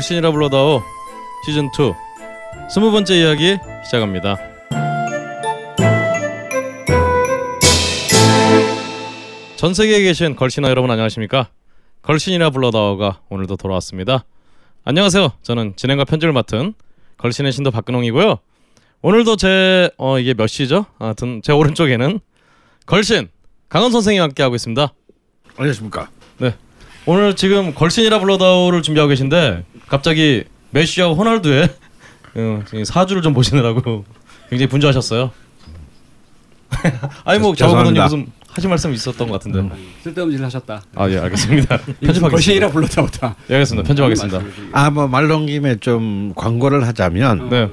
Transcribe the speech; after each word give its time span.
걸신이라 0.00 0.30
불러다오 0.30 0.82
시즌 1.44 1.66
2 1.66 1.70
스무 2.72 2.90
번째 2.90 3.20
이야기 3.20 3.58
시작합니다. 3.84 4.38
전 9.56 9.74
세계에 9.74 10.00
계신 10.00 10.36
걸신아 10.36 10.70
여러분 10.70 10.90
안녕하십니까? 10.90 11.50
걸신이라 12.00 12.48
불러다오가 12.48 13.20
오늘도 13.28 13.56
돌아왔습니다. 13.56 14.24
안녕하세요. 14.84 15.32
저는 15.42 15.74
진행과 15.76 16.06
편집을 16.06 16.32
맡은 16.32 16.72
걸신의 17.18 17.52
신도 17.52 17.70
박근홍이고요. 17.70 18.38
오늘도 19.02 19.36
제 19.36 19.90
어, 19.98 20.18
이게 20.18 20.32
몇 20.32 20.46
시죠? 20.46 20.86
아무튼 20.98 21.42
제 21.44 21.52
오른쪽에는 21.52 22.20
걸신 22.86 23.28
강원 23.68 23.92
선생님과 23.92 24.24
함께 24.24 24.42
하고 24.42 24.54
있습니다. 24.54 24.94
안녕하십니까. 25.58 26.08
네. 26.38 26.54
오늘 27.04 27.36
지금 27.36 27.74
걸신이라 27.74 28.18
불러다오를 28.18 28.80
준비하고 28.82 29.08
계신데 29.10 29.64
갑자기 29.90 30.44
메시와 30.70 31.08
호날두의 31.12 31.68
어, 32.36 32.62
사주를 32.84 33.22
좀 33.22 33.34
보시느라고 33.34 34.04
굉장히 34.48 34.68
분주하셨어요. 34.68 35.30
아니 37.24 37.38
뭐 37.40 37.54
죄송합니다. 37.54 38.04
무슨 38.04 38.26
하실 38.48 38.68
말씀 38.70 38.92
있었던 38.92 39.28
것 39.28 39.34
같은데. 39.34 39.76
쓸데없는 40.02 40.36
짓을 40.36 40.46
하셨다. 40.46 40.82
아 40.96 41.08
예 41.10 41.18
알겠습니다. 41.18 41.76
편집하겠습니다. 42.00 42.28
거신이라 42.30 42.70
불렀다 42.70 43.02
보다. 43.02 43.36
예 43.50 43.54
알겠습니다. 43.54 43.86
편집하겠습니다. 43.86 44.40
아뭐말 44.72 45.26
놓은 45.28 45.46
김에 45.46 45.76
좀 45.76 46.32
광고를 46.36 46.86
하자면 46.86 47.48
네. 47.50 47.68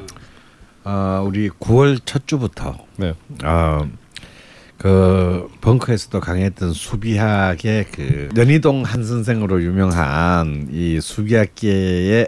어, 0.83 1.23
우리 1.25 1.49
9월 1.49 1.99
첫 2.05 2.27
주부터 2.27 2.77
네. 2.97 3.13
어, 3.43 3.87
그 4.77 5.49
벙커에서도 5.61 6.19
강했던 6.19 6.73
수비학의 6.73 7.85
그 7.91 8.29
연희동 8.37 8.83
한 8.83 9.03
선생으로 9.03 9.63
유명한 9.63 10.67
이 10.71 10.99
수비학계의 11.01 12.27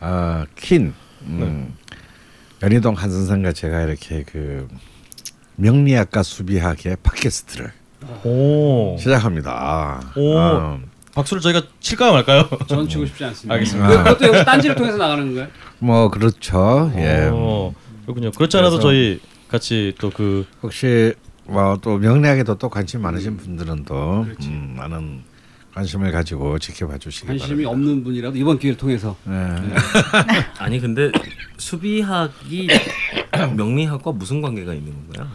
어, 0.00 0.44
퀸 0.56 0.92
음, 1.22 1.74
연희동 2.62 2.94
한 2.94 3.10
선생과 3.10 3.52
제가 3.52 3.82
이렇게 3.82 4.24
그 4.24 4.66
명리학과 5.56 6.22
수비학의 6.22 6.96
팟캐스트를 7.02 7.72
오. 8.24 8.96
시작합니다. 8.98 10.00
오. 10.16 10.36
어, 10.38 10.80
박수를 11.14 11.40
저희가 11.40 11.62
칠까요 11.80 12.12
말까요? 12.12 12.48
전 12.68 12.88
치고 12.88 13.06
싶지 13.06 13.24
않습니다. 13.24 13.54
알겠습니다. 13.54 13.88
그- 13.88 13.96
그것도 14.04 14.26
역시 14.26 14.44
딴지를 14.44 14.76
통해서 14.76 14.98
나가는 14.98 15.24
건가요? 15.24 15.48
뭐 15.78 16.10
그렇죠. 16.10 16.92
예. 16.96 17.28
오, 17.28 17.72
그렇군요. 18.04 18.32
그렇지 18.32 18.56
않아도 18.58 18.80
저희 18.80 19.20
같이 19.48 19.94
또 19.98 20.10
그 20.10 20.44
혹시 20.62 21.14
뭐또 21.48 21.98
명리학에도 21.98 22.56
또 22.58 22.68
관심 22.68 23.02
많으신 23.02 23.36
분들은 23.36 23.84
또 23.84 24.26
음, 24.42 24.74
많은 24.76 25.22
관심을 25.74 26.10
가지고 26.10 26.58
지켜봐 26.58 26.98
주시기 26.98 27.26
관심이 27.26 27.64
바랍니다. 27.64 27.70
없는 27.70 28.04
분이라도 28.04 28.36
이번 28.36 28.58
기회를 28.58 28.78
통해서 28.78 29.16
네. 29.24 29.32
아니 30.58 30.80
근데 30.80 31.12
수비학이 31.58 32.68
명리학과 33.56 34.12
무슨 34.12 34.40
관계가 34.40 34.72
있는 34.74 34.92
건가요? 34.92 35.28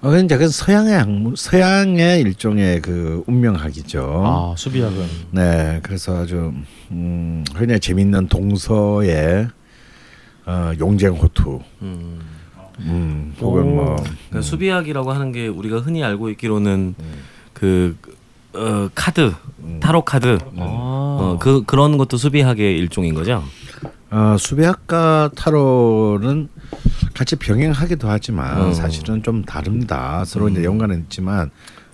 어, 0.00 0.16
이제 0.16 0.36
그 0.36 0.48
서양의 0.48 0.98
학문, 0.98 1.36
서양의 1.36 2.22
일종의 2.22 2.82
그 2.82 3.22
운명학이죠. 3.28 4.22
아, 4.26 4.54
수비학은 4.58 5.06
네, 5.30 5.78
그래서 5.84 6.16
아주 6.22 6.52
음, 6.90 7.44
흔히 7.54 7.78
재밌는 7.78 8.26
동서의 8.26 9.48
어, 10.44 10.72
용쟁호투, 10.76 11.60
음. 11.82 12.20
음, 12.86 13.34
혹은 13.40 13.76
뭐. 13.76 13.96
그러니까 13.96 14.42
수비학이라고 14.42 15.12
하는 15.12 15.32
게 15.32 15.48
우리가 15.48 15.78
흔히 15.78 16.02
알고 16.02 16.30
있기로는 16.30 16.94
그 17.52 17.96
어, 18.54 18.88
카드, 18.94 19.32
타로 19.80 20.02
카드, 20.02 20.38
어, 20.56 21.38
그 21.40 21.62
그런 21.64 21.96
것도 21.96 22.16
수비학의 22.16 22.76
일종인 22.76 23.14
거죠. 23.14 23.42
어, 24.10 24.36
수비학과 24.38 25.30
타로는 25.34 26.48
같이 27.14 27.36
병행하기도 27.36 28.08
하지만 28.08 28.60
어. 28.60 28.72
사실은 28.72 29.22
좀 29.22 29.44
다릅니다. 29.44 30.24
서로 30.26 30.48
이제 30.50 30.64
연관은 30.64 31.00
있지만, 31.04 31.50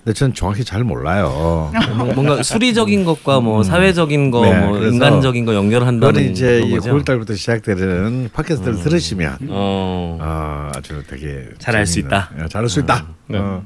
근데 0.09 0.17
저는 0.17 0.33
정확히 0.33 0.63
잘 0.63 0.83
몰라요. 0.83 1.71
뭔- 1.95 2.15
뭔가 2.15 2.41
수리적인 2.41 3.05
것과 3.05 3.41
뭐 3.41 3.61
사회적인 3.61 4.31
거, 4.31 4.41
네, 4.43 4.59
뭐 4.65 4.79
인간적인 4.79 5.45
거 5.45 5.53
연결한다는 5.53 5.99
그거는 6.13 6.31
이제 6.31 6.61
이 6.65 6.71
거죠. 6.71 6.89
9월 6.95 7.05
달부터 7.05 7.35
시작되는 7.35 8.31
팟캐스트를 8.33 8.79
들으시면 8.81 9.37
어. 9.49 10.17
어, 10.19 10.71
아주 10.75 11.03
되게 11.07 11.45
잘 11.59 11.75
알수 11.75 11.99
재밌는- 12.01 12.05
있다. 12.07 12.31
예, 12.41 12.47
잘할 12.47 12.69
수 12.69 12.79
있다. 12.79 13.05
네. 13.27 13.37
어. 13.37 13.63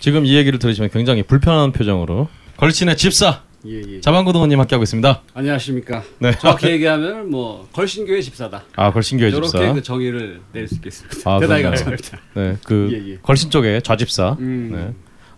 지금 0.00 0.26
이 0.26 0.34
얘기를 0.36 0.58
들으시면 0.58 0.90
굉장히 0.90 1.22
불편한 1.22 1.72
표정으로 1.72 2.28
걸신의 2.58 2.98
집사 2.98 3.40
예, 3.64 3.80
예. 3.88 4.00
자방고등원님 4.02 4.58
함께 4.60 4.74
하고 4.74 4.82
있습니다. 4.82 5.22
안녕하십니까. 5.34 6.02
네. 6.18 6.32
정확히 6.40 6.66
얘기하면 6.72 7.30
뭐 7.30 7.68
걸신교회 7.72 8.20
집사다. 8.20 8.64
아 8.76 8.92
걸신교회 8.92 9.30
집사. 9.30 9.58
이렇게 9.60 9.74
그 9.74 9.82
정의를 9.82 10.40
내릴 10.52 10.66
수 10.68 10.74
있겠습니다. 10.74 11.30
아, 11.30 11.38
대단히. 11.38 11.62
감사합니다. 11.62 12.18
네, 12.34 12.56
그 12.64 12.88
예, 12.92 13.12
예. 13.12 13.18
걸신 13.22 13.50
쪽에 13.50 13.80
좌집사. 13.80 14.36
음. 14.40 14.70
네. 14.74 14.92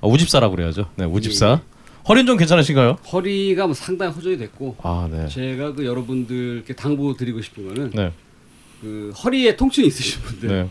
아, 0.05 0.07
우집사라고 0.07 0.55
그래야죠. 0.55 0.87
네, 0.97 1.05
우집사. 1.07 1.61
예, 1.63 1.75
허리는 2.07 2.27
좀 2.27 2.37
괜찮으신가요? 2.37 2.99
허리가 3.11 3.65
뭐 3.67 3.75
상당히 3.75 4.13
호전이 4.13 4.37
됐고 4.37 4.77
아, 4.83 5.09
네. 5.11 5.27
제가 5.29 5.73
그 5.73 5.87
여러분들께 5.87 6.75
당부 6.75 7.17
드리고 7.17 7.41
싶은 7.41 7.67
거는 7.69 7.91
네. 7.95 8.13
그 8.83 9.11
허리에 9.25 9.57
통증이 9.57 9.87
있으신 9.87 10.21
분들 10.23 10.49
네. 10.49 10.69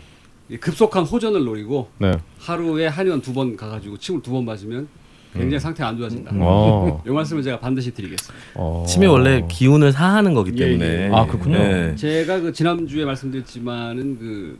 이 0.50 0.56
급속한 0.56 1.02
호전을 1.04 1.44
노리고 1.44 1.88
네. 1.98 2.12
하루에 2.38 2.86
한의원 2.86 3.20
두 3.20 3.32
번 3.32 3.56
가가지고 3.56 3.98
침을 3.98 4.22
두 4.22 4.30
번 4.30 4.44
맞으면 4.44 4.86
굉장히 5.32 5.58
상태가 5.58 5.88
안 5.88 5.98
좋아진다. 5.98 6.30
어. 6.34 7.02
이 7.04 7.10
말씀을 7.10 7.42
제가 7.42 7.58
반드시 7.58 7.90
드리겠습니다. 7.92 8.46
어. 8.54 8.84
침이 8.86 9.06
원래 9.06 9.44
기운을 9.50 9.90
사하는 9.90 10.32
거기 10.32 10.52
예, 10.54 10.66
때문에. 10.66 11.06
예. 11.06 11.10
아, 11.12 11.26
그렇군요. 11.26 11.58
네. 11.58 11.96
제가 11.96 12.38
그 12.38 12.52
지난주에 12.52 13.04
말씀드렸지만은 13.04 14.16
그 14.20 14.58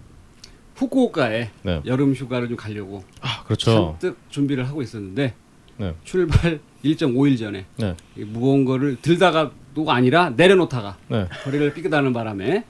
후쿠오카에 0.74 1.50
네. 1.62 1.82
여름 1.86 2.14
휴가를 2.14 2.48
좀 2.48 2.56
가려고 2.56 3.04
아, 3.20 3.44
그렇죠. 3.44 3.96
잔뜩 4.00 4.18
준비를 4.30 4.68
하고 4.68 4.82
있었는데 4.82 5.34
네. 5.76 5.94
출발 6.04 6.60
1.5일 6.84 7.38
전에 7.38 7.64
네. 7.76 7.96
이 8.16 8.24
무거운 8.24 8.64
거를 8.64 8.96
들다가도가 9.00 9.94
아니라 9.94 10.30
내려놓다가 10.30 10.98
네. 11.08 11.28
허리를 11.46 11.72
삐끗하는 11.74 12.12
바람에 12.12 12.64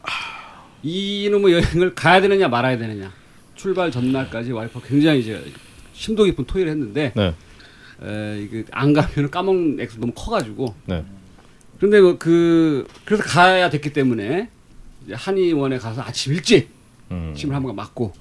이놈의 0.82 1.54
여행을 1.54 1.94
가야 1.94 2.20
되느냐 2.20 2.48
말아야 2.48 2.78
되느냐 2.78 3.12
출발 3.54 3.90
전날까지 3.90 4.52
와이프가 4.52 4.86
굉장히 4.86 5.20
이제 5.20 5.42
심도 5.94 6.24
깊은 6.24 6.44
토의를 6.44 6.70
했는데 6.72 7.12
네. 7.16 7.34
에, 8.02 8.40
이게 8.42 8.64
안 8.70 8.92
가면 8.92 9.30
까먹는 9.30 9.80
액수 9.80 9.98
너무 9.98 10.12
커가지고 10.12 10.74
네. 10.86 11.04
그런데 11.78 12.00
뭐그 12.00 12.86
그래서 13.04 13.22
가야 13.24 13.70
됐기 13.70 13.92
때문에 13.92 14.48
이제 15.04 15.14
한의원에 15.14 15.78
가서 15.78 16.02
아침 16.02 16.34
일찍 16.34 16.68
음. 17.10 17.34
침을 17.36 17.54
한 17.54 17.62
번 17.62 17.74
맞고 17.76 18.12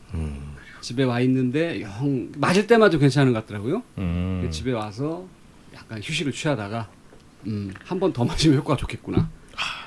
집에 0.81 1.03
와 1.03 1.19
있는데 1.21 1.81
영 1.81 2.30
맞을 2.38 2.68
때만 2.68 2.91
좀 2.91 3.00
괜찮은 3.00 3.31
것 3.33 3.39
같더라고요. 3.45 3.81
음. 3.97 4.47
집에 4.51 4.71
와서 4.74 5.25
약간 5.74 6.00
휴식을 6.03 6.31
취하다가 6.33 6.89
음, 7.47 7.74
한 7.85 8.00
번 8.00 8.12
더 8.13 8.24
맞으면 8.25 8.57
효과가 8.57 8.77
좋겠구나. 8.77 9.30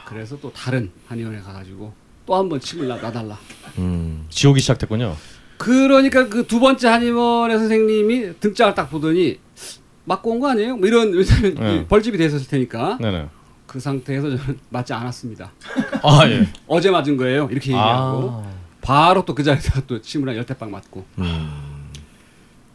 그래서 0.06 0.38
또 0.40 0.52
다른 0.52 0.90
한의원에 1.08 1.40
가가지고 1.40 1.93
또 2.26 2.34
한 2.37 2.48
번 2.48 2.58
침을 2.60 2.88
놔, 2.88 2.96
놔달라. 2.96 3.38
음. 3.78 4.26
지옥이 4.31 4.60
시작됐군요. 4.60 5.14
그러니까 5.58 6.28
그 6.28 6.46
두 6.46 6.60
번째 6.60 6.88
한의원의 6.88 7.58
선생님이 7.58 8.40
등짝을 8.40 8.75
딱 8.75 8.90
보더니 8.90 9.38
맞고 10.04 10.31
온 10.32 10.40
거 10.40 10.49
아니에요? 10.50 10.76
뭐 10.76 10.87
이런 10.87 11.12
왜냐면 11.12 11.54
네. 11.60 11.87
벌집이 11.87 12.16
돼 12.19 12.26
있었을 12.26 12.46
테니까 12.49 12.99
네, 13.00 13.10
네. 13.10 13.28
그 13.66 13.81
상태에서 13.81 14.37
저는 14.37 14.58
맞지 14.70 14.92
않았습니다. 14.92 15.50
아, 16.02 16.20
예. 16.28 16.46
어제 16.69 16.90
맞은 16.90 17.16
거예요. 17.16 17.49
이렇게 17.50 17.70
얘기하고 17.72 18.31
아. 18.44 18.55
바로 18.86 19.24
또 19.24 19.34
그 19.34 19.42
자리에다가 19.42 19.82
또 19.86 20.00
침을 20.00 20.28
한 20.28 20.36
열대 20.36 20.54
방 20.54 20.70
맞고 20.70 21.04
음. 21.18 21.50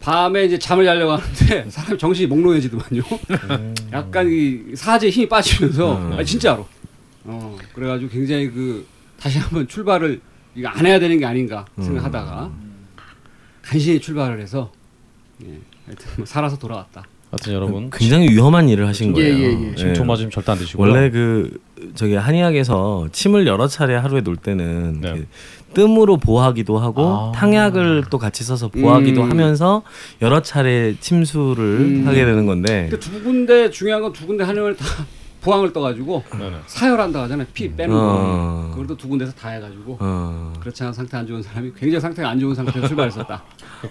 밤에 0.01 0.45
이제 0.45 0.59
잠을 0.59 0.83
자려고 0.83 1.13
하는데 1.13 1.69
사람 1.69 1.97
정신이 1.97 2.27
몽롱해지더만요. 2.27 3.03
약간 3.93 4.27
이 4.29 4.75
사지에 4.75 5.09
힘이 5.09 5.29
빠지면서 5.29 5.97
음. 5.97 6.13
아, 6.13 6.23
진짜로. 6.23 6.67
어 7.23 7.55
그래가지고 7.73 8.11
굉장히 8.11 8.49
그 8.49 8.85
다시 9.19 9.37
한번 9.37 9.67
출발을 9.67 10.19
이거 10.55 10.67
안 10.67 10.85
해야 10.85 10.99
되는 10.99 11.17
게 11.19 11.25
아닌가 11.25 11.65
생각하다가 11.79 12.51
간신히 13.61 14.01
출발을 14.01 14.41
해서 14.41 14.71
예, 15.45 15.59
하여튼 15.85 16.07
뭐 16.17 16.25
살아서 16.25 16.57
돌아왔다. 16.57 17.05
하여튼 17.29 17.53
여러분 17.53 17.89
굉장히 17.91 18.27
위험한 18.29 18.67
일을 18.69 18.87
하신 18.87 19.15
예, 19.17 19.31
거예요. 19.31 19.35
예, 19.37 19.69
예. 19.69 19.75
지금 19.75 19.93
조 19.93 20.03
맞으면 20.03 20.31
절대 20.31 20.51
안 20.51 20.57
되시고 20.57 20.81
원래 20.81 21.09
그 21.11 21.59
저기 21.95 22.15
한의학에서 22.15 23.07
침을 23.11 23.47
여러 23.47 23.67
차례 23.67 23.95
하루에 23.95 24.21
놓을 24.21 24.35
때는 24.35 24.99
네. 24.99 25.25
그 25.71 25.81
뜸으로 25.81 26.17
보하기도 26.17 26.77
하고 26.77 27.05
아. 27.07 27.31
탕약을 27.33 28.05
또 28.09 28.17
같이 28.17 28.43
써서 28.43 28.67
보하기도 28.67 29.23
음. 29.23 29.29
하면서 29.31 29.83
여러 30.21 30.41
차례 30.41 30.95
침수를 30.99 31.63
음. 31.63 32.03
하게 32.05 32.25
되는 32.25 32.45
건데 32.45 32.87
근데 32.89 32.99
두 32.99 33.23
군데 33.23 33.69
중요한 33.69 34.01
건 34.01 34.11
두 34.11 34.27
군데 34.27 34.43
한의원을 34.43 34.75
다 34.75 34.85
부항을 35.41 35.73
떠가지고 35.73 36.23
네네. 36.37 36.57
사혈한다 36.67 37.23
하잖아요. 37.23 37.47
피 37.51 37.73
빼는 37.73 37.95
어. 37.95 38.69
거. 38.69 38.75
그것도 38.75 38.95
두 38.97 39.07
군데서 39.07 39.31
다 39.31 39.49
해가지고 39.49 39.97
어, 39.99 40.53
그렇지 40.59 40.83
않은 40.83 40.93
상태 40.93 41.17
안 41.17 41.25
좋은 41.25 41.41
사람이 41.41 41.71
굉장히 41.75 41.99
상태가 41.99 42.29
안 42.29 42.39
좋은 42.39 42.53
상태에서 42.53 42.87
출발했었다. 42.87 43.43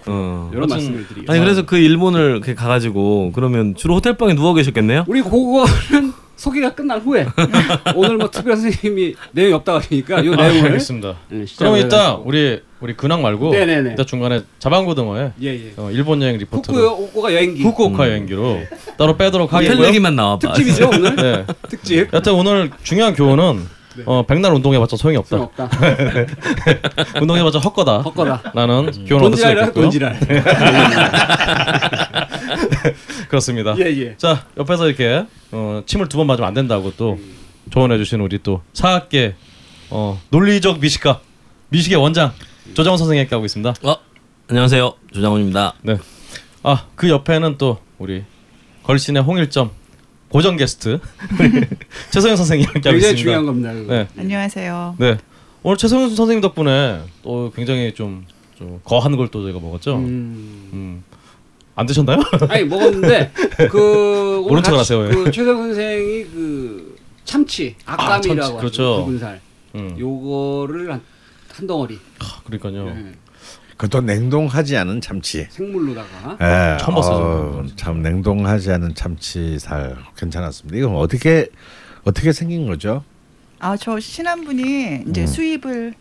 어. 0.05 0.49
이런 0.53 0.69
말씀을 0.69 0.99
드리겠습니다. 0.99 1.33
아니 1.33 1.41
그래서 1.41 1.65
그 1.65 1.75
일본을 1.77 2.39
가가지고 2.55 3.33
그러면 3.35 3.75
주로 3.75 3.95
호텔방에 3.95 4.33
누워 4.35 4.53
계셨겠네요? 4.53 5.03
우리 5.09 5.21
그거는 5.21 6.13
소개가 6.41 6.73
끝난 6.73 6.99
후에 6.99 7.27
오늘 7.95 8.17
뭐 8.17 8.27
특별 8.31 8.57
선생님이 8.57 9.13
내용이 9.31 9.53
없다고 9.53 9.77
하시니까 9.77 10.25
요 10.25 10.33
아, 10.33 10.47
내용을 10.47 10.65
알겠습니다. 10.71 11.15
네, 11.29 11.45
그럼 11.55 11.77
이따. 11.77 12.15
우리 12.15 12.59
우리 12.79 12.95
근황 12.95 13.21
말고 13.21 13.51
네네네. 13.51 13.93
이따 13.93 14.03
중간에 14.03 14.41
자방고등어에 14.57 15.33
예 15.43 15.47
예. 15.47 15.73
어, 15.77 15.91
일본 15.91 16.19
여행 16.23 16.37
리포트로 16.39 16.95
후쿠오카 16.95 17.33
여행기 17.35 17.61
후쿠오카 17.61 18.07
여행기로 18.09 18.59
따로 18.97 19.15
빼도록 19.17 19.53
하겠고요. 19.53 19.85
얘기만 19.85 20.15
나와 20.15 20.39
봐. 20.39 20.51
특집이죠 20.51 20.89
오늘 20.89 21.13
네. 21.45 21.45
특집. 21.69 22.11
여튼 22.11 22.33
오늘 22.33 22.71
중요한 22.81 23.13
교훈은 23.13 23.81
어, 24.05 24.25
백날 24.25 24.51
운동해봤자 24.53 24.97
소용이 24.97 25.17
없다. 25.17 25.37
없다. 25.37 25.69
운동해봤자 27.21 27.59
헛거다. 27.59 27.99
헛거다. 27.99 28.51
라는 28.55 28.89
교훈을 29.05 29.27
얻을 29.27 29.37
수 29.37 29.47
있겠고요. 29.47 29.73
돈지랄. 29.73 30.17
그렇습니다. 33.35 33.75
예 33.79 33.85
예. 33.85 34.17
자 34.17 34.45
옆에서 34.57 34.87
이렇게 34.87 35.25
어, 35.53 35.81
침을 35.85 36.09
두 36.09 36.17
번 36.17 36.27
맞으면 36.27 36.47
안 36.49 36.53
된다고 36.53 36.91
또 36.97 37.17
조언해 37.69 37.97
주신 37.97 38.19
우리 38.19 38.39
또 38.43 38.61
사학계 38.73 39.35
어, 39.89 40.19
논리적 40.31 40.79
미식가 40.81 41.21
미식의 41.69 41.97
원장 41.97 42.33
조정원 42.73 42.97
선생님 42.97 43.21
함께 43.23 43.33
하고 43.35 43.45
있습니다. 43.45 43.73
어, 43.83 43.95
안녕하세요. 44.49 44.93
조장훈입니다. 45.13 45.73
네. 45.83 45.97
아 46.63 46.85
그 46.95 47.07
옆에는 47.09 47.57
또 47.57 47.79
우리 47.97 48.23
걸신의 48.83 49.23
홍일점 49.23 49.71
고정 50.27 50.57
게스트 50.57 50.99
최성현 52.11 52.35
선생님 52.35 52.67
함께 52.67 52.89
하고 52.89 52.97
있습니다. 52.97 53.17
중요한 53.21 53.45
겁니다. 53.45 53.71
그거. 53.73 53.93
네. 53.93 54.07
안녕하세요. 54.17 54.95
네. 54.99 55.17
오늘 55.63 55.77
최성현 55.77 56.15
선생님 56.15 56.41
덕분에 56.41 56.99
또 57.23 57.51
굉장히 57.55 57.93
좀, 57.93 58.25
좀 58.57 58.81
거한 58.83 59.15
걸 59.15 59.29
또 59.31 59.41
저희가 59.43 59.59
먹었죠. 59.59 59.95
음. 59.95 60.69
음. 60.73 61.03
안 61.81 61.85
드셨나요? 61.87 62.19
아니 62.49 62.63
먹었는데 62.63 63.31
그 63.69 64.39
오늘 64.45 64.49
모른 64.49 64.63
척을 64.63 64.77
같이 64.77 64.93
하세요, 64.93 64.99
왜. 64.99 65.09
그 65.09 65.31
최성 65.31 65.57
선생이 65.57 66.23
그 66.25 66.97
참치 67.25 67.75
악감이라고 67.85 68.21
참치, 68.21 68.39
하죠. 68.39 68.57
그렇죠. 68.57 69.05
붉은 69.05 69.19
살. 69.19 69.41
음. 69.75 69.95
요거를 69.97 70.91
한, 70.91 71.01
한 71.53 71.67
덩어리 71.67 71.97
그러니까요. 72.45 72.87
예, 72.89 73.13
그것도 73.77 74.01
냉동하지 74.01 74.77
않은 74.77 75.01
참치. 75.01 75.47
생물로다가 75.49 76.37
예, 76.41 76.77
처음 76.79 76.95
봤어요, 76.95 77.17
어. 77.17 77.65
참 77.75 78.01
냉동하지 78.03 78.71
않은 78.73 78.93
참치살 78.93 79.97
괜찮았습니다. 80.17 80.77
이건 80.77 80.95
어떻게 80.97 81.47
어떻게 82.03 82.31
생긴 82.31 82.67
거죠? 82.67 83.03
아저 83.59 83.99
신한분이 83.99 85.05
이제 85.09 85.21
음. 85.21 85.27
수입을 85.27 85.93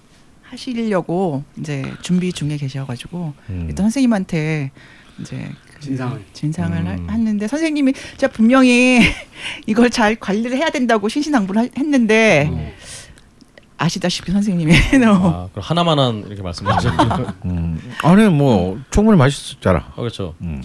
하시려고 0.43 1.45
이제 1.59 1.91
준비 2.03 2.33
중에 2.33 2.57
계셔가지고 2.57 3.33
음. 3.51 3.67
일단 3.69 3.85
선생님한테 3.85 4.73
이제 5.21 5.49
그 5.70 5.70
진상을. 5.81 6.25
진상을 6.33 6.77
음. 6.79 7.07
하- 7.09 7.13
했는데 7.13 7.49
선생님이 7.49 7.93
제가 8.19 8.33
분명히 8.33 9.01
이걸 9.67 9.91
잘 9.91 10.17
관리를 10.17 10.57
해야 10.57 10.71
된다고 10.71 11.09
신신당부를 11.09 11.63
하- 11.63 11.69
했는데 11.77 12.49
어. 12.53 12.73
아시다시피 13.79 14.31
선생님이 14.31 14.73
아, 15.07 15.49
그럼 15.51 15.63
하나만한 15.63 16.25
이렇게 16.27 16.43
말씀하셨죠. 16.43 17.35
음. 17.47 17.81
아니 18.03 18.29
뭐 18.29 18.79
충분히 18.91 19.17
맛있었잖아. 19.17 19.79
아, 19.79 19.95
그렇죠. 19.97 20.35
음. 20.43 20.63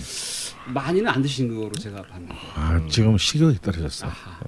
많이는 0.68 1.08
안 1.08 1.22
드신 1.22 1.56
거로 1.56 1.72
제가 1.72 2.02
봤는데. 2.02 2.36
아, 2.56 2.82
지금 2.90 3.18
식욕이 3.18 3.60
떨어졌어. 3.62 4.08
아하. 4.08 4.40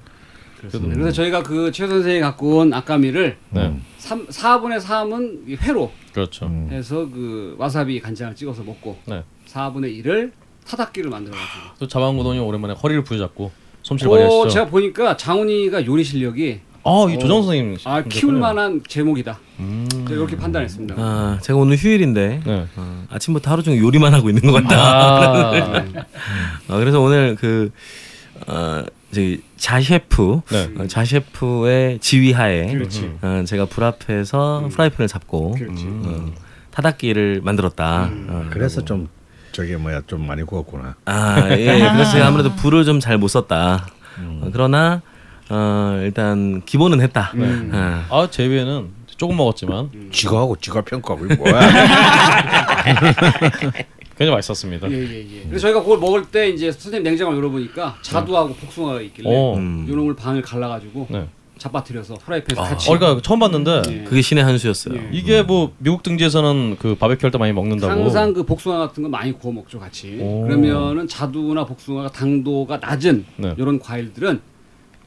그렇습니다. 0.58 0.96
그래서 0.96 1.12
저희가 1.12 1.44
그 1.44 1.72
최 1.72 1.88
선생이 1.88 2.20
갖고 2.20 2.58
온 2.58 2.74
악가미를 2.74 3.38
네. 3.52 3.68
음. 3.68 3.84
3, 4.00 4.26
4분의 4.28 4.82
3은 4.82 5.58
회로 5.62 5.92
그렇죠. 6.12 6.48
음. 6.48 6.68
해서 6.72 7.08
그 7.10 7.56
와사비 7.60 8.02
간장을 8.02 8.36
찍어서 8.36 8.64
먹고 8.64 8.98
네. 9.06 9.24
4분의 9.48 10.04
1을 10.04 10.32
타닥기를 10.68 11.10
만들어가지고 11.10 11.60
또 11.80 11.88
자방구동이 11.88 12.40
오랜만에 12.40 12.74
허리를 12.74 13.04
부여잡고 13.04 13.52
솜씨를 13.84 14.12
많이 14.12 14.24
어, 14.24 14.28
하시죠. 14.28 14.50
제가 14.50 14.66
보니까 14.68 15.16
장훈이가 15.18 15.86
요리 15.86 16.04
실력이 16.04 16.60
아, 16.84 17.06
이 17.10 17.16
어, 17.16 17.20
조정 17.20 17.42
선생님. 17.44 17.78
아 17.86 18.02
키울 18.04 18.36
만한 18.36 18.82
제목이다. 18.88 19.40
음. 19.60 19.88
제가 20.08 20.12
이렇게 20.12 20.38
판단했습니다. 20.38 20.96
아, 20.98 21.40
제가 21.42 21.60
오늘 21.60 21.76
휴일인데 21.78 22.42
네. 22.46 22.66
어, 22.76 23.06
아침부터 23.10 23.52
하루 23.52 23.64
종일 23.64 23.82
요리만 23.82 24.14
하고 24.14 24.30
있는 24.30 24.44
것 24.52 24.64
같다. 24.64 24.78
아, 24.78 25.52
어, 26.70 26.78
그래서 26.78 27.02
오늘 27.02 27.36
그 27.36 27.72
어, 28.48 28.84
저기 29.12 29.42
자셰프 29.58 30.42
네. 30.50 30.70
어, 30.78 30.88
자셰프의 30.88 32.00
지휘하에. 32.00 32.76
어, 33.22 33.44
제가 33.46 33.66
불 33.66 33.84
앞에서 33.84 34.70
프라이팬을 34.72 35.08
잡고. 35.08 35.56
어, 35.60 36.32
타닥기를 36.72 37.42
만들었다. 37.44 38.12
어, 38.28 38.46
그래서 38.52 38.86
좀 38.86 39.08
저기 39.58 39.76
뭐야 39.76 40.02
좀 40.06 40.28
많이 40.28 40.44
구웠구나. 40.44 40.94
아, 41.06 41.50
예. 41.50 41.80
그래서 41.80 42.12
제가 42.12 42.28
아무래도 42.28 42.54
불을 42.56 42.86
좀 42.86 43.00
잘 43.00 43.18
못 43.18 43.28
썼다. 43.28 43.88
어, 44.20 44.50
그러나 44.54 45.02
어, 45.50 46.00
일단 46.04 46.62
기본은 46.64 47.02
했다. 47.02 47.32
음. 47.34 47.72
어. 47.74 48.06
아, 48.12 48.28
제 48.30 48.48
위에는 48.48 48.88
조금 49.18 49.36
먹었지만 49.36 49.90
지가하고 50.12 50.58
지가 50.58 50.82
평가하고 50.84 51.26
이거 51.26 51.36
뭐야? 51.38 51.60
굉장히 54.16 54.36
맛있었습니다. 54.36 54.92
예예 54.92 55.26
예. 55.38 55.42
그래서 55.48 55.64
저희가 55.64 55.82
그걸 55.82 55.98
먹을 55.98 56.24
때 56.26 56.50
이제 56.50 56.72
선생님 56.72 57.02
냉장고를 57.04 57.40
열어보니까 57.40 57.96
자두하고 58.04 58.54
복숭아가 58.54 59.02
있길래 59.02 59.28
오. 59.28 59.56
음. 59.56 59.88
요놈을 59.90 60.16
반을 60.16 60.44
갈라가지고 60.44 61.08
네. 61.10 61.28
잡아뜨려서 61.58 62.16
프라이팬에서 62.16 62.62
아. 62.64 62.70
같이. 62.70 62.90
어, 62.92 62.98
그러니까 62.98 63.22
처음 63.22 63.40
봤는데 63.40 63.82
예. 63.90 64.04
그게 64.04 64.22
신의 64.22 64.44
한 64.44 64.58
수였어요. 64.58 64.96
예. 64.96 65.10
이게 65.12 65.42
뭐 65.44 65.74
미국 65.80 66.04
등지에서는 66.04 66.78
그 66.80 66.96
바베큐 66.96 67.26
할 67.26 67.32
때 67.32 67.38
많이 67.38 67.54
먹는다고. 67.54 67.92
항상 67.92 68.34
그 68.34 68.44
복숭아 68.44 68.78
같은 68.78 69.04
거 69.04 69.10
많이 69.10 69.32
구워 69.32 69.54
먹죠 69.54 69.80
같이. 69.80 70.18
오. 70.22 70.44
그러면은 70.44 71.08
자두나 71.08 71.66
복숭아가 71.66 72.10
당도가 72.10 72.78
낮은 72.78 73.26
네. 73.38 73.54
이런 73.58 73.80
과일들은 73.80 74.40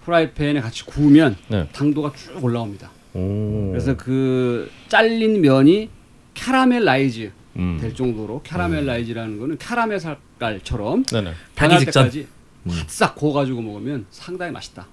프라이팬에 0.04 0.60
같이 0.60 0.84
구우면 0.86 1.36
네. 1.48 1.68
당도가 1.72 2.12
쭉 2.16 2.42
올라옵니다. 2.44 2.90
오. 3.14 3.68
그래서 3.70 3.96
그 3.96 4.70
잘린 4.88 5.40
면이 5.40 5.88
caramelize 6.34 7.30
음. 7.56 7.78
될 7.80 7.94
정도로 7.94 8.40
caramelize라는 8.42 9.38
거는 9.38 9.58
캐러멜 9.58 9.98
색깔처럼 9.98 11.04
네네. 11.04 11.32
변할 11.54 11.78
직전. 11.80 12.04
때까지 12.04 12.22
바싹 12.22 13.14
구워가지고 13.14 13.60
먹으면 13.62 14.06
상당히 14.10 14.52
맛있다. 14.52 14.86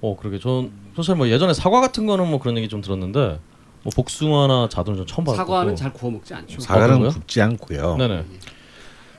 어 0.00 0.16
그러게 0.16 0.38
전 0.38 0.70
사실 0.96 1.14
뭐 1.14 1.28
예전에 1.28 1.52
사과 1.54 1.80
같은 1.80 2.06
거는 2.06 2.28
뭐 2.28 2.38
그런 2.38 2.56
얘기 2.56 2.68
좀 2.68 2.80
들었는데 2.80 3.38
뭐 3.82 3.92
복숭아나 3.94 4.68
자두는 4.70 4.98
좀 4.98 5.06
처음 5.06 5.24
봤고 5.24 5.36
사과는 5.36 5.76
잘 5.76 5.92
구워 5.92 6.12
먹지 6.12 6.32
않죠. 6.34 6.60
사과는 6.60 6.86
그런가요? 6.98 7.10
굽지 7.12 7.40
않고요. 7.42 7.96
네네. 7.96 8.24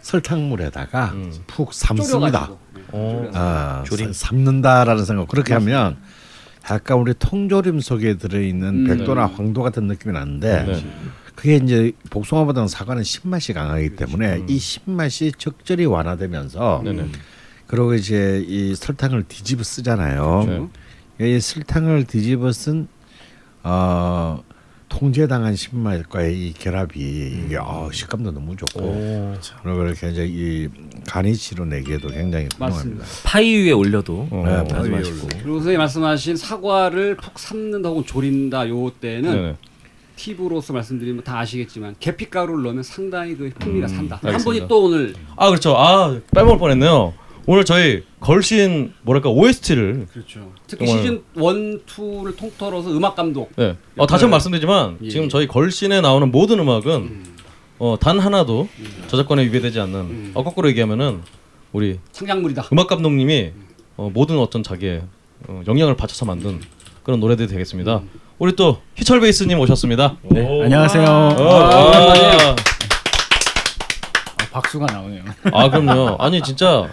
설탕물에다가 0.01 1.11
음. 1.13 1.33
푹 1.47 1.73
삶습니다. 1.73 2.51
네, 2.75 2.81
어. 2.91 3.31
아, 3.33 3.83
조림. 3.85 4.13
삶- 4.13 4.13
삶는다라는 4.13 5.03
생각. 5.05 5.27
그렇게 5.27 5.53
하면 5.53 5.97
약간 6.69 6.97
우리 6.99 7.13
통조림 7.17 7.79
속에 7.79 8.17
들어있는 8.17 8.67
음. 8.67 8.87
백도나 8.87 9.25
황도 9.27 9.61
같은 9.63 9.87
느낌이 9.87 10.13
나는데 10.13 10.63
네. 10.63 10.85
그게 11.35 11.55
이제 11.57 11.91
복숭아보다는 12.11 12.67
사과는 12.67 13.03
신맛이 13.03 13.53
강하기 13.53 13.95
때문에 13.97 14.45
이 14.47 14.57
신맛이 14.57 15.31
적절히 15.37 15.85
완화되면서 15.85 16.81
네네. 16.83 17.07
그리고 17.67 17.93
이제 17.93 18.43
이 18.47 18.75
설탕을 18.75 19.23
뒤집어 19.27 19.63
쓰잖아요. 19.63 20.69
이 21.19 21.39
설탕을 21.39 22.05
뒤집어 22.05 22.51
쓴 22.51 22.87
어, 23.63 24.43
통제당한 24.89 25.55
신맛과의 25.55 26.37
이 26.47 26.53
결합이 26.53 26.99
이게 26.99 27.57
어, 27.57 27.89
식감도 27.91 28.31
너무 28.31 28.55
좋고 28.55 28.79
오. 28.81 29.33
그리고 29.63 29.83
이렇게 29.83 30.09
이제 30.11 30.27
이 30.29 30.69
가니치로 31.07 31.65
내기에도 31.65 32.09
굉장히 32.09 32.47
훌륭합니다. 32.53 32.59
맞습니다. 32.59 33.05
파이 33.23 33.55
위에 33.63 33.71
올려도 33.71 34.27
어. 34.29 34.43
네, 34.45 34.53
아주 34.53 34.75
파이 34.75 34.83
위에 34.89 34.97
맛있고. 34.97 35.27
그리고 35.29 35.53
선생님 35.55 35.79
말씀하신 35.79 36.35
사과를 36.37 37.17
푹 37.17 37.39
삶는다 37.39 37.89
혹은 37.89 38.05
조린다 38.05 38.69
요 38.69 38.91
때는 39.01 39.31
네네. 39.31 39.55
팁으로서 40.17 40.71
말씀드리면 40.71 41.23
다 41.23 41.39
아시겠지만 41.39 41.95
계피가루를 41.99 42.63
넣으면 42.63 42.83
상당히 42.83 43.35
그 43.35 43.49
풍미가 43.59 43.87
산다. 43.87 44.19
한. 44.21 44.37
분이 44.37 44.67
또 44.67 44.85
오늘 44.85 45.13
아 45.35 45.47
그렇죠. 45.49 45.75
아 45.75 46.17
빼먹을 46.33 46.57
뻔했네요. 46.59 47.13
오늘 47.47 47.63
저희 47.63 48.03
걸신 48.19 48.93
뭐랄까 49.03 49.29
OST를 49.29 50.07
그렇죠. 50.11 50.51
특히 50.67 50.87
정말- 50.87 51.03
시즌 51.03 51.23
1, 51.35 51.85
2를 51.85 52.35
통틀어서 52.37 52.89
음악 52.91 53.15
감독 53.15 53.51
네. 53.55 53.75
어, 53.97 54.07
다시 54.07 54.23
한 54.23 54.31
번 54.31 54.31
말씀드리지만 54.31 54.97
예. 55.03 55.09
지금 55.09 55.29
저희 55.29 55.47
걸신에 55.47 56.01
나오는 56.01 56.31
모든 56.31 56.59
음악은 56.59 56.91
음. 56.91 57.35
어, 57.77 57.97
단 57.99 58.17
하나도 58.19 58.67
저작권에 59.07 59.43
위배되지 59.45 59.79
않는 59.79 59.99
음. 59.99 60.31
어, 60.33 60.43
거꾸로 60.43 60.67
얘기하면은 60.69 61.21
우리 61.71 61.99
창작물이다. 62.13 62.69
음악 62.73 62.87
감독님이 62.87 63.51
어, 63.97 64.09
모든 64.11 64.39
어떤 64.39 64.63
자기의 64.63 65.03
어, 65.47 65.61
역량을 65.67 65.95
바쳐서 65.95 66.25
만든 66.25 66.61
그런 67.03 67.19
노래들이 67.19 67.47
되겠습니다. 67.47 68.01
우리 68.39 68.55
또 68.55 68.81
희철 68.95 69.19
베이스님 69.19 69.59
오셨습니다. 69.59 70.17
네. 70.23 70.63
안녕하세요. 70.63 71.03
어, 71.05 71.53
아, 71.53 72.49
아, 72.49 72.55
박수가 74.51 74.87
나오네요. 74.87 75.23
아 75.53 75.69
그럼요. 75.69 76.15
아니 76.19 76.41
진짜 76.41 76.89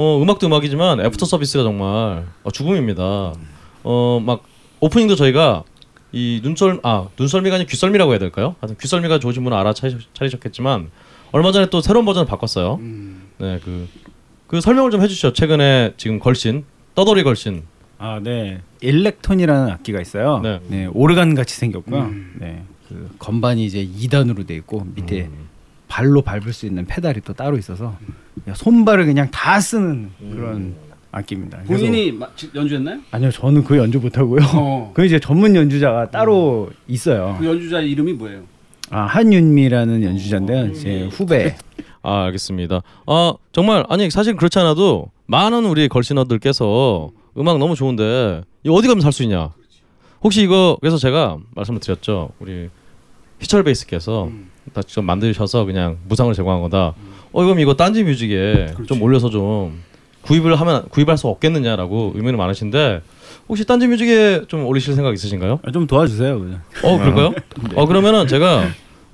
어, 0.00 0.22
음악도 0.22 0.46
음악이지만 0.46 1.00
애프터 1.00 1.26
서비스가 1.26 1.64
정말 1.64 2.24
어, 2.44 2.50
죽음입니다. 2.52 3.32
어 3.82 4.20
막 4.24 4.44
오프닝도 4.80 5.16
저희가 5.16 5.64
이 6.12 6.40
눈썰 6.44 6.78
아 6.84 7.08
눈썰미가 7.18 7.56
아니라 7.56 7.68
귀썰미라고 7.68 8.12
해야 8.12 8.20
될까요? 8.20 8.54
하여튼 8.60 8.76
귀썰미가 8.80 9.18
좋으신 9.18 9.42
분은 9.42 9.58
알아차리셨겠지만 9.58 10.90
얼마 11.32 11.50
전에 11.50 11.66
또 11.68 11.80
새로운 11.80 12.06
버전을 12.06 12.26
바꿨어요. 12.28 12.76
음. 12.80 13.22
네, 13.38 13.58
그, 13.64 13.88
그 14.46 14.60
설명을 14.60 14.92
좀 14.92 15.02
해주시죠. 15.02 15.32
최근에 15.32 15.94
지금 15.96 16.20
걸신, 16.20 16.64
떠돌이 16.94 17.24
걸신, 17.24 17.64
아, 17.98 18.20
네. 18.22 18.60
일렉톤이라는 18.80 19.70
악기가 19.72 20.00
있어요. 20.00 20.38
네. 20.44 20.60
네. 20.68 20.86
오르간 20.94 21.34
같이 21.34 21.56
생겼고요. 21.56 22.10
네. 22.38 22.62
그 22.88 23.10
건반이 23.18 23.64
이제 23.66 23.84
2단으로 23.84 24.46
돼 24.46 24.54
있고 24.54 24.86
밑에 24.94 25.28
발로 25.88 26.22
밟을 26.22 26.52
수 26.52 26.66
있는 26.66 26.86
페달이 26.86 27.20
또 27.22 27.32
따로 27.32 27.58
있어서 27.58 27.96
그냥 27.98 28.14
손발을 28.54 29.06
그냥 29.06 29.30
다 29.30 29.58
쓰는 29.60 30.10
그런 30.30 30.74
악기입니다. 31.10 31.58
그래서- 31.66 31.84
본인이 31.86 32.12
마- 32.12 32.28
지- 32.36 32.50
연주했나요? 32.54 32.98
아니요, 33.10 33.30
저는 33.30 33.64
그 33.64 33.76
연주 33.78 33.98
못 33.98 34.16
하고요. 34.18 34.40
어. 34.54 34.90
그 34.94 35.04
이제 35.04 35.18
전문 35.18 35.54
연주자가 35.56 36.10
따로 36.10 36.70
있어요. 36.86 37.36
그 37.38 37.46
연주자 37.46 37.80
이름이 37.80 38.12
뭐예요? 38.14 38.42
아, 38.90 39.00
한윤미라는 39.02 40.02
연주자인데요. 40.02 40.72
제 40.74 41.08
후배. 41.12 41.56
아 42.02 42.24
알겠습니다. 42.24 42.80
아 43.06 43.32
정말 43.52 43.84
아니 43.88 44.08
사실 44.10 44.36
그렇지 44.36 44.58
않아도 44.60 45.10
많은 45.26 45.64
우리 45.66 45.88
걸신어들께서 45.88 47.10
음악 47.38 47.58
너무 47.58 47.74
좋은데 47.74 48.42
어디 48.68 48.86
가면 48.88 49.00
살 49.02 49.12
수 49.12 49.22
있냐? 49.24 49.50
혹시 50.22 50.42
이거 50.42 50.76
그래서 50.80 50.96
제가 50.96 51.38
말씀을 51.54 51.80
드렸죠. 51.80 52.30
우리 52.38 52.68
희철 53.40 53.62
베이스께서 53.64 54.30
다 54.72 54.82
직접 54.82 55.02
만드셔서 55.02 55.64
그냥 55.64 55.98
무상으로 56.08 56.34
제공한 56.34 56.60
거다. 56.62 56.94
어 57.32 57.44
그럼 57.44 57.60
이거 57.60 57.74
딴지 57.74 58.02
뮤직에 58.04 58.74
좀 58.86 59.02
올려서 59.02 59.30
좀 59.30 59.82
구입을 60.22 60.56
하면 60.56 60.88
구입할 60.88 61.16
수 61.16 61.28
없겠느냐라고 61.28 62.12
의문이 62.14 62.36
많으신데 62.36 63.02
혹시 63.48 63.64
딴지 63.64 63.86
뮤직에 63.86 64.42
좀 64.48 64.66
올리실 64.66 64.94
생각 64.94 65.14
있으신가요? 65.14 65.60
아, 65.64 65.70
좀 65.70 65.86
도와주세요. 65.86 66.38
그냥. 66.38 66.60
어 66.82 66.98
그럴까요? 66.98 67.34
어 67.76 67.86
그러면은 67.86 68.26
제가 68.26 68.64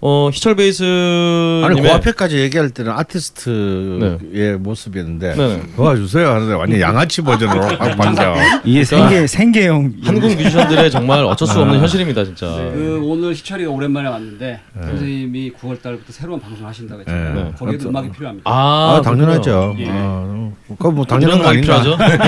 어 0.06 0.28
희철 0.30 0.54
베이스님의 0.54 1.64
아니 1.64 1.80
그 1.80 1.90
앞에까지 1.90 2.38
얘기할 2.38 2.68
때는 2.68 2.92
아티스트의 2.92 4.58
모습이었는데 4.58 5.34
네네. 5.34 5.62
도와주세요 5.76 6.28
하는데 6.28 6.52
완전 6.52 6.78
양아치 6.78 7.22
버전으로 7.22 7.62
확 7.80 7.96
반겨. 7.96 8.34
이게 8.66 8.84
생계 8.84 9.26
생계형 9.26 9.94
한국 10.04 10.28
뮤지션들의 10.36 10.90
정말 10.90 11.24
어쩔 11.24 11.48
수 11.48 11.58
없는 11.58 11.80
현실입니다 11.80 12.22
진짜. 12.22 12.46
그 12.48 13.00
오늘 13.02 13.32
희철이가 13.32 13.70
오랜만에 13.70 14.10
왔는데 14.10 14.60
선생님이 14.78 15.52
9월 15.52 15.80
달부터 15.80 16.12
새로운 16.12 16.38
방송 16.38 16.66
하신다고 16.66 17.00
했잖아요. 17.00 17.34
네. 17.34 17.52
거기에도 17.58 17.88
음악이 17.88 18.10
필요합니다. 18.10 18.50
아, 18.50 19.00
당연하죠. 19.02 19.74
예. 19.78 19.86
아, 19.88 20.50
그뭐 20.78 20.92
이런 20.92 21.06
당연한 21.06 21.38
거 21.42 21.48
아닌가? 21.48 21.80
필요하죠. 21.82 21.96
네. 21.96 22.18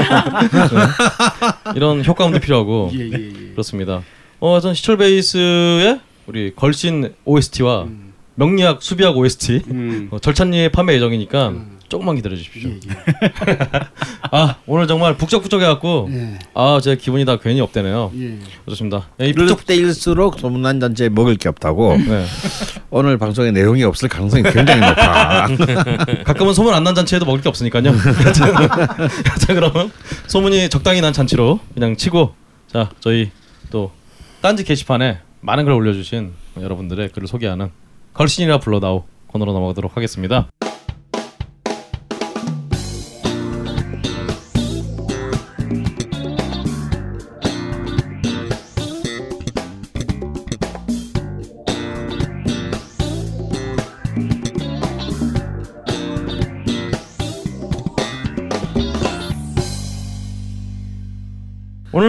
이런 1.76 2.02
효과음도 2.02 2.38
필요하고 2.38 2.90
예, 2.94 3.00
예, 3.00 3.12
예. 3.12 3.50
그렇습니다. 3.50 4.00
어, 4.40 4.60
전 4.60 4.72
시철 4.72 4.96
베이스의 4.96 6.00
우리 6.26 6.54
걸신 6.54 7.12
OST와 7.24 7.86
명리학 8.34 8.82
수비학 8.82 9.16
OST 9.16 9.62
음. 9.68 10.08
어, 10.12 10.18
절찬리에 10.18 10.68
판매 10.70 10.94
예정이니까 10.94 11.52
조금만 11.88 12.16
기다려 12.16 12.34
주십시오. 12.34 12.68
예, 12.68 12.74
예. 12.74 13.58
아 14.32 14.56
오늘 14.66 14.88
정말 14.88 15.16
북적북적해 15.16 15.64
갖고 15.64 16.08
예. 16.10 16.36
아제 16.52 16.96
기분이 16.96 17.24
다 17.24 17.38
괜히 17.38 17.60
업되네요. 17.60 18.10
예. 18.18 18.38
좋습니다. 18.68 19.08
이 19.20 19.32
북적 19.32 19.64
때일수록 19.66 20.40
소문난 20.40 20.80
잔치에 20.80 21.08
먹을 21.10 21.36
게 21.36 21.48
없다고 21.48 21.96
네. 21.96 22.26
오늘 22.90 23.18
방송에 23.18 23.52
내용이 23.52 23.84
없을 23.84 24.08
가능성이 24.08 24.42
굉장히 24.42 24.80
높아. 24.80 25.46
가끔은 26.24 26.54
소문 26.54 26.74
안 26.74 26.82
난 26.82 26.94
잔치에도 26.96 27.24
먹을 27.24 27.40
게 27.40 27.48
없으니까요. 27.48 27.92
자 28.34 29.54
그러면 29.54 29.92
소문이 30.26 30.68
적당히 30.68 31.00
난 31.00 31.12
잔치로 31.12 31.60
그냥 31.72 31.96
치고 31.96 32.34
자 32.72 32.90
저희 32.98 33.30
또 33.70 33.92
딴지 34.40 34.64
게시판에 34.64 35.18
많은 35.40 35.64
글 35.64 35.72
올려주신 35.72 36.32
여러분들의 36.60 37.10
글을 37.10 37.28
소개하는 37.28 37.70
걸신이라 38.14 38.58
불러다오 38.58 39.04
코너로 39.28 39.52
넘어가도록 39.52 39.96
하겠습니다. 39.96 40.48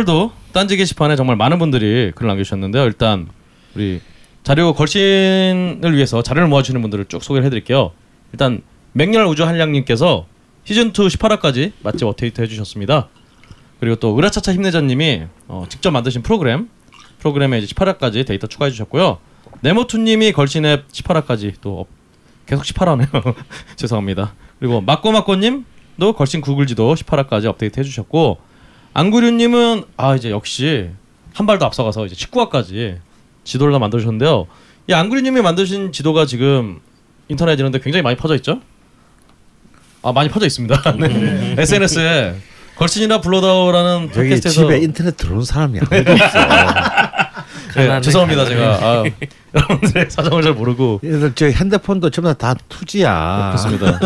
오늘도 0.07 0.31
딴지 0.53 0.77
게시판에 0.77 1.17
정말 1.17 1.35
많은 1.35 1.59
분들이 1.59 2.13
글을 2.15 2.29
남겨주셨는데요. 2.29 2.85
일단 2.85 3.27
우리 3.75 3.99
자료 4.41 4.73
걸신을 4.73 5.93
위해서 5.95 6.23
자료를 6.23 6.47
모아주시는 6.47 6.81
분들을 6.81 7.05
쭉 7.09 7.21
소개를 7.21 7.45
해드릴게요. 7.45 7.91
일단 8.31 8.61
맹렬 8.93 9.25
우주 9.25 9.45
한량님께서 9.45 10.25
시즌 10.63 10.87
2 10.87 10.91
18화까지 10.91 11.73
맛집 11.83 12.07
업데이트 12.07 12.39
해주셨습니다. 12.41 13.09
그리고 13.81 13.97
또 13.97 14.17
으라차차 14.17 14.53
힘내자님이 14.53 15.23
어, 15.49 15.65
직접 15.67 15.91
만드신 15.91 16.21
프로그램 16.23 16.69
프로그램에 17.19 17.59
이제 17.59 17.67
18화까지 17.75 18.25
데이터 18.25 18.47
추가해 18.47 18.71
주셨고요. 18.71 19.17
네모투님이 19.61 20.31
걸신 20.31 20.65
앱 20.65 20.87
18화까지 20.87 21.53
또 21.59 21.81
업- 21.81 21.87
계속 22.45 22.63
18화네요. 22.63 23.35
죄송합니다. 23.75 24.33
그리고 24.59 24.79
마꼬마꼬님도 24.79 26.13
걸신 26.15 26.39
구글지도 26.39 26.95
18화까지 26.95 27.45
업데이트 27.45 27.79
해주셨고 27.81 28.47
안구류님은 28.98 29.84
아 29.96 30.16
이제 30.16 30.32
역시 30.32 30.89
한 31.36 31.46
발도 31.46 31.63
앞서가서 31.68 32.08
이제 32.08 32.16
19화까지 32.16 32.98
지도를 33.44 33.72
다 33.72 33.77
만드셨는데요. 33.77 34.48
이 34.88 34.94
안구류님이 34.94 35.39
만드신 35.42 35.92
지도가 35.92 36.25
지금 36.25 36.80
인터넷 37.27 37.60
이런데 37.60 37.80
굉장히 37.80 38.01
많이 38.01 38.18
퍼져 38.18 38.34
있죠? 38.38 38.60
아 40.01 40.12
많이 40.13 40.30
퍼져 40.30 40.48
있습니다. 40.48 40.96
네. 40.98 41.56
SNS에 41.62 42.38
걸신이나 42.75 43.22
불러다오라는 43.22 44.10
팟캐스트에서 44.10 44.62
집에 44.62 44.80
인터넷 44.80 45.16
들어온 45.16 45.44
사람이 45.44 45.80
아무도 45.80 46.12
없어. 46.13 46.39
네, 47.75 48.01
죄송합니다 48.01 48.45
제가 48.45 48.63
아, 48.81 49.03
여러분들의 49.55 50.09
사정을 50.09 50.43
잘 50.43 50.53
모르고 50.53 51.00
얘들 51.03 51.33
저 51.36 51.45
핸드폰도 51.47 52.09
전부 52.09 52.33
다 52.36 52.53
투지야. 52.69 53.55
그렇습니다. 53.55 54.00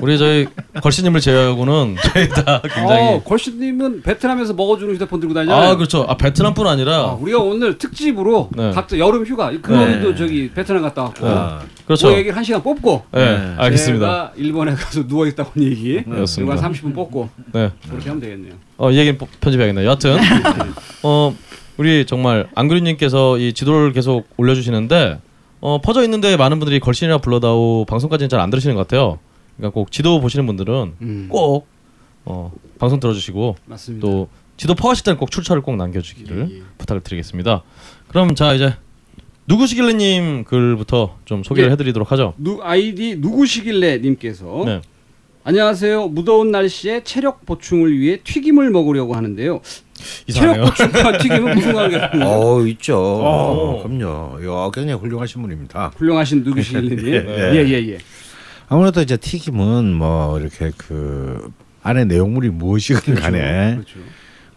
우리 0.00 0.18
저희 0.18 0.46
걸신님을 0.82 1.20
제외하고는 1.20 1.96
저희 2.12 2.28
다 2.28 2.60
굉장히 2.62 3.14
어, 3.14 3.22
걸씨님은 3.24 4.02
베트남에서 4.02 4.52
먹어주는 4.54 4.94
휴대폰 4.94 5.20
들고 5.20 5.34
다니잖아요. 5.34 5.70
아 5.70 5.76
그렇죠. 5.76 6.04
아 6.08 6.16
베트남뿐 6.16 6.66
아니라 6.66 6.96
아, 6.96 7.12
우리가 7.14 7.38
오늘 7.38 7.78
특집으로 7.78 8.50
네. 8.56 8.72
각자 8.72 8.98
여름 8.98 9.24
휴가 9.24 9.50
그놈도 9.62 10.14
저기 10.16 10.50
베트남 10.54 10.82
갔다 10.82 11.02
왔고 11.04 11.26
아, 11.26 11.60
그렇죠. 11.86 12.08
그 12.08 12.14
얘기를 12.14 12.36
한 12.36 12.44
시간 12.44 12.62
뽑고 12.62 13.04
네, 13.12 13.38
네. 13.38 13.54
알겠습니다. 13.58 14.06
제가 14.06 14.32
일본에 14.36 14.74
가서 14.74 15.06
누워 15.06 15.26
있다 15.26 15.44
온 15.44 15.62
얘기 15.62 16.02
그렇습니다. 16.02 16.54
그리고 16.54 16.66
한 16.66 16.72
30분 16.72 16.94
뽑고 16.94 17.28
네. 17.52 17.70
그렇게 17.88 18.08
하면 18.08 18.20
되겠네요. 18.20 18.52
어, 18.76 18.90
이 18.90 18.96
얘기는 18.98 19.16
뽀- 19.18 19.28
편집해야겠네요. 19.40 19.84
여하튼 19.86 20.18
어 21.02 21.34
우리 21.76 22.04
정말 22.06 22.48
안그리님께서 22.54 23.38
이 23.38 23.52
지도를 23.52 23.92
계속 23.92 24.26
올려주시는데 24.36 25.18
어 25.60 25.80
퍼져 25.80 26.02
있는데 26.04 26.36
많은 26.36 26.58
분들이 26.58 26.80
걸신이나 26.80 27.18
불러다오 27.18 27.84
방송까지는 27.86 28.28
잘 28.28 28.40
안 28.40 28.50
들으시는 28.50 28.76
것 28.76 28.86
같아요. 28.86 29.18
그러니까 29.56 29.74
꼭 29.74 29.92
지도 29.92 30.20
보시는 30.20 30.46
분들은 30.46 30.92
음. 31.02 31.26
꼭 31.30 31.66
어, 32.24 32.52
방송 32.78 33.00
들어주시고 33.00 33.56
맞습니다. 33.66 34.06
또 34.06 34.28
지도 34.56 34.74
퍼가실 34.74 35.04
때는 35.04 35.18
꼭 35.18 35.30
출처를 35.30 35.62
꼭 35.62 35.76
남겨주기를 35.76 36.48
예, 36.50 36.56
예. 36.58 36.62
부탁을 36.78 37.02
드리겠습니다. 37.02 37.62
그럼 38.08 38.34
자 38.34 38.52
이제 38.54 38.74
누구시길래님 39.46 40.44
글부터 40.44 41.16
좀 41.24 41.42
소개를 41.42 41.68
예. 41.70 41.72
해드리도록 41.72 42.12
하죠. 42.12 42.34
누 42.36 42.60
아이디 42.62 43.16
누구시길래 43.16 43.98
님께서 43.98 44.62
네. 44.66 44.80
안녕하세요. 45.44 46.08
무더운 46.08 46.50
날씨에 46.50 47.02
체력 47.04 47.46
보충을 47.46 47.98
위해 47.98 48.18
튀김을 48.22 48.70
먹으려고 48.70 49.14
하는데요. 49.14 49.60
이상하네요. 50.26 50.70
체력 50.76 51.18
튀김은 51.18 51.54
무슨 51.54 51.72
관계가? 51.74 52.10
어 52.22 52.66
있죠. 52.66 52.96
어. 52.98 53.82
그럼요. 53.82 54.38
야, 54.42 54.70
굉장히 54.72 55.00
훌륭하신 55.00 55.42
분입니다. 55.42 55.92
훌륭하신 55.96 56.42
누구시길래님. 56.44 57.06
예예 57.56 57.88
예. 57.92 57.98
아무래도 58.68 59.00
이제 59.00 59.16
튀김은 59.16 59.94
뭐 59.94 60.38
이렇게 60.38 60.70
그 60.76 61.50
안에 61.82 62.04
내용물이 62.04 62.50
무엇이건 62.50 63.14
간에 63.16 63.74
그렇죠. 63.74 63.98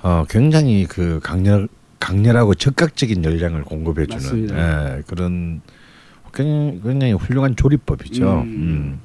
어, 0.01 0.25
굉장히 0.29 0.85
그 0.85 1.19
강렬 1.23 1.67
강렬하고 1.99 2.53
적극적인 2.53 3.23
열량을 3.23 3.63
공급해주는. 3.63 4.49
예, 4.49 5.01
그런 5.07 5.61
굉장히, 6.33 6.81
굉장히 6.83 7.13
훌륭한 7.13 7.55
조리법이죠. 7.55 8.23
음. 8.25 8.41
음. 8.41 8.99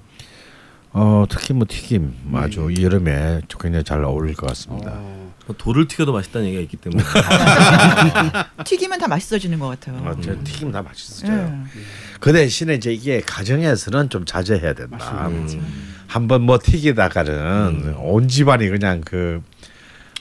어, 1.00 1.24
특히 1.28 1.54
뭐 1.54 1.64
튀김 1.68 2.12
아주 2.34 2.68
이 2.76 2.82
여름에 2.82 3.42
굉장히 3.60 3.84
잘 3.84 4.02
어울릴 4.04 4.34
것 4.34 4.48
같습니다. 4.48 4.90
어, 4.94 5.32
뭐 5.46 5.54
돌을 5.56 5.86
튀겨도 5.86 6.12
맛있다는 6.12 6.48
얘기가 6.48 6.62
있기 6.62 6.76
때문에 6.76 7.04
튀기면 8.66 8.98
다 8.98 9.06
맛있어지는 9.06 9.60
것 9.60 9.68
같아요. 9.68 9.96
어, 10.04 10.16
저 10.20 10.34
튀김 10.42 10.72
다 10.72 10.82
맛있어요. 10.82 11.32
예. 11.32 11.80
그 12.18 12.32
대신에 12.32 12.74
이제 12.74 12.92
이게 12.92 13.20
가정에서는 13.20 14.10
좀 14.10 14.24
자제해야 14.24 14.72
된다. 14.72 14.96
맞습니다. 14.98 15.64
한번 16.08 16.42
뭐 16.42 16.58
튀기다가는 16.60 17.94
온 17.98 18.26
집안이 18.26 18.68
그냥 18.68 19.00
그 19.04 19.40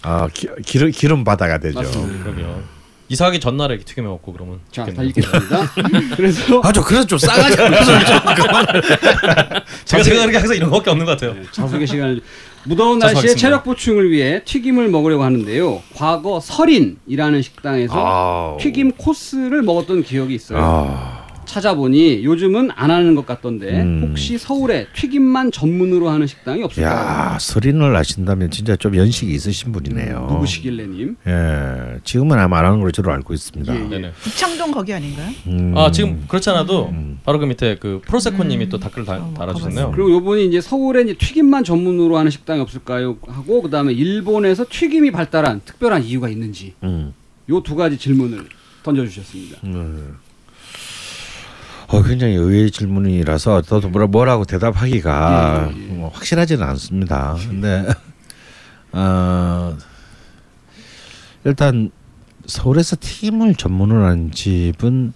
어, 0.03 0.27
기, 0.31 0.47
기름 0.63 0.91
기름 0.91 1.23
바다가 1.23 1.57
되죠. 1.57 1.79
맞습니다. 1.79 2.23
그러게요. 2.23 2.76
이사하기 3.09 3.39
전날에 3.39 3.75
이렇게 3.75 3.85
튀김해 3.85 4.07
먹고 4.09 4.33
그러면 4.33 4.59
자, 4.71 4.83
다 4.83 4.91
좋겠네요. 4.91 5.09
읽겠습니다. 5.09 5.71
그래서 6.17 6.59
아 6.63 6.71
저 6.73 6.83
그래서 6.83 7.07
좀 7.07 7.17
싸가지 7.17 7.55
제가 9.85 10.03
생각하는 10.03 10.31
게 10.31 10.37
항상 10.37 10.55
이런 10.57 10.69
거밖에 10.69 10.89
없는 10.89 11.05
것 11.05 11.11
같아요. 11.13 11.33
네, 11.33 11.43
자숙의 11.51 11.87
시간을 11.87 12.21
무더운 12.65 12.99
날씨에. 12.99 13.35
체력 13.35 13.63
보충을 13.63 14.11
위해 14.11 14.41
튀김을 14.43 14.89
먹으려고 14.89 15.23
하는데요. 15.23 15.81
과거 15.95 16.39
설인이라는 16.41 17.41
식당에서 17.41 17.93
아우. 17.95 18.57
튀김 18.59 18.91
코스를 18.93 19.61
먹었던 19.61 20.03
기억이 20.03 20.35
있어요. 20.35 20.59
아, 20.61 21.26
찾아보니 21.47 22.23
요즘은 22.23 22.69
안 22.75 22.91
하는 22.91 23.15
것 23.15 23.25
같던데 23.25 23.81
음. 23.81 24.07
혹시 24.09 24.37
서울에 24.37 24.87
튀김만 24.93 25.51
전문으로 25.51 26.09
하는 26.09 26.27
식당이 26.27 26.61
없을까요? 26.61 26.93
야 26.93 27.37
설인을 27.39 27.95
아신다면 27.95 28.51
진짜 28.51 28.75
좀 28.75 28.95
연식이 28.95 29.33
있으신 29.33 29.71
분이네요. 29.71 30.27
누구시길래님? 30.29 31.15
예, 31.27 31.99
지금은 32.03 32.37
아마 32.37 32.59
안 32.59 32.65
하는 32.65 32.79
걸로 32.79 32.91
저도 32.91 33.11
알고 33.11 33.33
있습니다. 33.33 33.73
예, 33.75 33.79
예. 33.79 33.87
네네. 33.87 34.11
이창동 34.27 34.71
거기 34.71 34.93
아닌가요? 34.93 35.31
음. 35.47 35.73
아 35.75 35.89
지금 35.89 36.25
그렇지 36.27 36.49
않아도 36.51 36.89
음. 36.89 37.19
바로 37.23 37.39
그 37.39 37.45
밑에 37.45 37.77
그 37.79 38.01
프로세코님이 38.05 38.65
음. 38.65 38.69
또 38.69 38.79
댓글 38.79 39.05
다, 39.05 39.15
어, 39.15 39.33
달아주셨네요. 39.35 39.91
그리고 39.91 40.11
요번이 40.11 40.45
이제 40.45 40.61
서울에 40.61 41.01
이제 41.01 41.15
튀김만 41.17 41.63
전문으로 41.63 42.17
하는 42.17 42.29
식당이 42.29 42.59
없을까요? 42.61 43.17
하고 43.27 43.61
그 43.61 43.69
다음에 43.69 43.93
일본에서 43.93 44.65
튀김이 44.69 45.11
발달한 45.11 45.61
특별한 45.63 46.03
이유가 46.03 46.29
있는지 46.29 46.73
음. 46.83 47.13
요두 47.49 47.75
가지 47.75 47.97
질문을 47.97 48.45
던져주셨습니다. 48.83 49.59
음. 51.89 51.95
어, 51.95 52.01
굉장히 52.03 52.35
의외의 52.35 52.71
질문이라서 52.71 53.61
저도 53.61 53.89
뭐라, 53.89 54.07
뭐라고 54.07 54.45
대답하기가 54.45 55.69
예, 55.71 55.75
예. 55.75 55.85
뭐 55.93 56.09
확실하지는 56.09 56.63
않습니다. 56.67 57.35
근데 57.47 57.87
어, 58.91 59.77
일단 61.43 61.91
서울에서 62.45 62.95
튀김을 62.99 63.55
전문으로 63.55 64.03
하는 64.05 64.31
집은 64.31 65.13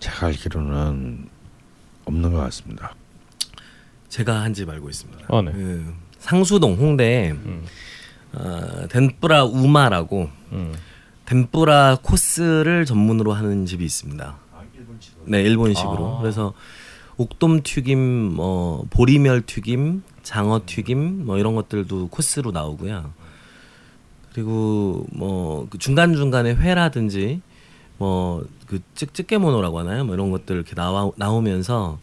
제가 0.00 0.26
알기로는 0.26 1.28
없는 2.04 2.32
것 2.32 2.38
같습니다. 2.40 2.94
제가 4.08 4.40
한 4.42 4.54
집 4.54 4.68
알고 4.70 4.88
있습니다. 4.88 5.26
아, 5.28 5.42
네. 5.42 5.52
그 5.52 5.94
상수동 6.18 6.74
홍대에 6.76 7.32
음. 7.32 7.64
어, 8.32 8.86
덴뿌라 8.88 9.44
우마라고 9.44 10.30
음. 10.52 10.74
덴뿌라 11.26 11.98
코스를 12.02 12.86
전문으로 12.86 13.32
하는 13.34 13.66
집이 13.66 13.84
있습니다. 13.84 14.36
네, 15.24 15.42
일본식으로. 15.42 16.16
아. 16.16 16.20
그래서 16.20 16.52
옥돔 17.16 17.62
튀김, 17.62 17.98
뭐 18.34 18.86
보리멸 18.90 19.42
튀김, 19.46 20.02
장어 20.22 20.62
튀김, 20.66 21.26
뭐 21.26 21.38
이런 21.38 21.54
것들도 21.54 22.08
코스로 22.08 22.52
나오고요. 22.52 23.12
그리고 24.32 25.06
뭐 25.12 25.66
그 25.70 25.78
중간 25.78 26.14
중간에 26.14 26.54
회라든지 26.54 27.40
뭐 27.98 28.44
그 28.68 28.80
찌개모노라고 28.94 29.78
하나요? 29.78 30.04
뭐 30.04 30.14
이런 30.14 30.30
것들 30.30 30.54
이렇게 30.56 30.74
나와 30.74 31.10
나오면서 31.16 31.98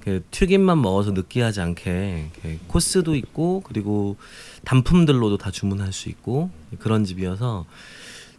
그 0.00 0.24
튀김만 0.30 0.82
먹어서 0.82 1.12
느끼하지 1.12 1.60
않게 1.60 2.30
코스도 2.66 3.14
있고 3.14 3.62
그리고 3.64 4.16
단품들로도 4.64 5.38
다 5.38 5.50
주문할 5.50 5.92
수 5.92 6.08
있고 6.08 6.50
그런 6.80 7.04
집이어서 7.04 7.66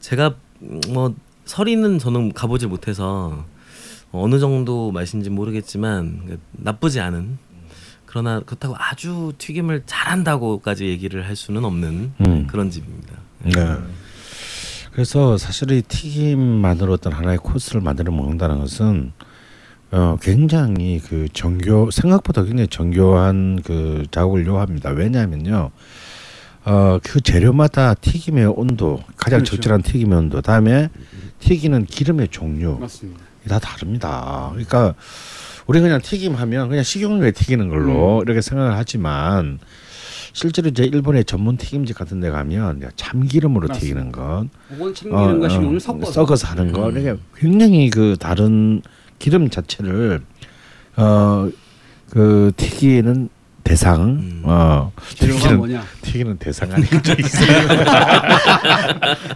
제가 0.01 0.35
음, 0.61 0.81
뭐 0.89 1.15
설이는 1.45 1.99
저는 1.99 2.33
가보지 2.33 2.67
못해서 2.67 3.45
어느 4.11 4.39
정도 4.39 4.91
맛인지 4.91 5.29
모르겠지만 5.29 6.21
그 6.27 6.39
나쁘지 6.51 6.99
않은 6.99 7.37
그러나 8.05 8.39
그렇다고 8.39 8.75
아주 8.77 9.33
튀김을 9.37 9.83
잘한다고까지 9.85 10.87
얘기를 10.87 11.27
할 11.27 11.35
수는 11.35 11.63
없는 11.63 12.11
음. 12.21 12.47
그런 12.47 12.71
집입니다. 12.71 13.13
네. 13.43 13.51
그래서 14.91 15.37
사실 15.37 15.71
이 15.71 15.81
튀김만으로 15.83 16.93
어떤 16.93 17.13
하나의 17.13 17.37
코스를 17.37 17.81
만들어 17.81 18.11
먹는다는 18.11 18.59
것은 18.59 19.11
어 19.91 20.17
굉장히 20.21 20.99
그 20.99 21.27
정교 21.31 21.91
생각보다 21.91 22.43
굉장히 22.43 22.67
정교한 22.67 23.61
그 23.63 24.05
작업을 24.11 24.45
요합니다. 24.45 24.89
왜냐하면요. 24.89 25.71
어 26.65 26.99
그 27.03 27.21
재료마다 27.21 27.93
튀김의 27.93 28.45
온도 28.47 29.01
가장 29.15 29.39
그렇죠. 29.39 29.55
적절한 29.55 29.81
튀김의 29.83 30.17
온도 30.17 30.41
다음에 30.41 30.89
튀기는 31.39 31.85
기름의 31.85 32.27
종류 32.29 32.77
맞습니다. 32.79 33.21
다 33.47 33.59
다릅니다. 33.59 34.49
그러니까 34.51 34.93
우리 35.67 35.79
그냥 35.79 36.01
튀김하면 36.01 36.69
그냥 36.69 36.83
식용유에 36.83 37.31
튀기는 37.31 37.69
걸로 37.69 38.21
이렇게 38.25 38.41
생각을 38.41 38.75
하지만 38.75 39.59
실제로 40.33 40.69
이제 40.69 40.83
일본의 40.83 41.25
전문 41.25 41.57
튀김집 41.57 41.97
같은 41.97 42.19
데 42.19 42.29
가면 42.29 42.81
참기름으로 42.95 43.67
맞습니다. 43.67 43.79
튀기는 43.79 44.11
것, 44.11 44.47
그건 44.67 44.93
참기름과 44.93 45.45
어, 45.45 45.49
식용유를 45.49 45.75
어, 45.77 45.79
섞어서 45.79 46.11
섞어서 46.11 46.47
하는 46.47 46.71
거, 46.71 46.91
이게 46.91 47.15
굉장히 47.37 47.89
그 47.89 48.15
다른 48.19 48.81
기름 49.19 49.49
자체를 49.49 50.21
어 50.97 51.49
그 52.09 52.51
튀기는 52.57 53.29
대상, 53.63 54.01
음. 54.01 54.41
어 54.43 54.91
튀기는 55.09 55.57
뭐냐? 55.57 55.83
튀기는 56.01 56.37
대상 56.37 56.69
있어요. 57.19 57.67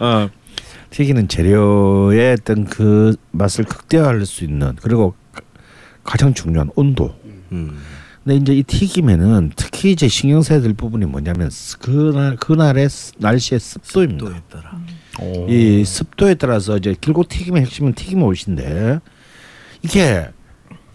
어, 0.00 0.28
튀기는 0.94 1.26
재료의 1.26 2.34
어떤 2.34 2.64
그 2.66 3.16
맛을 3.32 3.64
극대화할 3.64 4.24
수 4.26 4.44
있는 4.44 4.76
그리고 4.80 5.14
가- 5.32 5.40
가장 6.04 6.32
중요한 6.34 6.70
온도. 6.76 7.12
음. 7.50 7.76
근데 8.22 8.36
이제 8.36 8.54
이 8.54 8.62
튀김에는 8.62 9.50
특히 9.56 9.90
이제 9.90 10.06
신경 10.06 10.40
써야 10.42 10.60
될 10.60 10.72
부분이 10.72 11.06
뭐냐면 11.06 11.50
스- 11.50 11.78
그날 11.80 12.36
그날의 12.36 12.88
스- 12.88 13.12
날씨의 13.18 13.58
습도입니다. 13.58 14.24
또에 14.24 14.34
따라. 14.48 14.80
오. 15.20 15.48
이 15.48 15.84
습도에 15.84 16.34
따라서 16.34 16.76
이제 16.76 16.94
길고 17.00 17.24
튀김의 17.24 17.62
핵심은 17.62 17.94
튀김 17.94 18.22
옷인데 18.22 19.00
이게 19.82 20.28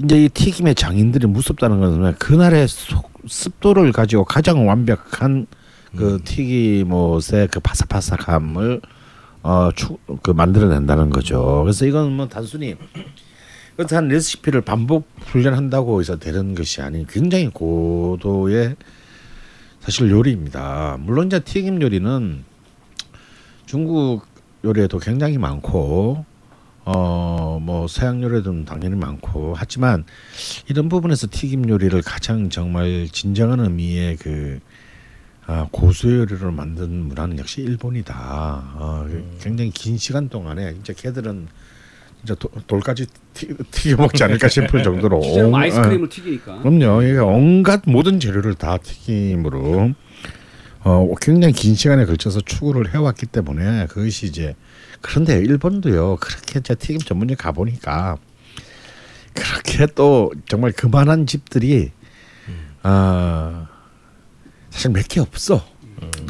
이제 0.01 0.23
이 0.23 0.29
튀김의 0.29 0.75
장인들이 0.75 1.27
무섭다는 1.27 1.81
것은 1.81 2.15
그날의 2.19 2.69
속, 2.69 3.12
습도를 3.27 3.91
가지고 3.91 4.23
가장 4.23 4.65
완벽한 4.65 5.45
그 5.93 6.21
튀김옷의 6.23 7.49
그 7.51 7.59
바삭바삭함을 7.59 8.79
어그 9.41 10.32
만들어낸다는 10.32 11.10
거죠. 11.10 11.62
그래서 11.63 11.86
이건 11.86 12.12
뭐 12.12 12.28
단순히 12.28 12.75
그렇다한 13.75 14.10
레시피를 14.10 14.62
반복 14.62 15.08
훈련한다고 15.21 16.02
해서 16.02 16.17
되는 16.17 16.54
것이 16.54 16.82
아닌 16.82 17.06
굉장히 17.08 17.47
고도의 17.47 18.75
사실 19.80 20.12
요리입니다. 20.12 20.97
물론 20.99 21.28
이제 21.28 21.39
튀김 21.39 21.82
요리는 21.82 22.43
중국 23.65 24.25
요리에도 24.65 24.99
굉장히 24.99 25.38
많고 25.38 26.25
어뭐 26.84 27.88
서양 27.88 28.21
요리도 28.21 28.65
당연히 28.65 28.95
많고 28.95 29.54
하지만 29.56 30.04
이런 30.67 30.89
부분에서 30.89 31.28
튀김 31.32 31.69
요리를 31.69 32.02
가장 32.02 32.49
정말 32.49 33.08
진정한 33.12 33.62
의미의 33.62 34.17
그 34.17 34.60
아, 35.51 35.67
고수 35.71 36.07
요리를 36.15 36.51
만든 36.51 37.05
문화는 37.07 37.39
역시 37.39 37.62
일본이다. 37.62 38.13
어, 38.75 39.07
굉장히 39.41 39.71
긴 39.71 39.97
시간 39.97 40.29
동안에 40.29 40.75
진짜 40.75 40.93
걔들은 40.93 41.47
진짜 42.19 42.35
도, 42.35 42.49
돌까지 42.67 43.07
튀, 43.33 43.47
튀겨 43.71 43.95
먹지 43.99 44.23
않을까 44.23 44.47
싶을 44.47 44.83
정도로 44.83 45.17
온- 45.25 45.55
아이스크림을 45.55 46.07
튀기니까. 46.07 46.59
그럼요. 46.59 47.01
이게 47.01 47.17
온갖 47.17 47.81
모든 47.88 48.19
재료를 48.19 48.53
다 48.53 48.77
튀김으로 48.77 49.93
어 50.81 51.15
굉장히 51.19 51.53
긴 51.55 51.73
시간에 51.73 52.05
걸쳐서 52.05 52.41
추구를 52.41 52.93
해왔기 52.93 53.25
때문에 53.25 53.88
그것이 53.88 54.27
이제 54.27 54.55
그런데 55.01 55.39
일본도요 55.39 56.17
그렇게 56.17 56.59
이제 56.59 56.75
튀김 56.75 56.99
전문점 56.99 57.38
가 57.38 57.51
보니까 57.51 58.17
그렇게 59.33 59.88
또 59.95 60.31
정말 60.47 60.71
그만한 60.73 61.25
집들이 61.25 61.91
아 62.83 63.67
사실 64.80 64.92
몇 64.92 65.06
개 65.10 65.20
없어. 65.20 65.62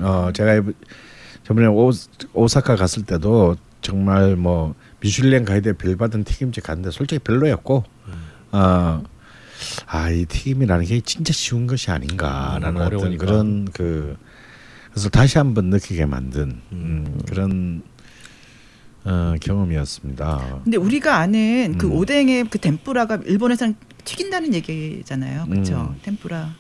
어 0.02 0.32
제가 0.34 0.56
이번- 0.56 0.74
저번에 1.44 1.68
오, 1.68 1.92
오사카 2.34 2.76
갔을 2.78 3.04
때도 3.04 3.56
정말 3.82 4.36
뭐 4.36 4.74
미슐랭 5.02 5.46
가이드에 5.46 5.74
별 5.74 5.96
받은 5.96 6.24
튀김집 6.24 6.64
갔는데 6.64 6.90
솔직히 6.90 7.20
별로였고 7.20 7.84
어, 8.52 9.04
아, 9.86 10.10
이 10.10 10.26
튀김이라는 10.26 10.86
게 10.86 11.00
진짜 11.02 11.32
쉬운 11.32 11.68
것이 11.68 11.92
아닌가라는 11.92 12.70
음, 12.70 12.76
어떤 12.78 12.88
어려우니까. 12.88 13.24
그런 13.24 13.66
그 13.72 14.18
그래서 14.90 15.10
다시 15.10 15.38
한번 15.38 15.66
느끼게 15.66 16.08
만든 16.08 16.60
음, 16.72 17.20
그런 17.28 17.84
어, 19.06 19.36
경험이었습니다. 19.40 20.62
근데 20.64 20.78
우리가 20.78 21.18
아는 21.18 21.76
그 21.78 21.86
음. 21.86 21.92
오뎅의 21.92 22.46
그 22.50 22.58
덴뿌라가 22.58 23.20
일본에서는 23.28 23.76
튀긴다는 24.06 24.56
얘기잖아요. 24.56 25.46
그렇죠? 25.46 25.94
음. 25.96 26.02
게. 26.02 26.56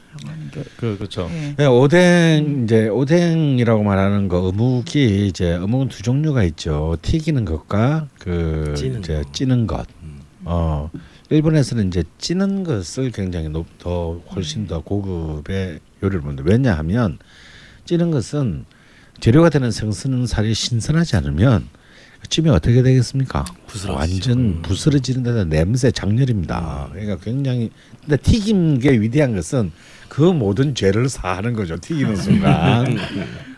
그 0.77 0.97
그렇죠. 0.97 1.29
예. 1.31 1.55
네, 1.57 1.65
오뎅 1.65 2.63
이제 2.63 2.87
오뎅이라고 2.87 3.83
말하는 3.83 4.27
거 4.27 4.47
어묵이 4.47 5.27
이제 5.27 5.53
어묵은 5.53 5.89
두 5.89 6.01
종류가 6.03 6.43
있죠. 6.45 6.97
튀기는 7.01 7.45
것과 7.45 8.07
그 8.19 8.73
찌는 8.75 8.99
이제 8.99 9.21
거. 9.21 9.31
찌는 9.31 9.67
것. 9.67 9.87
음. 10.01 10.21
어 10.45 10.89
일본에서는 11.29 11.87
이제 11.87 12.03
찌는 12.17 12.63
것을 12.63 13.11
굉장히 13.11 13.49
높, 13.49 13.67
더 13.77 14.19
훨씬 14.33 14.67
더 14.67 14.81
고급의 14.81 15.79
요리를 16.01 16.21
먹는데 16.21 16.43
왜냐하면 16.45 17.19
찌는 17.85 18.09
것은 18.11 18.65
재료가 19.19 19.49
되는 19.49 19.69
생선살이 19.69 20.53
신선하지 20.53 21.17
않으면 21.17 21.67
찜이 22.27 22.49
어떻게 22.49 22.81
되겠습니까? 22.83 23.45
부스러지죠. 23.67 23.93
완전 23.93 24.37
음. 24.37 24.61
부스러지는 24.61 25.23
데다 25.23 25.45
냄새 25.45 25.91
장렬입니다. 25.91 26.89
그러니까 26.91 27.17
굉장히 27.17 27.71
근데 28.01 28.17
튀김 28.17 28.79
게 28.79 28.91
위대한 28.91 29.35
것은 29.35 29.71
그 30.09 30.21
모든 30.21 30.75
죄를 30.75 31.07
사하는 31.09 31.53
거죠. 31.53 31.77
튀기는 31.77 32.15
순간 32.15 32.97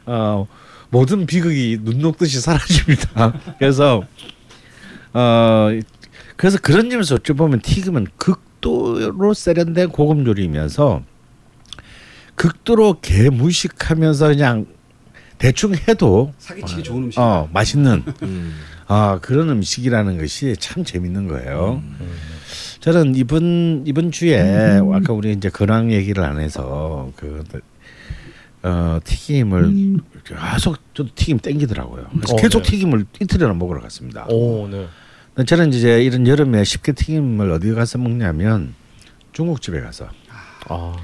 어, 0.06 0.48
모든 0.90 1.26
비극이 1.26 1.80
눈 1.82 2.00
녹듯이 2.00 2.40
사라집니다. 2.40 3.34
그래서 3.58 4.04
어 5.14 5.70
그래서 6.36 6.58
그런 6.62 6.90
점에서 6.90 7.16
어찌 7.16 7.34
보면 7.34 7.62
튀김은 7.62 8.08
극도로 8.18 9.34
세련된 9.34 9.90
고급 9.90 10.26
요리이면서 10.26 11.04
극도로 12.36 13.00
개무식하면서 13.02 14.28
그냥 14.30 14.66
대충 15.42 15.74
해도 15.88 16.34
사기치기 16.38 16.84
좋은 16.84 17.04
음식. 17.06 17.20
어 17.20 17.50
맛있는 17.52 18.04
음. 18.22 18.56
아 18.88 19.18
그런 19.22 19.50
음식이라는 19.50 20.20
것이 20.20 20.56
참 20.60 20.84
재밌는 20.84 21.28
거예요. 21.28 21.82
저는 22.80 23.16
이번 23.16 23.84
이번 23.88 24.12
주에 24.12 24.80
아까 24.94 25.14
우리 25.14 25.32
이제 25.34 25.50
근황 25.50 25.92
얘기를 25.92 26.24
안 26.24 26.40
해서 26.40 27.12
그 27.16 27.44
어, 28.64 29.00
튀김을 29.04 29.98
계속 30.24 30.78
저도 30.94 31.10
튀김 31.16 31.40
땡기더라고요. 31.40 32.06
그래서 32.12 32.34
어, 32.34 32.38
계속 32.38 32.62
네. 32.62 32.72
튀김을 32.72 33.06
이틀이나 33.20 33.54
먹으러 33.54 33.82
갔습니다. 33.82 34.26
오, 34.28 34.68
네. 34.68 34.88
저는 35.46 35.74
이제 35.74 36.04
이런 36.04 36.28
여름에 36.28 36.64
쉽게 36.64 36.92
튀김을 36.92 37.50
어디 37.52 37.74
가서 37.74 37.98
먹냐면 37.98 38.76
중국집에 39.32 39.82
가서 39.82 40.10
아, 40.68 40.96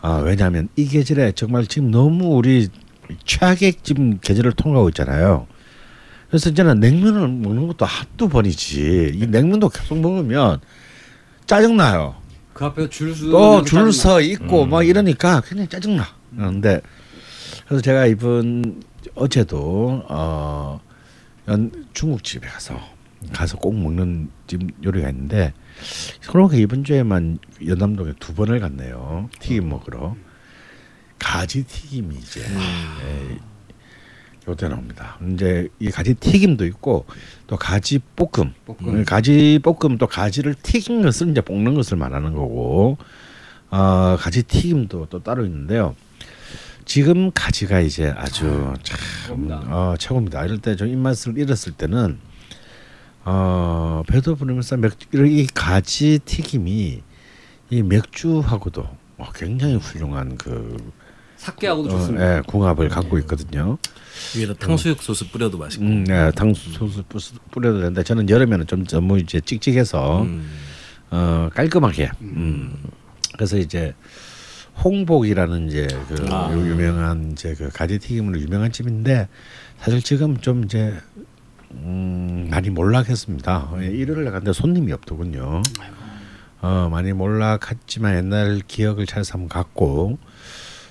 아 0.00 0.22
왜냐하면 0.24 0.68
이 0.74 0.86
계절에 0.86 1.32
정말 1.32 1.66
지금 1.66 1.92
너무 1.92 2.34
우리 2.34 2.68
최악의 3.24 3.74
지금 3.82 4.18
계절을 4.20 4.52
통과하고 4.52 4.88
있잖아요. 4.90 5.46
그래서 6.28 6.52
저는 6.52 6.80
냉면을 6.80 7.26
먹는 7.28 7.66
것도 7.68 7.86
한두 7.86 8.28
번이지 8.28 9.12
이 9.14 9.26
냉면도 9.26 9.68
계속 9.70 9.98
먹으면 9.98 10.60
짜증 11.46 11.76
나요. 11.76 12.16
그 12.52 12.64
앞에서 12.66 12.88
줄 12.90 13.14
수. 13.14 13.30
또줄 13.30 13.92
서 13.92 14.20
있고 14.20 14.66
막 14.66 14.82
이러니까 14.86 15.40
굉장히 15.40 15.68
짜증 15.68 15.96
나. 15.96 16.06
그런데 16.36 16.80
그래서 17.66 17.80
제가 17.82 18.06
이번 18.06 18.82
어제도 19.14 20.02
어 20.08 20.80
연- 21.48 21.86
중국집에 21.94 22.46
가서 22.46 22.78
가서 23.32 23.56
꼭 23.56 23.74
먹는 23.78 24.30
집 24.46 24.60
요리가 24.84 25.08
있는데 25.10 25.52
그러고 26.28 26.54
이번 26.56 26.84
주에만 26.84 27.38
연남동에 27.66 28.12
두 28.20 28.34
번을 28.34 28.60
갔네요. 28.60 29.30
튀김 29.40 29.68
먹으러 29.68 30.14
가지 31.18 31.64
튀김이 31.64 32.16
이제 32.16 32.40
예, 32.42 33.38
요때 34.48 34.68
나옵니다. 34.68 35.18
이제 35.32 35.68
이 35.78 35.90
가지 35.90 36.14
튀김도 36.14 36.64
있고 36.66 37.06
또 37.46 37.56
가지 37.56 37.98
볶음, 38.16 38.54
볶음. 38.64 39.04
가지 39.04 39.60
볶음 39.62 39.98
또 39.98 40.06
가지를 40.06 40.54
튀긴 40.54 41.02
것을 41.02 41.30
이제 41.30 41.40
볶는 41.40 41.74
것을 41.74 41.96
말하는 41.96 42.32
거고 42.32 42.98
어, 43.70 44.16
가지 44.18 44.42
튀김도 44.42 45.06
또 45.10 45.22
따로 45.22 45.44
있는데요. 45.44 45.94
지금 46.84 47.30
가지가 47.32 47.80
이제 47.80 48.14
아주 48.16 48.72
참 48.82 48.98
최고입니다. 49.24 49.56
어, 49.66 49.94
최고입니다. 49.98 50.44
이럴 50.46 50.58
때좀 50.58 50.88
입맛을 50.88 51.36
잃었을 51.36 51.72
때는 51.72 52.18
어, 53.24 54.02
배도 54.06 54.36
부르면서 54.36 54.78
맥주 54.78 55.06
이 55.26 55.46
가지 55.52 56.18
튀김이 56.24 57.02
이 57.70 57.82
맥주하고도 57.82 58.88
어, 59.18 59.32
굉장히 59.34 59.74
훌륭한 59.74 60.38
그 60.38 60.78
사케하고도 61.38 61.88
어, 61.88 61.92
좋습니다. 61.92 62.36
예, 62.36 62.42
궁합을 62.46 62.88
갖고 62.88 63.18
있거든요. 63.20 63.78
위에다 64.36 64.54
탕수육 64.54 65.02
소스 65.02 65.30
뿌려도 65.30 65.56
맛있고. 65.58 65.84
음, 65.84 66.04
네, 66.04 66.30
당수 66.32 66.70
소스 66.72 67.02
뿌- 67.08 67.18
뿌려도 67.52 67.78
되는데 67.78 68.02
저는 68.02 68.28
여름에는 68.28 68.66
좀 68.66 68.84
너무 68.84 69.18
이제 69.18 69.40
찍찍해서 69.40 70.22
음. 70.22 70.48
어, 71.10 71.48
깔끔하게. 71.54 72.10
음. 72.20 72.74
그래서 73.34 73.56
이제 73.56 73.94
홍복이라는 74.84 75.68
이제 75.68 75.86
그 76.08 76.26
아. 76.30 76.50
유명한 76.52 77.32
이제 77.32 77.54
그 77.54 77.68
가지 77.70 77.98
튀김으로 77.98 78.40
유명한 78.40 78.70
집인데 78.72 79.28
사실 79.78 80.02
지금 80.02 80.36
좀 80.38 80.64
이제 80.64 80.94
음, 81.72 82.48
많이 82.50 82.70
몰락했습니다. 82.70 83.72
예, 83.82 83.86
일요일에 83.86 84.24
갔는데 84.30 84.52
손님이 84.52 84.92
없더군요. 84.92 85.62
어, 86.60 86.88
많이 86.90 87.12
몰락했지만 87.12 88.16
옛날 88.16 88.60
기억을 88.66 89.06
한번 89.32 89.48
갔고 89.48 90.18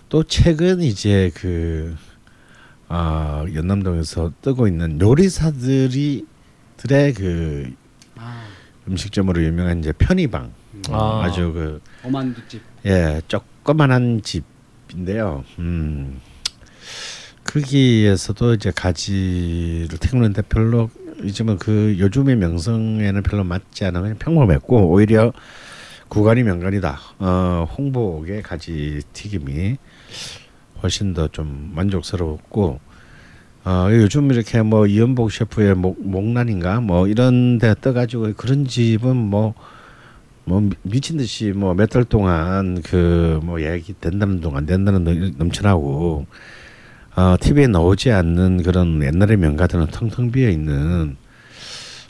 또 0.10 0.24
최근 0.24 0.82
이제 0.82 1.32
그 1.36 1.96
아, 2.88 3.46
연남동에서 3.54 4.32
뜨고 4.41 4.67
있는 4.67 5.00
요리사들이 5.02 6.26
들의 6.78 7.13
그 7.13 7.74
아, 8.15 8.46
음식점으로 8.88 9.43
유명한 9.43 9.80
이제 9.80 9.91
편의방 9.91 10.54
아. 10.91 11.24
아. 11.26 11.32
주 11.32 11.52
그 11.52 11.82
어만두집. 12.04 12.62
예, 12.86 13.22
조그만한 13.28 14.22
집인데요. 14.22 15.43
음. 15.60 16.22
거기에서도 17.43 18.54
이제 18.56 18.72
가지를 18.72 19.98
튀기는데 20.00 20.41
별로 20.43 20.89
요즘은 21.20 21.58
그 21.58 21.96
요즘의 21.98 22.36
명성에는 22.36 23.24
별로 23.24 23.43
맞지 23.43 23.86
않은 23.86 24.02
그냥 24.02 24.17
평범했고 24.17 24.89
오히려 24.89 25.34
구간이 26.10 26.43
명간이다. 26.43 27.00
어, 27.20 27.67
홍복의 27.78 28.43
가지 28.43 29.02
튀김이 29.13 29.78
훨씬 30.84 31.13
더 31.13 31.28
좀 31.28 31.72
만족스러웠고 31.76 32.80
어, 33.65 33.88
요즘 33.91 34.32
이렇게 34.32 34.62
뭐 34.62 34.86
이연복 34.88 35.32
셰프의 35.32 35.76
목, 35.76 35.98
목란인가? 36.02 36.80
뭐 36.80 37.08
이런 37.08 37.58
데 37.58 37.76
떠가지고 37.82 38.34
그런 38.38 38.65
집은 38.65 39.15
뭐뭐 39.15 40.70
미친 40.84 41.17
듯이 41.17 41.52
뭐 41.52 41.74
몇 41.74 41.89
달 41.89 42.06
동안 42.06 42.82
그 42.82 43.39
뭐 43.43 43.62
얘기 43.62 43.93
된다는 44.00 44.39
동안 44.39 44.65
된다는 44.65 45.04
놈- 45.04 45.34
넘쳐나고 45.38 46.26
어 47.15 47.36
TV에 47.41 47.67
나오지 47.67 48.12
않는 48.12 48.63
그런 48.63 49.02
옛날의 49.04 49.38
명가들은 49.38 49.88
텅텅 49.88 50.32
비어 50.32 50.50
있는 50.50 51.17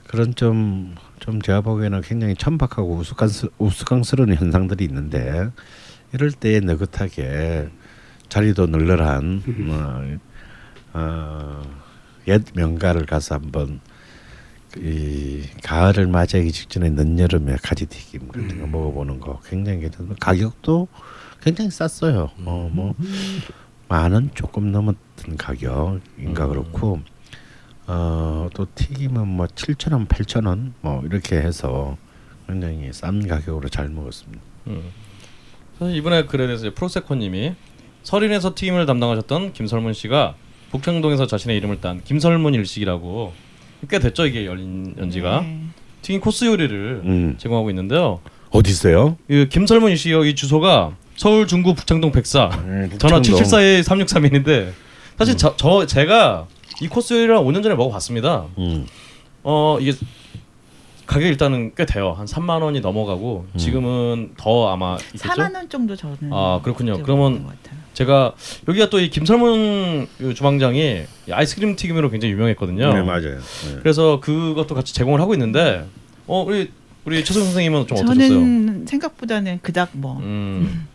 그런 0.07 0.35
좀 0.35 0.95
좀 1.19 1.41
제가 1.41 1.59
보기에는 1.61 2.01
굉장히 2.01 2.35
천박하고 2.35 2.95
우스꽝스, 2.97 3.47
우스꽝스러운 3.57 4.33
현상들이 4.35 4.85
있는데 4.85 5.49
이럴 6.13 6.31
때에 6.31 6.59
느긋하게 6.61 7.67
자리도 8.29 8.67
널널한 8.67 9.43
어, 9.69 10.17
어, 10.93 11.61
옛 12.27 12.43
명가를 12.53 13.05
가서 13.05 13.35
한번 13.35 13.79
이 14.77 15.43
가을을 15.63 16.07
맞이하기 16.07 16.51
직전에 16.51 16.89
늦여름에 16.89 17.55
가지튀김 17.63 18.27
같은 18.27 18.59
거 18.61 18.67
먹어보는 18.67 19.19
거 19.19 19.39
굉장히 19.45 19.79
괜찮고 19.79 20.15
가격도 20.19 20.87
굉장히 21.41 21.71
쌌어요. 21.71 22.29
어 22.45 22.69
뭐 22.71 22.93
만원 23.87 24.29
조금 24.35 24.71
넘었던 24.73 25.37
가격인가 25.37 26.47
그렇고 26.47 26.99
어 27.87 28.49
또 28.53 28.65
튀김은 28.75 29.27
뭐 29.27 29.45
7천 29.45 29.93
원, 29.93 30.07
8천 30.07 30.45
원뭐 30.45 31.03
이렇게 31.05 31.37
해서 31.37 31.97
굉장히 32.47 32.91
싼 32.93 33.25
가격으로 33.27 33.69
잘 33.69 33.89
먹었습니다. 33.89 34.41
음. 34.67 34.89
사실 35.79 35.95
이번에 35.95 36.25
글에 36.25 36.47
대해서 36.47 36.73
프로세코님이 36.73 37.55
설인에서 38.07 38.55
튀김을 38.55 38.85
담당하셨던 38.85 39.51
김설문 39.51 39.91
씨가 39.91 40.35
북평동에서 40.71 41.27
자신의 41.27 41.57
이름을 41.57 41.81
딴 41.81 42.01
김설문 42.05 42.53
일식이라고 42.53 43.33
꽤 43.89 43.99
됐죠 43.99 44.25
이게 44.25 44.45
열린 44.45 44.95
연지가 44.97 45.41
네. 45.41 45.59
튀김 46.03 46.21
코스 46.21 46.45
요리를 46.45 47.01
음. 47.03 47.35
제공하고 47.37 47.69
있는데요. 47.71 48.21
어디 48.51 48.71
있어요? 48.71 49.17
이 49.29 49.47
김설문 49.49 49.91
일식이요 49.91 50.23
이 50.23 50.35
주소가 50.35 50.95
서울 51.17 51.47
중구 51.47 51.73
북창동 51.75 52.13
104 52.13 52.45
음, 52.45 52.89
전화 52.97 53.17
북창동. 53.19 53.43
774에 53.43 53.83
3631인데 53.83 54.71
사실 55.17 55.35
저, 55.35 55.57
저 55.57 55.85
제가 55.85 56.47
이 56.81 56.87
코스 56.87 57.13
요리를 57.13 57.35
한 57.35 57.43
5년 57.43 57.61
전에 57.61 57.75
먹어봤습니다. 57.75 58.45
음. 58.57 58.87
어 59.43 59.77
이게 59.81 59.91
가격 61.07 61.27
일단은 61.27 61.71
꽤 61.75 61.85
돼요. 61.85 62.13
한 62.17 62.25
3만 62.27 62.61
원이 62.61 62.81
넘어가고 62.81 63.45
지금은 63.57 64.33
더 64.37 64.69
아마 64.71 64.97
있겠죠. 65.15 65.23
4만 65.29 65.55
원 65.55 65.69
정도 65.69 65.95
저는 65.95 66.17
아, 66.31 66.59
그렇군요. 66.61 67.01
그러면. 67.01 67.47
제가 67.93 68.33
여기가 68.67 68.91
또 68.91 68.99
이 68.99 69.09
김설문 69.09 70.07
그 70.19 70.33
주방장이 70.35 71.03
이 71.27 71.31
아이스크림 71.31 71.75
튀김으로 71.75 72.11
굉장히 72.11 72.33
유명했거든요. 72.33 72.93
네 72.93 73.01
맞아요. 73.01 73.39
네. 73.39 73.75
그래서 73.81 74.19
그것도 74.19 74.75
같이 74.75 74.93
제공을 74.93 75.19
하고 75.19 75.33
있는데 75.33 75.83
어 76.27 76.43
우리 76.47 76.71
우리 77.05 77.23
최소 77.25 77.39
선생님은 77.39 77.87
좀 77.87 77.97
어떠셨어요? 77.97 78.27
저는 78.27 78.85
생각보다는 78.85 79.59
그닥 79.63 79.89
뭐 79.93 80.17
음. 80.19 80.87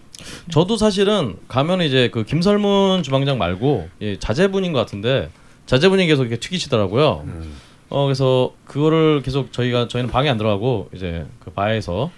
저도 0.53 0.77
사실은 0.77 1.35
가면 1.49 1.81
이제 1.83 2.09
그 2.13 2.23
김설문 2.25 3.03
주방장 3.03 3.37
말고 3.39 3.89
예, 4.03 4.17
자제분인 4.21 4.73
것 4.73 4.79
같은데 4.79 5.29
자제분이 5.67 6.07
계속 6.07 6.23
이렇게 6.23 6.39
튀기시더라고요. 6.39 7.25
음. 7.27 7.53
어 7.95 8.05
그래서 8.07 8.55
그거를 8.65 9.21
계속 9.23 9.53
저희가 9.53 9.87
저희는 9.87 10.11
방에 10.11 10.31
안 10.31 10.39
들어가고 10.39 10.89
이제 10.95 11.27
그 11.41 11.51
바에서 11.51 12.11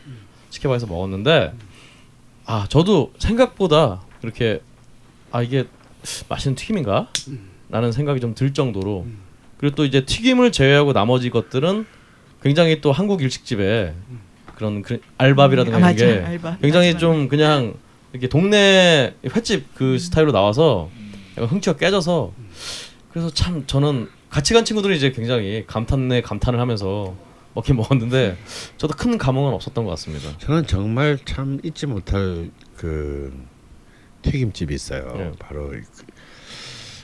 치킨 0.49 0.71
바에서 0.71 0.87
먹었는데 0.87 1.53
아 2.47 2.67
저도 2.69 3.13
생각보다 3.19 4.03
그렇게 4.21 4.61
아 5.33 5.43
이게 5.43 5.65
맛있는 6.29 6.55
튀김인가? 6.55 7.09
라는 7.71 7.91
생각이 7.91 8.21
좀 8.21 8.35
들 8.35 8.53
정도로 8.55 9.05
그리고 9.57 9.75
또 9.75 9.85
이제 9.85 10.05
튀김을 10.05 10.53
제외하고 10.53 10.93
나머지 10.93 11.29
것들은 11.31 11.87
굉장히 12.41 12.81
또 12.81 12.93
한국 12.93 13.23
일식집에 13.23 13.95
그런 14.55 14.83
그 14.83 15.01
알밥이라든가 15.19 15.79
아, 15.85 15.91
이런 15.91 15.97
게 15.97 16.25
알밥. 16.25 16.61
굉장히 16.61 16.89
맞아, 16.93 16.99
좀 16.99 17.27
그냥 17.29 17.75
이렇게 18.13 18.29
동네 18.29 19.15
횟집 19.25 19.75
그 19.75 19.99
스타일로 19.99 20.31
나와서 20.31 20.89
흥취가 21.37 21.77
깨져서 21.79 22.33
그래서 23.11 23.31
참 23.31 23.65
저는 23.67 24.09
같이 24.35 24.53
간 24.53 24.65
친구들이 24.65 24.97
이제 24.97 25.13
굉장히 25.13 25.65
감탄내 25.65 26.21
감탄을 26.23 26.59
하면서 26.59 27.17
먹긴 27.55 27.77
먹었는데 27.79 28.37
저도 28.79 28.95
큰 28.97 29.17
감흥은 29.17 29.53
없었던 29.53 29.85
것 29.85 29.91
같습니다. 29.93 30.37
저는 30.39 30.67
정말 30.67 31.19
참 31.25 31.61
잊지 31.63 31.87
못할 31.87 32.51
그 32.77 33.33
튀김집이 34.23 34.75
있어요. 34.75 35.13
예. 35.19 35.33
바로 35.39 35.69
그 35.69 35.83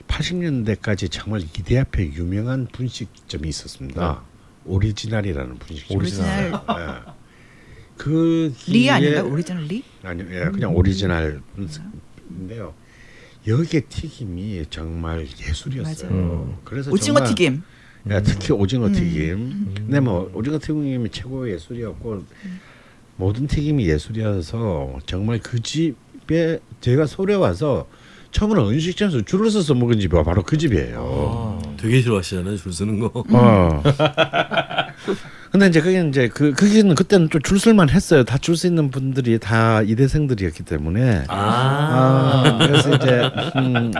80년대까지 0.08 1.08
정말 1.08 1.42
이대 1.42 1.78
앞에 1.78 2.02
유명한 2.14 2.66
분식점이 2.72 3.48
있었습니다. 3.48 4.24
오리지널이라는 4.64 5.58
분식점. 5.60 5.96
오리지널. 5.98 6.52
예. 6.52 7.12
그리 7.96 8.52
뒤에- 8.56 8.90
아닌가? 8.90 9.22
오리지널 9.22 9.64
리? 9.66 9.84
아니요, 10.02 10.26
예, 10.32 10.50
그냥 10.50 10.74
오리지널 10.74 11.42
분식인데요. 11.54 12.74
여기에 13.46 13.80
튀김이 13.88 14.64
정말 14.70 15.26
예술이었어요. 15.26 16.10
맞아요. 16.10 16.58
그래서 16.64 16.90
오징어 16.90 17.18
정말 17.18 17.34
튀김. 17.34 17.62
야, 18.10 18.22
특히 18.22 18.52
오징어 18.52 18.86
음. 18.86 18.92
튀김. 18.92 19.74
근데 19.74 20.00
뭐 20.00 20.30
오징어 20.34 20.58
튀김이 20.58 21.10
최고의 21.10 21.54
예술이었고 21.54 22.24
모든 23.16 23.46
튀김이 23.46 23.88
예술이어서 23.88 24.98
정말 25.06 25.38
그 25.40 25.60
집에 25.60 26.58
제가 26.80 27.06
서울에 27.06 27.34
와서 27.34 27.86
처음으로 28.30 28.68
음식점에서 28.68 29.22
줄을 29.22 29.50
서서 29.50 29.74
먹은 29.74 29.98
집이 30.00 30.14
바로 30.24 30.42
그 30.42 30.56
집이에요. 30.56 31.60
되게 31.78 32.00
싫어하시잖아요 32.00 32.56
줄 32.56 32.72
서는 32.72 33.00
거. 33.00 33.10
어. 33.30 33.82
근데 35.50 35.66
이제 35.66 35.80
그게 35.80 36.06
이제 36.08 36.28
그 36.28 36.52
그게는 36.52 36.94
그때는 36.94 37.28
좀줄 37.28 37.58
쓸만 37.58 37.88
했어요. 37.90 38.22
다 38.24 38.38
줄 38.38 38.56
수 38.56 38.66
있는 38.68 38.90
분들이 38.90 39.38
다 39.38 39.82
이대생들이었기 39.82 40.62
때문에. 40.62 41.24
아. 41.28 42.44
아, 42.46 42.58
그래서 42.58 42.94
이제 42.94 43.30
음, 43.56 43.90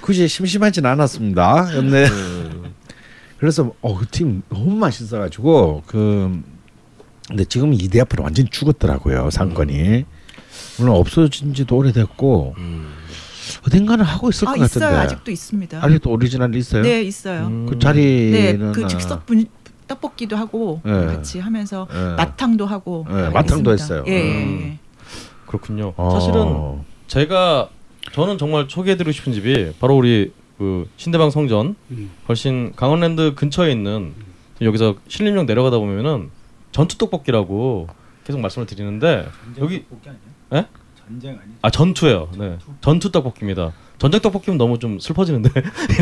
굳이 0.00 0.26
심심하진 0.26 0.84
않았습니다. 0.84 1.66
근데 1.66 2.08
그래서 3.38 3.72
어 3.80 3.91
그 3.91 4.08
튀김 4.08 4.42
너무 4.48 4.74
맛있어가지고 4.76 5.84
그 5.86 6.42
근데 7.28 7.44
지금 7.44 7.72
이대 7.72 8.00
앞으로 8.00 8.24
완전 8.24 8.46
히 8.46 8.50
죽었더라고요 8.50 9.30
상권이 9.30 10.04
물론 10.78 10.96
없어진지도 10.96 11.76
오래됐고 11.76 12.54
어딘가는 13.66 14.04
하고 14.04 14.30
있을 14.30 14.48
아것 14.48 14.60
같은데 14.60 14.86
있어요. 14.86 14.98
아직도 14.98 15.30
있습니다. 15.30 15.84
아직도 15.84 16.10
오리지널 16.10 16.54
있어요? 16.56 16.82
네 16.82 17.02
있어요. 17.02 17.46
음. 17.46 17.66
그 17.68 17.78
자리는 17.78 18.32
네, 18.32 18.72
그 18.72 18.84
아, 18.84 18.88
즉석 18.88 19.26
분 19.26 19.44
떡볶이도 19.88 20.36
하고 20.36 20.80
네. 20.84 21.06
같이 21.06 21.38
하면서 21.38 21.86
예. 21.92 22.14
마탕도 22.16 22.66
하고 22.66 23.04
네, 23.08 23.22
다 23.24 23.30
마탕도. 23.30 23.72
했어요. 23.72 24.04
예, 24.06 24.12
예, 24.12 24.44
음. 24.44 24.60
예. 24.62 24.78
그렇군요. 25.46 25.92
어. 25.96 26.10
사실은 26.10 26.82
제가 27.06 27.68
저는 28.12 28.38
정말 28.38 28.66
소개해드리고 28.68 29.12
싶은 29.12 29.32
집이 29.32 29.74
바로 29.80 29.96
우리 29.96 30.32
그 30.58 30.88
신대방 30.96 31.30
성전 31.30 31.76
음. 31.90 32.10
훨씬 32.28 32.72
강원랜드 32.76 33.34
근처에 33.34 33.70
있는 33.72 34.14
여기서 34.60 34.96
신림역 35.08 35.46
내려가다 35.46 35.78
보면은 35.78 36.30
전투 36.70 36.96
떡볶이라고 36.98 37.88
계속 38.24 38.40
말씀을 38.40 38.66
드리는데 38.66 39.28
여기 39.58 39.84
예? 40.54 40.66
전쟁 41.06 41.32
아니? 41.32 41.52
아 41.62 41.70
전투예요. 41.70 42.28
네. 42.38 42.58
전투 42.80 43.10
떡볶이입니다. 43.10 43.72
전쟁 44.02 44.20
떡볶이면 44.20 44.58
너무 44.58 44.80
좀 44.80 44.98
슬퍼지는데. 44.98 45.48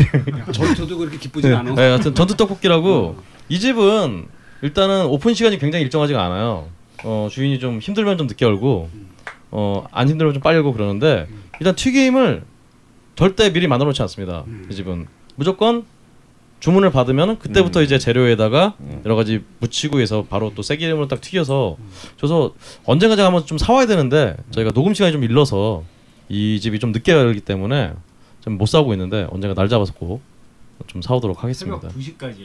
전투도 0.51 0.97
그렇게 0.97 1.19
기쁘진 1.19 1.51
네, 1.51 1.55
않아. 1.55 1.75
네, 1.75 1.81
하여튼 1.89 2.15
전투 2.15 2.35
떡볶이라고 2.35 3.15
이 3.47 3.59
집은 3.59 4.25
일단은 4.63 5.05
오픈 5.05 5.35
시간이 5.35 5.59
굉장히 5.59 5.83
일정하지가 5.83 6.19
않아요. 6.25 6.67
어, 7.03 7.27
주인이 7.29 7.59
좀 7.59 7.77
힘들면 7.77 8.17
좀 8.17 8.25
늦게 8.25 8.43
열고 8.43 8.89
어, 9.51 9.85
안 9.91 10.09
힘들면 10.09 10.33
좀 10.33 10.41
빨리 10.41 10.55
열고 10.55 10.73
그러는데 10.73 11.27
일단 11.59 11.75
튀김을 11.75 12.41
절대 13.15 13.53
미리 13.53 13.67
만들어 13.67 13.89
놓지 13.89 14.01
않습니다. 14.01 14.45
이 14.71 14.73
집은 14.73 15.05
무조건 15.35 15.85
주문을 16.59 16.89
받으면 16.91 17.37
그때부터 17.37 17.83
이제 17.83 17.99
재료에다가 17.99 18.73
여러 19.05 19.15
가지 19.15 19.43
묻히고 19.59 19.99
해서 19.99 20.25
바로 20.27 20.51
또 20.55 20.63
새기름으로 20.63 21.07
딱 21.07 21.21
튀겨서 21.21 21.77
줘서 22.17 22.55
언젠가 22.83 23.15
제가 23.15 23.27
한번 23.27 23.45
좀 23.45 23.59
사와야 23.59 23.85
되는데 23.85 24.37
저희가 24.49 24.71
녹음 24.71 24.95
시간이 24.95 25.11
좀 25.11 25.23
일러서 25.23 25.83
이 26.31 26.59
집이 26.61 26.79
좀 26.79 26.91
늦게 26.91 27.11
열기 27.11 27.41
때문에 27.41 27.93
좀 28.41 28.57
못 28.57 28.65
사오고 28.65 28.93
있는데 28.93 29.27
언젠가 29.29 29.53
날 29.53 29.69
잡아서 29.69 29.93
꼭 29.93 30.21
좀 30.87 30.99
사오도록 31.01 31.43
하겠습니다. 31.43 31.89
2시까지. 31.89 32.37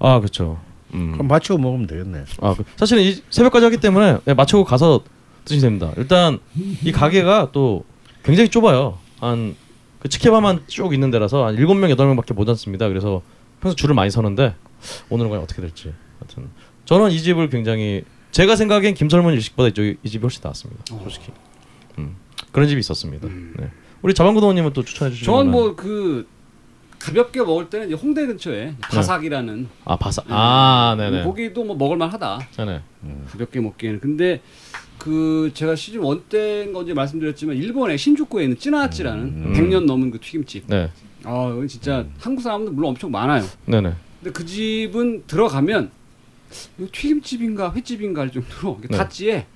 아 0.00 0.18
그렇죠. 0.18 0.58
음. 0.92 1.12
그럼 1.12 1.28
맞추고 1.28 1.60
먹으면 1.60 1.86
되겠네. 1.86 2.24
아 2.40 2.54
그- 2.56 2.64
사실은 2.76 3.04
이 3.04 3.22
새벽까지 3.30 3.64
하기 3.66 3.76
때문에 3.76 4.18
네, 4.24 4.34
맞추고 4.34 4.64
가서 4.64 5.04
드시면 5.44 5.78
됩니다. 5.78 5.92
일단 5.96 6.40
이 6.84 6.90
가게가 6.90 7.50
또 7.52 7.84
굉장히 8.24 8.48
좁아요. 8.50 8.98
한 9.20 9.54
그 10.00 10.08
치케바만 10.08 10.64
쭉 10.66 10.94
있는 10.94 11.10
데라서 11.10 11.44
한 11.46 11.54
일곱 11.56 11.74
명 11.74 11.90
여덟 11.90 12.06
명밖에 12.06 12.32
못 12.32 12.48
앉습니다. 12.48 12.88
그래서 12.88 13.20
평소 13.60 13.76
줄을 13.76 13.94
많이 13.94 14.10
서는데 14.10 14.54
오늘은 15.10 15.28
과연 15.30 15.42
어떻게 15.44 15.60
될지. 15.60 15.92
하여튼 16.18 16.48
저는 16.86 17.10
이 17.12 17.20
집을 17.20 17.50
굉장히 17.50 18.02
제가 18.32 18.56
생각엔 18.56 18.94
김설문 18.94 19.34
일식보다 19.34 19.68
이쪽 19.68 19.82
이 19.84 20.08
집이 20.08 20.22
훨씬 20.22 20.40
낫습니다. 20.42 20.82
솔직히. 20.88 21.30
음. 22.44 22.48
그런 22.52 22.68
집이 22.68 22.78
있었습니다. 22.80 23.28
네. 23.28 23.70
우리 24.02 24.14
자방구도원님은 24.14 24.72
또 24.72 24.82
추천해 24.84 25.10
주시는 25.10 25.26
전 25.26 25.34
거는? 25.34 25.50
뭐그 25.50 26.26
가볍게 26.98 27.40
먹을 27.40 27.70
때는 27.70 27.92
홍대 27.94 28.26
근처에 28.26 28.74
바삭이라는 28.80 29.68
아 29.84 29.96
바사 29.96 30.22
아 30.28 30.94
네네 30.98 31.24
거기도 31.24 31.64
뭐 31.64 31.76
먹을만하다. 31.76 32.48
네네 32.56 32.80
가볍게 33.32 33.60
먹기에는 33.60 34.00
근데 34.00 34.40
그 34.98 35.50
제가 35.54 35.76
시즌 35.76 36.00
원 36.00 36.22
때인 36.28 36.72
건지 36.74 36.92
말씀드렸지만 36.92 37.56
일본의 37.56 37.96
신주쿠에 37.96 38.44
있는 38.44 38.58
찌나찌라는 38.58 39.22
음. 39.24 39.52
100년 39.54 39.84
넘은 39.86 40.10
그 40.10 40.18
튀김집. 40.20 40.64
네 40.66 40.90
아, 41.24 41.54
여기 41.56 41.68
진짜 41.68 42.04
한국 42.18 42.42
사람들 42.42 42.72
물론 42.72 42.90
엄청 42.90 43.10
많아요. 43.10 43.44
네네 43.66 43.94
근데 44.20 44.32
그 44.32 44.44
집은 44.44 45.24
들어가면 45.26 45.90
튀김집인가 46.92 47.72
횟집인가 47.72 48.22
할 48.22 48.30
정도로 48.30 48.78
네. 48.88 48.96
닷지에 48.96 49.46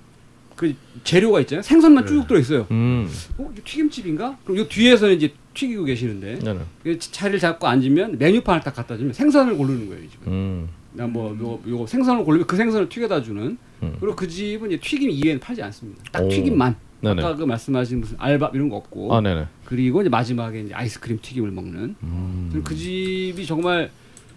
그 0.72 0.74
재료가 1.04 1.40
있잖아요. 1.40 1.62
생선만 1.62 2.06
쭉 2.06 2.26
들어 2.26 2.38
있어요. 2.38 2.66
음 2.70 3.08
어, 3.38 3.50
튀김집인가? 3.64 4.38
그럼 4.44 4.58
요 4.58 4.68
뒤에서는 4.68 5.14
이제 5.14 5.32
튀기고 5.52 5.84
계시는데 5.84 6.38
네네 6.40 6.60
그 6.82 6.98
자리를 6.98 7.38
잡고 7.40 7.66
앉으면 7.66 8.18
메뉴판을 8.18 8.62
딱 8.62 8.74
갖다 8.74 8.96
주면 8.96 9.12
생선을 9.12 9.56
고르는 9.56 9.88
거예요, 9.88 10.04
이 10.04 10.08
집은. 10.08 10.32
음 10.32 10.68
나뭐 10.92 11.36
요거, 11.38 11.62
요거 11.68 11.86
생선을 11.86 12.24
고르면 12.24 12.46
그 12.46 12.56
생선을 12.56 12.88
튀겨다 12.88 13.22
주는. 13.22 13.58
음. 13.82 13.96
그리고 14.00 14.16
그 14.16 14.26
집은 14.26 14.70
이제 14.70 14.80
튀김 14.80 15.10
이외에는 15.10 15.40
팔지 15.40 15.62
않습니다. 15.62 16.02
딱 16.10 16.24
오. 16.24 16.28
튀김만. 16.28 16.76
네네. 17.00 17.22
아까 17.22 17.36
그 17.36 17.44
말씀하신 17.44 18.00
무슨 18.00 18.16
알밥 18.18 18.54
이런 18.54 18.70
거 18.70 18.76
없고. 18.76 19.14
아 19.14 19.20
그리고 19.64 20.00
이제 20.00 20.08
마지막에 20.08 20.60
이제 20.60 20.72
아이스크림 20.74 21.18
튀김을 21.20 21.50
먹는. 21.50 21.96
음. 22.02 22.62
그 22.64 22.74
집이 22.74 23.44
정말 23.44 23.90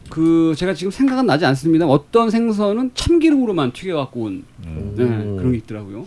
그 0.10 0.54
제가 0.58 0.74
지금 0.74 0.92
생각은 0.92 1.26
나지 1.26 1.46
않습니다. 1.46 1.86
어떤 1.88 2.30
생선은 2.30 2.92
참기름으로만 2.94 3.72
튀겨 3.74 3.96
갖고 3.98 4.24
온 4.24 4.44
네, 4.62 5.06
그런 5.06 5.52
게 5.52 5.58
있더라고요. 5.58 6.06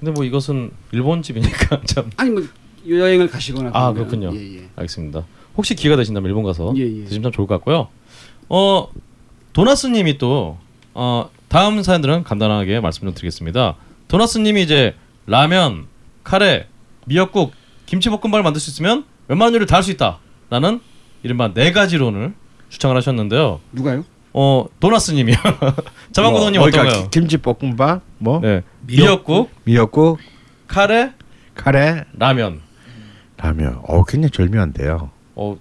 근데 0.00 0.12
뭐 0.12 0.24
이것은 0.24 0.70
일본 0.92 1.22
집이니까 1.22 1.80
참 1.86 2.10
아니 2.16 2.30
뭐 2.30 2.42
여행을 2.88 3.28
가시거나 3.28 3.70
아, 3.72 3.92
그러면, 3.92 3.94
그렇군요. 3.94 4.36
예, 4.36 4.56
예. 4.58 4.68
알겠습니다. 4.76 5.24
혹시 5.56 5.74
기회가 5.74 5.96
되신다면 5.96 6.28
일본 6.28 6.44
가서 6.44 6.72
예, 6.76 6.82
예. 6.82 7.04
드시면 7.04 7.22
참 7.24 7.32
좋을 7.32 7.46
것 7.46 7.54
같고요. 7.56 7.88
어 8.48 8.88
도나스님이 9.52 10.18
또 10.18 10.58
어, 10.94 11.30
다음 11.48 11.82
사연들은 11.82 12.24
간단하게 12.24 12.80
말씀 12.80 13.02
좀 13.04 13.14
드리겠습니다. 13.14 13.76
도나스님이 14.08 14.62
이제 14.62 14.94
라면, 15.26 15.86
카레, 16.24 16.66
미역국, 17.06 17.52
김치볶음밥을 17.86 18.42
만들 18.42 18.60
수 18.60 18.70
있으면 18.70 19.04
웬만한 19.28 19.54
요리를 19.54 19.66
다 19.66 19.76
할 19.76 19.82
수 19.82 19.90
있다라는 19.90 20.80
이른바 21.22 21.52
네 21.54 21.72
가지론을 21.72 22.34
주창을 22.72 22.96
하셨는데요. 22.96 23.60
누가요? 23.72 24.04
어 24.32 24.64
도나스님이요. 24.80 25.36
자방구도님 26.12 26.58
뭐, 26.60 26.70
그러니까 26.70 26.80
어떤가요? 26.90 27.10
기- 27.10 27.20
김치볶음밥, 27.20 28.00
뭐 28.18 28.40
네 28.40 28.62
미역국, 28.86 29.50
미역국, 29.64 30.18
카레, 30.66 31.12
카레, 31.54 32.04
라면. 32.18 32.60
라면. 33.36 33.78
어 33.82 34.04
굉장히 34.04 34.30
절묘한데요. 34.30 35.10
어 35.34 35.56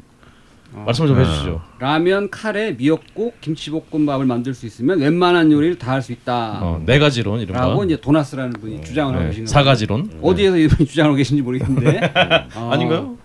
아. 0.73 0.83
말씀을 0.85 1.09
좀 1.09 1.17
아. 1.17 1.19
해주시죠. 1.19 1.61
라면, 1.79 2.29
카레, 2.29 2.77
미역국, 2.77 3.41
김치볶음밥을 3.41 4.25
만들 4.25 4.53
수 4.53 4.65
있으면 4.65 4.99
웬만한 5.01 5.51
요리를 5.51 5.77
다 5.77 5.91
할 5.91 6.01
수 6.01 6.13
있다. 6.13 6.59
어, 6.61 6.81
네 6.85 6.97
가지론 6.97 7.41
이른바 7.41 7.59
라고 7.59 7.83
이제 7.83 7.99
도나스라는 7.99 8.53
분이 8.53 8.83
주장을 8.85 9.13
하고 9.13 9.21
네, 9.23 9.29
계시는 9.31 9.47
사 9.47 9.59
거예요. 9.63 9.65
가지론. 9.73 10.19
어디에서 10.21 10.57
이분이 10.57 10.87
주장하고 10.87 11.17
계신지 11.17 11.41
모르겠는데 11.41 12.13
어, 12.55 12.69
아닌가요? 12.71 13.17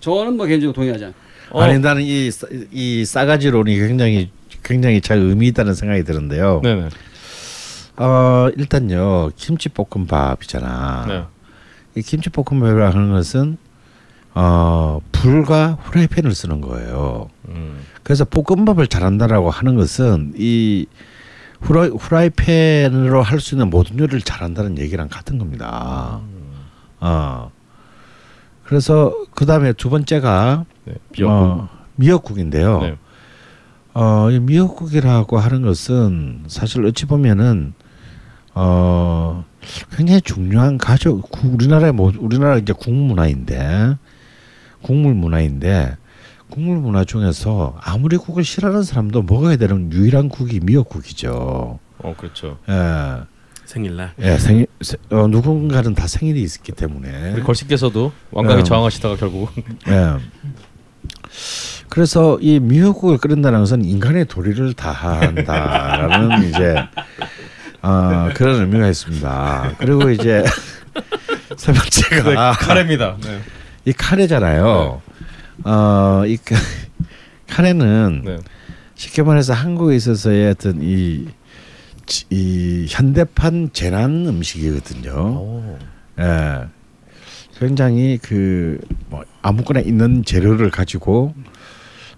저는 0.00 0.38
뭐 0.38 0.46
개인적으로 0.46 0.72
동의하지 0.72 1.04
않. 1.04 1.14
어, 1.50 1.62
아니 1.62 1.78
나는 1.78 2.02
이, 2.02 2.30
싸- 2.30 2.46
이 2.70 3.04
싸가지론이 3.04 3.76
굉장히 3.76 4.30
굉장히 4.62 5.00
잘 5.00 5.18
의미 5.18 5.48
있다는 5.48 5.74
생각이 5.74 6.04
드는데요. 6.04 6.60
네네. 6.62 6.88
어 7.96 8.48
일단요 8.56 9.30
김치볶음밥이잖아. 9.36 11.04
네. 11.08 11.24
이 11.96 12.02
김치볶음밥이라는 12.02 13.12
것은 13.12 13.56
어 14.34 15.00
불과 15.12 15.72
후라이팬을 15.82 16.34
쓰는 16.34 16.60
거예요. 16.60 17.28
음. 17.48 17.80
그래서 18.02 18.24
볶음밥을 18.24 18.86
잘한다라고 18.86 19.50
하는 19.50 19.74
것은 19.76 20.34
이 20.36 20.86
후라, 21.60 21.86
후라이팬으로 21.88 23.22
할 23.22 23.40
수 23.40 23.54
있는 23.54 23.68
모든 23.70 23.98
요리를 23.98 24.20
잘한다는 24.22 24.78
얘기랑 24.78 25.08
같은 25.08 25.36
겁니다. 25.38 26.20
어. 27.00 27.50
그래서 28.74 29.12
그 29.34 29.46
다음에 29.46 29.72
두 29.72 29.90
번째가 29.90 30.64
네, 30.84 30.94
미역국. 31.10 31.28
어, 31.34 31.68
미역국인데요. 31.96 32.80
네. 32.82 32.96
어, 33.94 34.30
이 34.30 34.38
미역국이라고 34.38 35.38
하는 35.38 35.62
것은 35.62 36.44
사실 36.46 36.86
어찌 36.86 37.06
보면은 37.06 37.74
어 38.54 39.44
굉장히 39.96 40.20
중요한 40.20 40.78
가족 40.78 41.28
구- 41.32 41.48
우리나라의 41.48 41.92
뭐 41.92 42.12
우리나라 42.20 42.58
이제 42.58 42.72
국문화인데 42.72 43.96
국물 44.82 45.14
문화인데 45.14 45.96
국물 46.48 46.78
문화 46.78 47.04
중에서 47.04 47.76
아무리 47.82 48.16
국을 48.18 48.44
싫어하는 48.44 48.84
사람도 48.84 49.22
먹어야 49.22 49.56
되는 49.56 49.92
유일한 49.92 50.28
국이 50.28 50.60
미역국이죠. 50.60 51.80
어 51.98 52.14
그렇죠. 52.16 52.58
예, 52.68 53.22
생일날. 53.74 54.12
예 54.20 54.36
생일 54.36 54.66
세- 54.80 54.96
어, 55.10 55.28
누군가는 55.28 55.94
다 55.94 56.08
생일이 56.08 56.42
있기 56.42 56.72
때문에 56.72 57.32
우리 57.34 57.42
걸씨께서도 57.42 58.10
왕강에 58.32 58.62
음. 58.62 58.64
저항하시다가 58.64 59.14
결국 59.16 59.48
예. 59.86 60.14
그래서 61.88 62.36
이 62.40 62.58
미역국을 62.58 63.18
끓인다는 63.18 63.60
것은 63.60 63.84
인간의 63.84 64.24
도리를 64.26 64.72
다한다라는 64.74 66.48
이제 66.50 66.74
어, 67.82 68.28
그런 68.34 68.60
의미가 68.60 68.88
있습니다. 68.88 69.74
그리고 69.78 70.10
이제 70.10 70.44
세 71.56 71.72
번째가 71.72 72.52
카레입니다. 72.52 73.16
네. 73.22 73.40
이 73.84 73.92
카레잖아요. 73.92 75.00
어, 75.64 76.22
이 76.26 76.36
카- 76.38 76.56
카레는 77.48 78.22
네. 78.24 78.38
쉽게 78.96 79.22
말해서 79.22 79.52
한국에 79.54 79.94
있어서의 79.96 80.50
어떤 80.50 80.82
이, 80.82 81.26
지- 81.26 81.28
이 82.30 82.86
현대판 82.88 83.70
재난 83.72 84.26
음식이거든요. 84.26 85.12
오. 85.12 85.78
예. 86.18 86.60
굉장히 87.58 88.18
그 88.18 88.78
뭐 89.10 89.22
아무거나 89.42 89.80
있는 89.80 90.24
재료를 90.24 90.70
가지고 90.70 91.34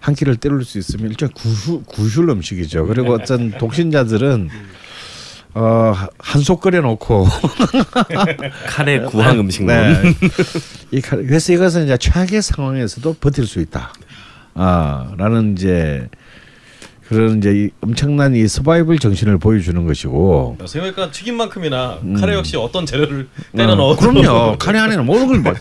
한 0.01 0.15
끼를 0.15 0.37
때울 0.37 0.65
수 0.65 0.79
있으면 0.79 1.09
일종 1.11 1.29
구술 1.35 1.83
구술 1.87 2.29
음식이죠. 2.31 2.87
그리고 2.87 3.15
어떤 3.15 3.51
독신자들은 3.59 4.49
어 5.55 5.95
한솥 6.19 6.61
끓여 6.61 6.81
놓고 6.81 7.27
카레 8.69 9.01
구황 9.01 9.39
음식론. 9.41 9.69
네. 10.03 10.15
이 10.91 11.01
카- 11.01 11.17
그래서 11.17 11.53
이것은 11.53 11.85
이제 11.85 11.97
최악의 11.97 12.43
상황에서도 12.43 13.15
버틸 13.21 13.47
수 13.47 13.61
있다. 13.61 13.93
아라는 14.55 15.53
이제 15.53 16.09
그런 17.13 17.39
이제 17.39 17.51
이 17.53 17.71
엄청난 17.81 18.35
이 18.35 18.47
서바이벌 18.49 18.99
정신을 18.99 19.39
보여주는 19.39 19.87
것이고 19.87 20.59
생각보니까 20.67 21.11
튀김만큼이나 21.11 21.99
음. 22.03 22.15
카레 22.21 22.35
역시 22.35 22.57
어떤 22.57 22.87
재료를 22.87 23.29
때려 23.57 23.73
어, 23.73 23.75
넣어도 23.77 24.01
그럼요. 24.01 24.57
카레 24.61 24.79
안에는 24.79 25.05
모든 25.07 25.27
걸 25.29 25.39
뭐. 25.41 25.55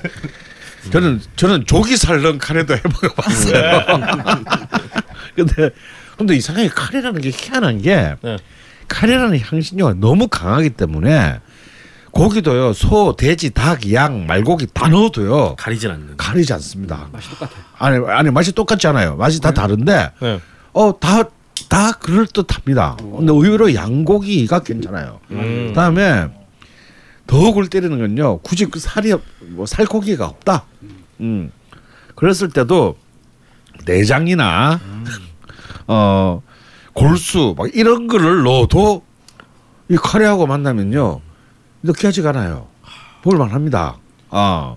저는 0.91 1.21
저는 1.35 1.65
조기살 1.65 2.21
넣은 2.23 2.37
카레도 2.39 2.75
해먹어봤어요. 2.75 3.85
근데 5.35 5.69
근데 6.17 6.35
이상하게 6.35 6.69
카레라는 6.69 7.21
게 7.21 7.29
희한한 7.29 7.81
게 7.81 8.15
네. 8.21 8.37
카레라는 8.87 9.39
향신료가 9.39 9.95
너무 9.99 10.27
강하기 10.27 10.71
때문에 10.71 11.39
고기도요 12.11 12.73
소, 12.73 13.15
돼지, 13.15 13.51
닭, 13.51 13.91
양, 13.93 14.25
말고기 14.27 14.67
다 14.73 14.89
넣어도요 14.89 15.55
가리진 15.55 15.91
않는. 15.91 16.17
가리지 16.17 16.51
않습니다. 16.53 17.07
맛이 17.11 17.29
똑같아. 17.29 17.51
아니 17.77 18.05
아니 18.07 18.29
맛이 18.31 18.51
똑같지 18.51 18.87
않아요. 18.87 19.15
맛이 19.15 19.39
다 19.39 19.51
다른데 19.51 20.11
네. 20.19 20.39
어다 20.73 21.23
다 21.71 21.93
그럴 21.93 22.27
듯합니다. 22.27 22.97
근데 22.99 23.31
의외로 23.31 23.73
양고기가 23.73 24.59
괜찮아요. 24.63 25.21
음. 25.31 25.67
그다음에 25.69 26.27
더 27.27 27.53
골 27.53 27.69
때리는 27.69 27.97
건요. 27.97 28.39
굳이 28.39 28.65
그 28.65 28.77
살이 28.77 29.13
없- 29.13 29.23
뭐 29.51 29.65
살코기가 29.65 30.25
없다. 30.25 30.65
음. 31.21 31.49
그랬을 32.15 32.49
때도 32.49 32.97
내장이나 33.85 34.81
어 35.87 36.41
골수 36.91 37.55
막 37.57 37.69
이런 37.73 38.07
거를 38.07 38.43
넣어도 38.43 39.03
이 39.87 39.95
카레하고 39.95 40.47
만나면요 40.47 41.21
느끼하지가 41.83 42.31
않아요. 42.31 42.67
볼만합니다. 43.23 43.97
아 44.29 44.75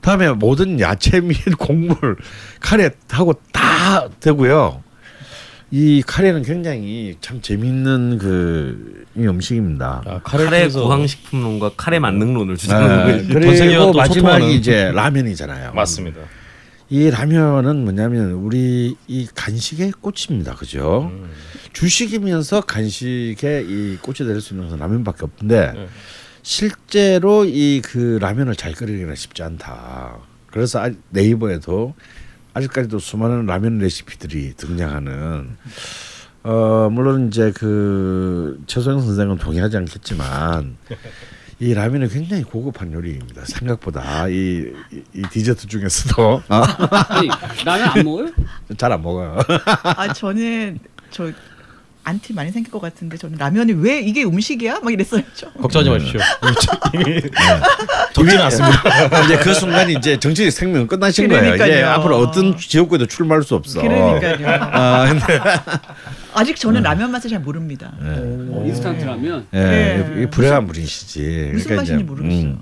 다음에 0.00 0.30
모든 0.32 0.80
야채 0.80 1.20
및 1.20 1.36
곡물 1.58 2.16
카레하고 2.60 3.34
다 3.52 4.08
되고요. 4.20 4.81
이 5.74 6.02
카레는 6.06 6.42
굉장히 6.42 7.16
참 7.22 7.40
재밌는 7.40 8.18
그이 8.18 9.26
음식입니다. 9.26 10.02
아, 10.06 10.20
카레 10.22 10.68
구황식품론과 10.68 11.72
카레 11.78 11.98
만능론을 11.98 12.58
주장하는 12.58 12.98
아, 12.98 13.04
거예요. 13.04 13.18
전 13.32 13.56
세계와 13.56 13.78
그리고 13.86 13.92
또 13.92 13.98
마지막이 13.98 14.44
소통하는- 14.44 14.50
이제 14.54 14.92
라면이잖아요. 14.94 15.72
맞습니다. 15.72 16.20
이 16.90 17.08
라면은 17.08 17.84
뭐냐면 17.84 18.32
우리 18.32 18.94
이 19.08 19.26
간식의 19.34 19.92
꽃입니다. 20.02 20.56
그죠? 20.56 21.10
음. 21.10 21.30
주식이면서 21.72 22.60
간식에 22.60 23.64
이 23.66 23.96
꽃이 24.02 24.28
될 24.28 24.42
수 24.42 24.52
있는 24.52 24.66
것은 24.68 24.78
라면밖에 24.78 25.20
없는데 25.24 25.72
네. 25.72 25.88
실제로 26.42 27.46
이 27.46 27.80
그 27.82 28.18
라면을 28.20 28.56
잘 28.56 28.72
끓이기는 28.74 29.14
쉽지 29.16 29.42
않다. 29.42 30.18
그래서 30.50 30.80
아- 30.84 30.90
네이버에도 31.08 31.94
아직까지도 32.54 32.98
수많은 32.98 33.46
라면 33.46 33.78
레시피들이 33.78 34.54
등장하는 34.56 35.56
어 36.44 36.88
물론 36.90 37.28
이제 37.28 37.52
그 37.54 38.60
최소영 38.66 39.00
선생은 39.00 39.38
동의하지 39.38 39.76
않겠지만 39.76 40.76
이 41.60 41.72
라면은 41.74 42.08
굉장히 42.08 42.42
고급한 42.42 42.92
요리입니다. 42.92 43.44
생각보다 43.44 44.26
이, 44.28 44.72
이, 44.90 45.02
이 45.14 45.22
디저트 45.30 45.68
중에서도 45.68 46.42
아니 46.48 47.28
라면 47.64 47.88
안 47.88 48.04
먹어요? 48.04 48.32
잘 48.76 48.90
안 48.92 49.02
먹어요. 49.02 49.38
아 49.84 50.12
저는 50.12 50.78
저 51.10 51.30
안티 52.04 52.32
많이 52.32 52.50
생길 52.50 52.72
것 52.72 52.80
같은데 52.80 53.16
저는 53.16 53.38
라면이 53.38 53.74
왜 53.74 54.00
이게 54.00 54.24
음식이야? 54.24 54.80
막 54.82 54.92
이랬어요. 54.92 55.22
저. 55.34 55.50
걱정하지 55.52 55.90
마십시오. 55.90 56.20
이미 56.94 57.04
네. 57.04 57.30
정리 58.12 58.34
났습니다. 58.34 59.24
이제 59.24 59.36
그 59.38 59.54
순간 59.54 59.88
이제 59.90 60.18
정치 60.18 60.50
생명은 60.50 60.86
끝나신 60.88 61.28
거예요. 61.28 61.54
이제 61.54 61.64
그러니까요. 61.64 61.90
앞으로 61.90 62.18
어떤 62.18 62.56
지역구에도 62.56 63.06
출마할 63.06 63.42
수 63.42 63.54
없어. 63.54 63.80
그러니까요. 63.80 64.46
아 64.72 65.06
근데 65.08 65.40
아직 66.34 66.56
저는 66.56 66.82
라면 66.82 67.10
맛을 67.12 67.30
잘 67.30 67.40
모릅니다. 67.40 67.92
어, 68.00 68.64
인스턴트 68.66 69.04
라면. 69.04 69.46
예, 69.54 69.58
네. 69.58 70.22
이 70.22 70.26
불행한 70.26 70.66
분이시지. 70.66 71.50
무슨 71.52 71.64
그러니까 71.68 71.74
맛인지 71.76 72.04
모르겠어요. 72.04 72.42
음. 72.42 72.58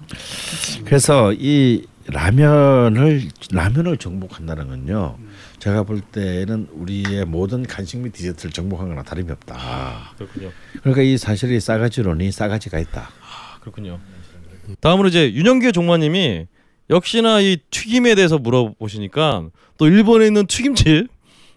그래서 0.84 1.32
이 1.32 1.86
라면을 2.06 3.28
라면을 3.52 3.96
정복한다는 3.96 4.68
건요. 4.68 5.16
제가 5.60 5.82
볼 5.82 6.00
때는 6.00 6.68
우리의 6.72 7.26
모든 7.26 7.62
간식 7.62 7.98
및 7.98 8.12
디저트를 8.12 8.50
정복한 8.50 8.88
거나 8.88 9.02
다름이 9.02 9.30
없다. 9.30 10.14
그렇군요. 10.16 10.50
그러니까 10.80 11.02
이 11.02 11.18
사실이 11.18 11.60
싸가지론이 11.60 12.32
싸가지가 12.32 12.78
있다. 12.78 13.10
아, 13.20 13.58
그렇군요. 13.60 14.00
다음으로 14.80 15.08
이제 15.08 15.32
윤영규 15.32 15.72
종마님이 15.72 16.46
역시나 16.88 17.40
이 17.40 17.58
튀김에 17.70 18.14
대해서 18.14 18.38
물어보시니까 18.38 19.50
또 19.76 19.86
일본에 19.86 20.26
있는 20.26 20.46
튀김집 20.46 21.08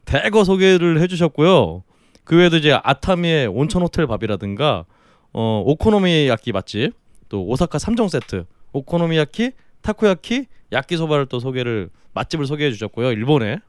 대거 0.03 0.43
소개를 0.43 0.99
해주셨고요. 0.99 1.83
그 2.25 2.37
외에도 2.37 2.57
이제 2.57 2.77
아타미의 2.83 3.47
온천 3.47 3.83
호텔 3.83 4.05
밥이라든가 4.05 4.85
어, 5.31 5.63
오코노미야끼 5.65 6.51
맛집 6.51 6.91
또 7.29 7.45
오사카 7.45 7.77
3종 7.77 8.09
세트 8.09 8.45
오코노미야끼 8.73 9.51
타코야끼 9.81 10.47
야끼소바를 10.73 11.27
또 11.27 11.39
소개를 11.39 11.89
맛집을 12.13 12.45
소개해 12.45 12.71
주셨고요. 12.71 13.11
일본에 13.13 13.59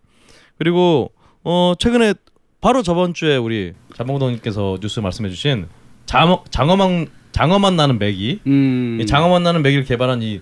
그리고 0.58 1.10
어 1.42 1.74
최근에 1.78 2.14
바로 2.60 2.82
저번 2.82 3.14
주에 3.14 3.36
우리 3.36 3.72
자몽동님께서 3.96 4.78
뉴스 4.80 5.00
말씀해주신 5.00 5.68
장어 6.06 6.44
장어만 6.50 7.08
장어만 7.32 7.76
나는 7.76 7.98
맥이 7.98 8.40
음. 8.46 8.98
이 9.00 9.06
장어만 9.06 9.42
나는 9.42 9.62
맥이를 9.62 9.84
개발한 9.84 10.22
이 10.22 10.40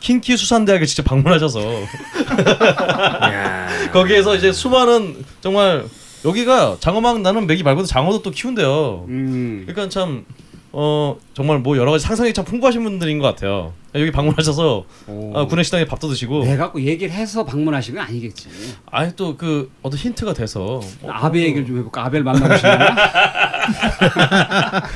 킹키 0.00 0.36
수산대학에 0.36 0.84
직접 0.84 1.04
방문하셔서 1.04 1.60
거기에서 3.92 4.34
이제 4.34 4.52
수많은 4.52 5.24
정말 5.40 5.84
여기가 6.24 6.76
장어만 6.80 7.22
나는 7.22 7.46
맥이 7.46 7.62
말고도 7.62 7.86
장어도 7.86 8.22
또 8.22 8.30
키운대요. 8.30 9.06
음. 9.08 9.64
그러니까 9.66 9.88
참 9.88 10.24
어 10.72 11.16
정말 11.32 11.58
뭐 11.60 11.76
여러 11.76 11.90
가지 11.92 12.04
상상이 12.04 12.32
참 12.34 12.44
풍부하신 12.44 12.82
분들인 12.82 13.18
것 13.18 13.26
같아요. 13.26 13.72
여기 13.94 14.10
방문하셔서 14.10 14.84
오. 15.08 15.32
아, 15.34 15.46
구내식당에 15.46 15.86
밥도 15.86 16.08
드시고 16.08 16.44
내 16.44 16.56
갖고 16.56 16.80
얘기를 16.82 17.12
해서 17.14 17.44
방문하신 17.44 17.94
건 17.94 18.04
아니겠지. 18.04 18.48
아니 18.90 19.14
또 19.16 19.36
그 19.36 19.70
어떤 19.82 19.98
힌트가 19.98 20.32
돼서 20.34 20.80
어, 21.02 21.08
아베 21.10 21.42
얘기를 21.42 21.66
좀 21.66 21.78
해볼까? 21.78 22.04
아벨 22.04 22.22
만나보시나? 22.22 22.96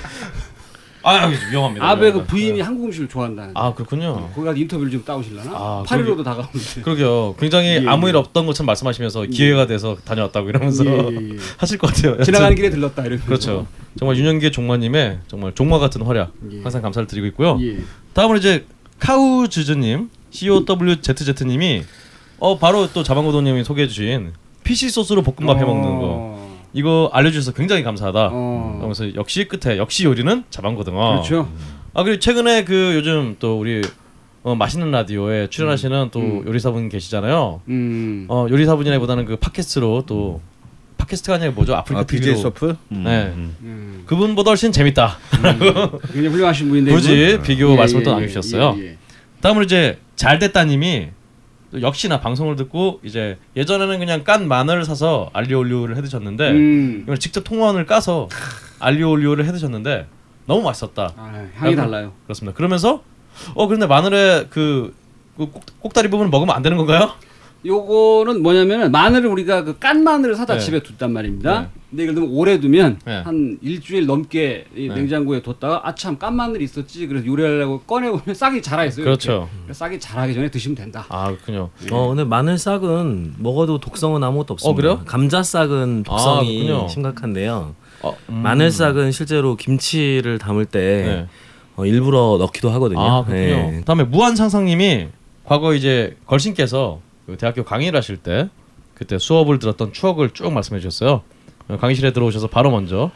아 1.03 1.27
위험합니다. 1.51 1.89
아베 1.89 2.13
그. 2.13 2.25
부인이 2.25 2.59
네. 2.59 2.63
한국 2.63 2.85
음식을 2.87 3.09
좋아한다는. 3.09 3.53
아 3.55 3.73
그렇군요. 3.75 4.31
거기 4.35 4.45
가서 4.47 4.59
인터뷰를 4.59 4.91
좀 4.91 5.05
따오실라나? 5.05 5.51
아, 5.53 5.83
파리로도 5.87 6.23
다가오는데. 6.23 6.83
그러게요. 6.83 7.35
굉장히 7.39 7.69
예, 7.83 7.85
아무 7.87 8.09
일 8.09 8.15
예. 8.15 8.19
없던 8.19 8.47
것처럼 8.47 8.67
말씀하시면서 8.67 9.27
기회가 9.27 9.67
돼서 9.67 9.97
다녀왔다고 10.05 10.49
이러면서 10.51 10.85
예, 10.85 10.91
예, 10.91 11.31
예. 11.35 11.37
하실 11.57 11.79
것 11.79 11.87
같아요. 11.89 12.13
여튼. 12.13 12.25
지나가는 12.25 12.55
길에 12.55 12.71
들렀다 12.71 13.03
이러면서. 13.03 13.27
그렇죠. 13.27 13.67
정말 13.99 14.17
윤영기의 14.19 14.53
종마님의 14.53 15.21
정말 15.27 15.55
종마 15.55 15.79
같은 15.79 16.03
활약 16.03 16.33
예. 16.53 16.63
항상 16.63 16.83
감사를 16.83 17.07
드리고 17.07 17.27
있고요. 17.29 17.59
예. 17.63 17.79
다음으로 18.13 18.39
이제 18.39 18.67
카우즈즈님, 18.99 20.11
COWZZ님이 20.31 21.83
어 22.39 22.59
바로 22.59 22.91
또 22.93 23.03
자방고도님이 23.03 23.65
소개해주신 23.65 24.33
PC 24.65 24.91
소스로 24.91 25.23
볶음밥 25.23 25.59
해먹는 25.59 25.83
거 25.83 26.01
어. 26.03 26.40
이거 26.73 27.11
알려주셔서 27.13 27.53
굉장히 27.53 27.83
감사하다. 27.83 28.31
어. 28.33 28.75
그러면서 28.77 29.15
역시 29.15 29.47
끝에 29.47 29.77
역시 29.79 30.05
요리는 30.05 30.45
자방고등어. 30.51 31.11
그렇죠. 31.13 31.49
아 31.95 32.03
그리고 32.05 32.21
최근에 32.21 32.65
그 32.65 32.93
요즘 32.95 33.37
또 33.39 33.59
우리 33.59 33.83
어, 34.43 34.55
맛있는 34.55 34.91
라디오에 34.91 35.49
출연하시는 35.49 36.11
또 36.13 36.21
음. 36.21 36.45
요리사분 36.47 36.89
계시잖아요. 36.89 37.61
음. 37.69 38.27
어 38.29 38.47
요리사분이라기보다는 38.49 39.25
그 39.25 39.37
팟캐스트로 39.37 40.05
또 40.07 40.41
팟캐스트가 40.97 41.37
아니라 41.37 41.51
뭐죠? 41.53 41.75
아프리카 41.75 42.01
아, 42.01 42.05
BJ? 42.05 42.35
음, 42.35 43.05
네. 43.05 43.33
음. 43.35 43.57
음. 43.63 44.03
그분보다 44.07 44.51
훨씬 44.51 44.71
재밌다. 44.71 45.19
굉장히 46.13 46.29
훌륭하신 46.29 46.69
분인데. 46.69 46.93
굳이. 46.93 47.39
비교 47.43 47.73
예, 47.73 47.77
말씀을 47.77 48.03
또 48.03 48.11
예, 48.11 48.15
남겨주셨어요. 48.15 48.77
예, 48.79 48.85
예. 48.85 48.97
다음으로 49.41 49.65
이제 49.65 49.99
잘됐다님이 50.17 51.09
또 51.09 51.20
역시나 51.81 52.21
방송을 52.21 52.57
듣고 52.57 53.01
이제 53.05 53.39
예전에는 53.57 53.99
그냥 53.99 54.25
깐 54.25 54.49
마늘을 54.49 54.85
사서 54.85 55.31
알리오 55.33 55.61
올리오를 55.61 55.97
해 55.97 56.03
드셨는데 56.03 56.51
음. 56.51 57.01
이걸 57.05 57.19
직접 57.19 57.45
통원을 57.45 57.87
까서 57.87 58.29
알리오 58.81 59.11
올리오를 59.11 59.47
해 59.47 59.53
드셨는데 59.53 60.07
너무 60.47 60.63
맛있었다. 60.63 61.13
아, 61.17 61.49
향이 61.57 61.77
달라요. 61.77 62.13
그렇습니다. 62.25 62.57
그러면서 62.57 63.03
어 63.55 63.67
그런데 63.67 63.87
마늘의 63.87 64.49
그, 64.51 64.95
그 65.37 65.47
꼭, 65.47 65.65
꼭다리 65.81 66.11
부분을 66.11 66.31
먹으면 66.31 66.55
안 66.55 66.63
되는 66.63 66.77
건가요? 66.77 67.13
요거는 67.67 68.43
뭐냐면은 68.43 68.91
마늘을 68.91 69.29
우리가 69.29 69.65
그 69.65 69.79
깐 69.79 70.03
마늘을 70.05 70.35
사다 70.35 70.55
네. 70.55 70.61
집에 70.61 70.83
뒀단 70.83 71.13
말입니다. 71.13 71.61
네. 71.63 71.69
근데 71.91 72.03
예를 72.05 72.15
들면 72.15 72.31
오래 72.33 72.61
두면 72.61 73.01
네. 73.05 73.21
한 73.23 73.59
일주일 73.63 74.07
넘게 74.07 74.67
이 74.77 74.89
네. 74.89 74.95
냉장고에 74.95 75.43
뒀다가 75.43 75.81
아 75.87 75.95
참 75.95 76.19
깐 76.19 76.37
마늘이 76.37 76.65
있었지 76.65 77.07
그래서 77.07 77.27
요리하려고 77.27 77.81
꺼내 77.81 78.09
보면 78.11 78.23
싹이 78.35 78.63
자라 78.63 78.85
있어요. 78.85 79.05
그렇죠. 79.05 79.49
싹이 79.71 79.99
자라기 80.01 80.33
전에 80.35 80.51
드시면 80.51 80.75
된다. 80.77 81.05
아 81.09 81.27
그렇군요. 81.33 81.71
어 81.91 82.09
근데 82.09 82.25
마늘 82.25 82.57
싹은 82.59 83.35
먹어도 83.39 83.79
독성은 83.79 84.23
아무것도 84.23 84.55
없습니다. 84.55 84.71
어, 84.71 84.75
그래요? 84.75 85.03
감자 85.07 85.43
싹은 85.43 86.05
독성이 86.05 86.71
아. 86.73 86.89
심각한데요. 86.89 87.75
어, 88.03 88.17
음. 88.31 88.35
마늘 88.37 88.71
싹은 88.71 89.13
실제로 89.13 89.57
김치를 89.57 90.39
담을 90.39 90.65
때 90.65 90.79
네. 91.05 91.27
어, 91.77 91.85
일부러 91.87 92.37
넣기도 92.39 92.71
하거든요. 92.71 93.01
아 93.01 93.25
그렇군요. 93.25 93.71
네. 93.71 93.83
다음에 93.85 94.05
무한 94.05 94.35
상상님이 94.37 95.09
과거 95.45 95.75
이제 95.75 96.17
걸신께서 96.27 97.01
그 97.31 97.37
대학교 97.37 97.65
강의를 97.65 97.97
하실 97.97 98.17
때 98.17 98.49
그때 98.95 99.19
수업을 99.19 99.59
들었던 99.59 99.93
추억을 99.93 100.31
쭉 100.31 100.53
말씀해 100.53 100.81
주셨어요. 100.81 101.23
어, 101.69 101.77
강의실에 101.79 102.13
들어오셔서 102.13 102.49
바로 102.49 102.71
먼저 102.71 103.11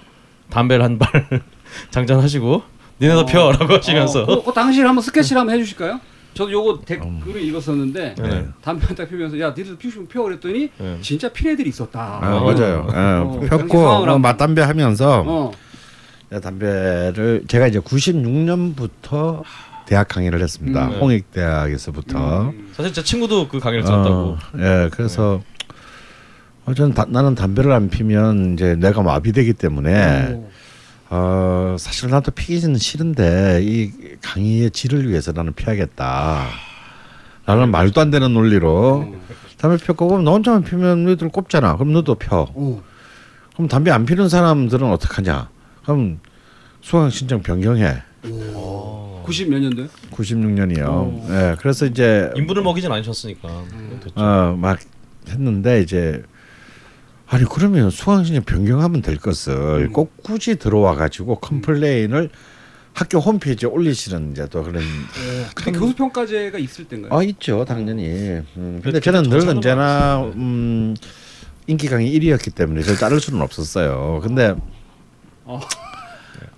담배를 0.51 0.85
한 0.85 0.99
발 0.99 1.09
장전하시고 1.91 2.63
니네도 3.01 3.27
펴라고 3.27 3.75
하시면서 3.75 4.23
어, 4.23 4.27
그, 4.27 4.45
그 4.45 4.53
당시를 4.53 4.89
한번 4.89 5.03
스케치를 5.03 5.41
한번 5.41 5.57
해주실까요? 5.57 6.01
저도 6.35 6.51
요거 6.53 6.81
댓글을 6.85 7.43
읽었었는데 7.43 8.15
네네. 8.17 8.47
담배 8.63 8.87
한 8.87 8.97
딱 8.97 9.09
피우면서 9.09 9.39
야 9.41 9.55
니들 9.57 9.77
피우시면 9.77 10.09
펴 10.09 10.23
그랬더니 10.23 10.69
네. 10.79 10.99
진짜 11.01 11.29
핀 11.33 11.51
애들이 11.51 11.69
있었다. 11.69 12.19
아, 12.23 12.37
어. 12.37 12.45
맞아요. 12.53 12.87
어, 12.89 13.41
예, 13.43 13.49
당시 13.49 13.65
폈고 13.65 13.79
뭐 13.79 13.97
한번- 13.99 14.21
맛담배 14.21 14.63
하면서 14.63 15.25
어. 15.27 15.53
야, 16.33 16.41
담배를 16.41 17.45
제가 17.49 17.67
이제 17.69 17.79
96년부터 17.81 19.43
대학 19.87 20.09
강의를 20.09 20.41
했습니다. 20.41 20.87
음. 20.89 21.01
홍익대학에서부터. 21.01 22.43
음. 22.51 22.73
사실 22.75 22.93
제 22.93 23.03
친구도 23.03 23.49
그 23.49 23.59
강의를 23.59 23.85
들었다고. 23.85 24.17
어, 24.17 24.39
예, 24.59 24.89
그래서 24.93 25.43
어, 26.65 26.75
저는 26.75 26.95
다, 26.95 27.05
나는 27.09 27.35
담배를 27.35 27.73
안 27.73 27.91
피면 27.91 28.55
이제 28.55 28.75
내가 28.77 29.03
마비되기 29.03 29.53
때문에 29.55 30.33
오. 30.33 30.51
어, 31.11 31.77
사실 31.79 32.09
나도 32.11 32.31
피기는 32.31 32.77
싫은데 32.77 33.61
이 33.63 33.93
강의의 34.23 34.71
질을 34.71 35.09
위해서 35.09 35.33
나는 35.33 35.53
피하겠다. 35.53 36.47
나는 37.47 37.71
말도 37.71 38.01
안 38.01 38.11
되는 38.11 38.33
논리로 38.33 39.15
담배 39.59 39.77
폈고 39.77 40.09
그럼 40.09 40.25
너 40.25 40.33
혼자만 40.33 40.65
피면 40.65 41.05
너희들 41.05 41.29
꼽잖아. 41.29 41.77
그럼 41.77 41.93
너도 41.93 42.15
펴. 42.15 42.49
오. 42.55 42.81
그럼 43.53 43.69
담배 43.69 43.91
안 43.91 44.07
피는 44.07 44.29
사람들은 44.29 44.91
어떡하냐? 44.91 45.49
그럼 45.85 46.21
수강 46.81 47.11
신청 47.11 47.43
변경해. 47.43 48.03
90몇 49.25 49.59
년도요? 49.61 49.89
96년이요. 50.13 50.87
오. 50.89 51.27
예, 51.31 51.57
그래서 51.59 51.87
이제 51.87 52.31
인부를 52.37 52.63
먹이진 52.63 52.91
않으셨으니까 52.93 53.65
됐죠. 54.03 54.21
어, 54.21 54.57
막 54.59 54.79
했는데 55.29 55.81
이제 55.81 56.23
아니 57.27 57.45
그러면 57.45 57.91
수강신청 57.91 58.45
변경하면 58.45 59.03
될 59.03 59.17
것을 59.17 59.89
꼭 59.91 60.17
굳이 60.23 60.57
들어와 60.57 60.95
가지고 60.95 61.37
컴플레인을 61.41 62.31
학교 62.93 63.19
홈페이지에 63.19 63.69
올리시는 63.69 64.33
이제 64.33 64.47
또 64.51 64.63
그런 64.63 64.83
그때 65.55 65.73
교수 65.73 65.95
평가제가 65.97 66.59
있을 66.59 66.85
때인가요? 66.85 67.13
아 67.19 67.23
있죠 67.25 67.65
당연히. 67.65 68.07
음, 68.07 68.45
근데 68.55 69.01
그때 69.01 69.01
저는 69.01 69.29
늘 69.31 69.49
언제나 69.49 70.23
음, 70.37 70.95
인기 71.67 71.89
강의 71.89 72.17
1위였기 72.17 72.55
때문에 72.55 72.83
저를 72.83 72.97
자를 72.99 73.21
수는 73.21 73.41
없었어요. 73.41 74.21
근데 74.23 74.55
어. 75.45 75.59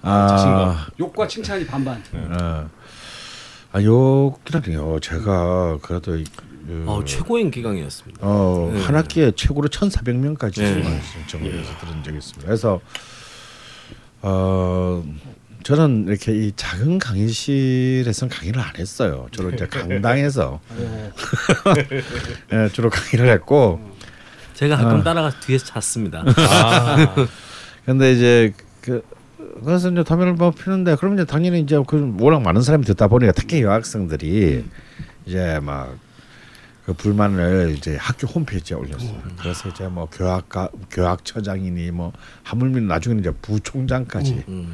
아, 0.07 0.29
자신감. 0.29 0.77
욕과 1.01 1.27
칭찬이 1.29 1.67
반반. 1.67 2.03
어, 2.13 2.69
아 3.73 3.83
욕이라니요. 3.83 5.01
제가 5.01 5.79
그래도 5.83 6.17
이- 6.17 6.25
그, 6.67 6.85
어, 6.87 7.05
최고 7.05 7.39
인 7.39 7.51
기 7.51 7.63
강의였습니다. 7.63 8.21
어, 8.23 8.71
네. 8.73 8.83
한 8.83 8.95
학기에 8.97 9.33
최고로 9.37 9.69
1,400명까지 9.69 10.61
네. 10.61 10.75
수강 10.83 11.01
신청을 11.01 11.59
해서 11.61 11.71
들은 11.81 12.03
적이 12.03 12.19
있습니다. 12.19 12.45
그래서 12.47 12.81
어 14.23 15.05
저는 15.63 16.07
이렇게 16.09 16.33
이 16.33 16.53
작은 16.57 16.99
강의실에서는 16.99 18.33
강의를 18.35 18.61
안 18.61 18.77
했어요. 18.77 19.27
주로 19.31 19.51
이제 19.51 19.67
강당에서 19.67 20.61
예, 22.53 22.69
주로 22.73 22.91
강의를 22.91 23.29
했고 23.33 23.81
제가 24.55 24.77
가끔 24.77 25.01
아. 25.01 25.03
따라가 25.03 25.31
뒤에서 25.41 25.67
잤습니다. 25.67 26.25
아, 26.37 27.15
근데 27.85 28.13
이제 28.13 28.53
그 28.81 29.03
그래서 29.65 29.91
이제 29.91 30.03
담배를 30.03 30.35
뭐 30.35 30.51
피는데 30.51 30.97
그러면 30.97 31.19
이제 31.19 31.25
당연히 31.25 31.61
이제 31.61 31.81
그 31.87 32.15
워낙 32.21 32.43
많은 32.43 32.63
사람이 32.63 32.85
듣다 32.85 33.09
보니까 33.09 33.33
특히 33.33 33.63
여학생들이 33.63 34.65
이제 35.27 35.61
막 35.63 36.07
그 36.87 36.93
불만을 36.93 37.75
이제 37.77 37.97
학교 37.97 38.29
홈페이지에 38.29 38.77
올렸어요. 38.77 39.21
그래서 39.41 39.69
이제 39.69 39.89
뭐 39.89 40.07
교학과 40.07 40.69
교학처장이니 40.89 41.91
뭐 41.91 42.13
하물며 42.45 42.81
나중에는 42.83 43.23
이제 43.23 43.33
부총장까지 43.43 44.45
음. 44.47 44.73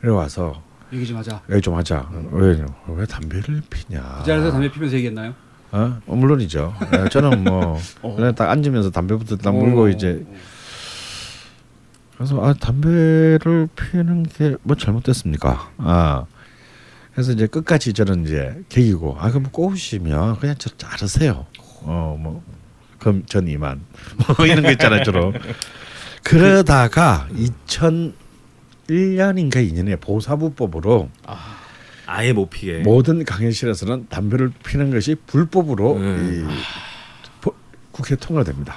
그래 0.00 0.10
와서 0.10 0.60
얘기 0.92 1.06
좀 1.06 1.18
하자. 1.18 1.40
여기 1.48 1.62
좀 1.62 1.76
하자. 1.76 2.10
왜, 2.32 2.64
왜 2.88 3.06
담배를 3.06 3.62
피냐? 3.70 4.16
그 4.18 4.26
자리에서 4.26 4.50
담배 4.50 4.72
피면서 4.72 4.96
얘기했나요? 4.96 5.32
어? 5.70 6.00
어, 6.04 6.16
물론이죠. 6.16 6.74
예, 6.94 7.08
저는 7.10 7.44
뭐 7.44 7.78
그냥 8.02 8.34
딱 8.34 8.50
앉으면서 8.50 8.90
담배부터 8.90 9.36
딱 9.36 9.54
물고 9.54 9.84
어. 9.84 9.88
이제 9.88 10.26
그래서 12.20 12.38
아 12.44 12.52
담배를 12.52 13.66
피우는 13.74 14.24
게 14.24 14.54
뭐 14.62 14.76
잘못됐습니까? 14.76 15.70
아 15.78 16.26
그래서 17.14 17.32
이제 17.32 17.46
끝까지 17.46 17.94
저는 17.94 18.26
이제 18.26 18.62
개기고 18.68 19.16
아 19.18 19.30
그럼 19.30 19.44
꼬우시면 19.50 20.38
그냥 20.38 20.54
저 20.58 20.68
자르세요. 20.76 21.46
어뭐 21.82 22.42
그럼 22.98 23.22
전 23.24 23.48
이만 23.48 23.80
뭐 24.36 24.44
이런 24.46 24.62
거 24.62 24.70
있잖아요 24.72 25.02
주로. 25.02 25.32
그러다가 26.22 27.26
2001년인가 27.34 28.12
2년에 29.56 29.98
보사부법으로 30.00 31.08
아예 32.06 32.34
못 32.34 32.50
피게. 32.50 32.80
모든 32.80 33.24
강의실에서는 33.24 34.08
담배를 34.10 34.52
피는 34.66 34.90
것이 34.90 35.14
불법으로 35.26 35.96
음. 35.96 36.50
이 36.50 37.40
보- 37.40 37.54
국회에 37.92 38.18
통과됩니다. 38.18 38.76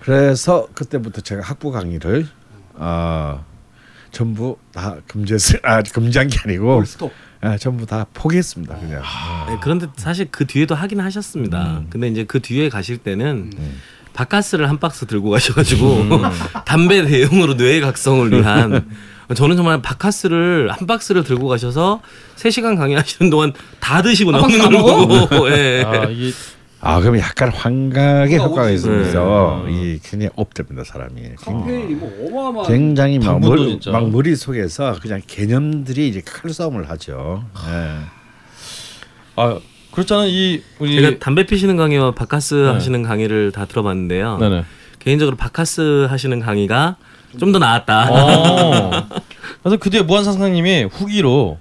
그래서 0.00 0.66
그때부터 0.72 1.20
제가 1.20 1.42
학부 1.42 1.70
강의를 1.70 2.26
어, 2.78 3.44
전부 4.10 4.56
다 4.72 4.96
금지했어요. 5.06 5.60
아, 5.64 5.82
금지한 5.82 6.28
게 6.28 6.38
아니고 6.44 6.76
올 6.78 6.86
스톱. 6.86 7.12
아, 7.40 7.56
전부 7.56 7.86
다 7.86 8.06
포기했습니다. 8.14 8.76
그냥. 8.78 9.02
네, 9.48 9.56
그런데 9.60 9.86
사실 9.96 10.28
그 10.30 10.46
뒤에도 10.46 10.74
하긴 10.74 11.00
하셨습니다. 11.00 11.82
근데 11.90 12.08
이제 12.08 12.24
그 12.24 12.40
뒤에 12.40 12.68
가실 12.68 12.98
때는 12.98 13.52
바카스를 14.12 14.68
한 14.68 14.78
박스 14.80 15.06
들고 15.06 15.30
가셔가지고 15.30 16.08
담배 16.66 17.04
대용으로 17.06 17.54
뇌각성을 17.54 18.32
위한 18.32 18.88
저는 19.34 19.56
정말 19.56 19.80
바카스를 19.82 20.72
한 20.72 20.86
박스를 20.86 21.22
들고 21.22 21.46
가셔서 21.46 22.00
3 22.34 22.50
시간 22.50 22.74
강의하시는 22.74 23.30
동안 23.30 23.52
다 23.78 24.02
드시고 24.02 24.32
한 24.32 24.40
나오는 24.40 24.58
박스 24.58 24.70
걸다 24.72 24.82
먹어? 24.82 25.06
보고 25.06 25.50
예. 25.54 25.84
아 25.86 26.04
이게 26.06 26.32
아 26.80 27.00
그럼 27.00 27.18
약간 27.18 27.50
환각의 27.50 28.36
뭔가 28.38 28.44
효과가. 28.46 28.70
있으면서 28.70 29.64
네. 29.66 29.72
이 29.72 29.98
굉장히 30.02 30.30
업됩니다 30.36 30.84
사람이. 30.84 31.22
카페인이 31.36 31.94
뭐 31.94 32.12
어마어마한 32.28 32.68
굉장히 32.72 33.18
막, 33.18 33.40
머리. 33.40 33.80
막 33.90 34.10
머릿 34.10 34.36
속에서 34.38 34.96
그냥 35.00 35.20
개념들이 35.26 36.08
이제 36.08 36.20
칼싸움을 36.24 36.88
하죠. 36.90 37.44
예. 37.68 37.98
아 39.36 39.58
그렇잖아요. 39.92 40.28
이 40.28 40.62
우리 40.78 41.00
제가 41.00 41.18
담배 41.18 41.44
피시는 41.46 41.76
강의와 41.76 42.12
바카스 42.12 42.54
네. 42.54 42.68
하시는 42.72 43.02
강의를 43.02 43.50
다 43.52 43.64
들어봤는데요. 43.64 44.38
네네. 44.38 44.64
개인적으로 45.00 45.36
바카스 45.36 46.06
하시는 46.08 46.38
강의가 46.40 46.96
좀 47.38 47.52
더 47.52 47.58
나았다. 47.58 48.08
어. 48.10 48.90
그래서 49.62 49.76
그 49.78 49.90
뒤에 49.90 50.02
무한 50.02 50.22
상상님이 50.24 50.84
후기로 50.84 51.58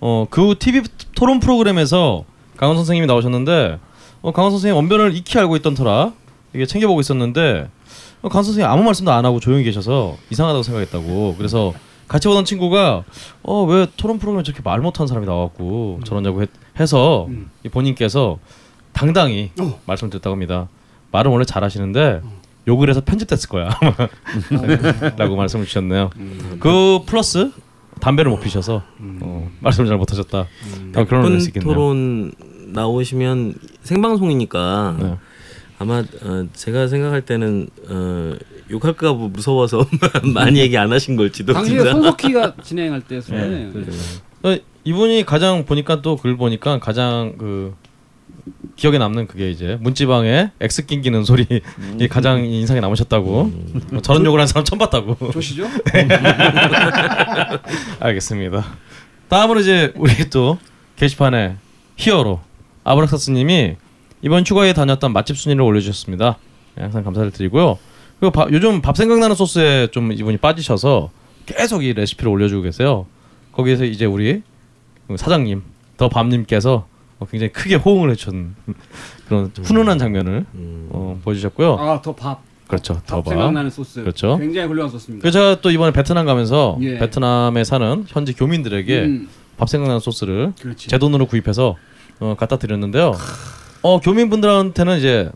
어그 0.00 0.56
TV 0.58 0.82
토론 1.14 1.40
프로그램에서 1.40 2.24
강원 2.56 2.76
선생님이 2.76 3.06
나오셨는데 3.06 3.78
어, 4.22 4.32
강원 4.32 4.50
선생님 4.50 4.76
언변을 4.76 5.14
익히 5.16 5.38
알고 5.38 5.56
있던 5.56 5.74
터라 5.74 6.12
이게 6.54 6.66
챙겨보고 6.66 7.00
있었는데 7.00 7.68
어, 8.22 8.28
강원 8.28 8.44
선생님 8.44 8.70
아무 8.70 8.82
말씀도 8.82 9.12
안 9.12 9.24
하고 9.24 9.40
조용히 9.40 9.64
계셔서 9.64 10.16
이상하다고 10.30 10.62
생각했다고 10.62 11.34
그래서 11.38 11.72
같이 12.08 12.26
보던 12.26 12.44
친구가 12.44 13.04
어 13.42 13.64
왜 13.66 13.86
토론 13.96 14.18
프로그램에 14.18 14.42
저렇게 14.42 14.62
말 14.64 14.80
못하는 14.80 15.06
사람이 15.06 15.26
나왔고 15.26 16.00
저러냐고 16.04 16.42
했- 16.42 16.50
해서 16.80 17.26
음. 17.28 17.50
이 17.64 17.68
본인께서 17.68 18.38
당당히 18.92 19.50
어. 19.60 19.78
말씀을 19.86 20.10
드렸다고 20.10 20.32
합니다. 20.32 20.68
말은 21.12 21.30
원래 21.30 21.44
잘하시는데 21.44 22.20
욕을 22.66 22.88
해서 22.90 23.00
편집됐을 23.02 23.48
거야. 23.48 23.68
라고 25.16 25.36
말씀을 25.36 25.64
주셨네요. 25.66 26.10
그 26.60 27.00
플러스 27.06 27.50
담배를 28.00 28.30
못 28.30 28.40
피셔서 28.40 28.82
어, 29.20 29.50
말씀을 29.60 29.88
잘 29.88 29.96
못하셨다. 29.96 30.46
아, 30.94 31.04
그런 31.04 31.22
분수 31.22 31.48
있겠네요. 31.48 31.72
토론 31.74 32.32
나오시면 32.72 33.54
생방송이니까 33.82 34.96
네. 35.00 35.16
아마 35.78 36.02
어, 36.22 36.46
제가 36.54 36.88
생각할 36.88 37.22
때는 37.22 37.68
어, 37.88 38.34
욕할까 38.70 39.16
봐 39.16 39.28
무서워서 39.32 39.86
많이 40.34 40.58
얘기 40.58 40.76
안 40.76 40.92
하신 40.92 41.16
걸지도 41.16 41.52
당시에. 41.52 41.82
손석희가 41.84 42.54
진행할 42.62 43.00
때 43.02 43.20
소리네요. 43.20 43.70
어, 44.42 44.56
이분이 44.84 45.24
가장 45.24 45.64
보니까 45.64 46.02
또 46.02 46.16
글 46.16 46.36
보니까 46.36 46.78
가장 46.80 47.34
그 47.38 47.74
기억에 48.76 48.98
남는 48.98 49.26
그게 49.26 49.50
이제 49.50 49.76
문지방에 49.80 50.50
X 50.60 50.86
낑기는 50.86 51.24
소리 51.24 51.46
이 52.00 52.08
가장 52.08 52.44
인상에 52.44 52.80
남으셨다고 52.80 53.52
뭐 53.90 54.00
저런 54.02 54.24
욕을 54.24 54.40
한 54.40 54.46
사람 54.46 54.64
처음 54.64 54.78
봤다고 54.78 55.32
조시죠? 55.32 55.66
알겠습니다. 58.00 58.64
다음으로 59.28 59.60
이제 59.60 59.92
우리 59.96 60.30
또 60.30 60.58
게시판에 60.96 61.56
히어로 61.96 62.40
아브락사스님이 62.88 63.76
이번 64.22 64.44
휴가에 64.44 64.72
다녔던 64.72 65.12
맛집 65.12 65.36
순위를 65.38 65.62
올려주셨습니다. 65.62 66.38
네, 66.76 66.82
항상 66.82 67.04
감사를 67.04 67.30
드리고요. 67.30 67.78
그리고 68.18 68.32
바- 68.32 68.48
요즘 68.50 68.80
밥 68.80 68.96
생각나는 68.96 69.36
소스에 69.36 69.88
좀 69.88 70.10
이분이 70.12 70.38
빠지셔서 70.38 71.10
계속 71.46 71.84
이 71.84 71.92
레시피를 71.92 72.30
올려주고 72.32 72.62
계세요. 72.62 73.06
거기에서 73.52 73.84
이제 73.84 74.04
우리 74.06 74.42
사장님 75.14 75.62
더 75.96 76.08
밤님께서 76.08 76.86
어, 77.20 77.26
굉장히 77.30 77.52
크게 77.52 77.74
호응을 77.76 78.10
해준 78.10 78.54
그런 79.28 79.50
훈훈한 79.62 79.98
장면을 79.98 80.46
음. 80.54 80.88
어, 80.90 81.20
보여주셨고요. 81.24 81.76
아더 81.78 82.14
밥. 82.14 82.42
그렇죠, 82.68 82.94
밥더 82.94 83.22
밥. 83.22 83.30
생각나는 83.30 83.70
소스. 83.70 84.00
그렇죠. 84.02 84.36
굉장히 84.38 84.68
훌륭한 84.68 84.90
소스입니다. 84.90 85.22
그래서 85.22 85.38
제가 85.38 85.60
또 85.62 85.70
이번에 85.70 85.90
베트남 85.92 86.26
가면서 86.26 86.76
예. 86.82 86.98
베트남에 86.98 87.64
사는 87.64 88.04
현지 88.08 88.34
교민들에게 88.34 89.00
음, 89.04 89.28
밥 89.56 89.68
생각나는 89.70 90.00
소스를 90.00 90.52
그렇지. 90.60 90.88
제 90.88 90.98
돈으로 90.98 91.26
구입해서 91.26 91.76
어, 92.20 92.34
갖다 92.38 92.56
드렸는데요. 92.58 93.12
어 93.82 94.00
교민분들한테는 94.00 94.98
이제 94.98 95.30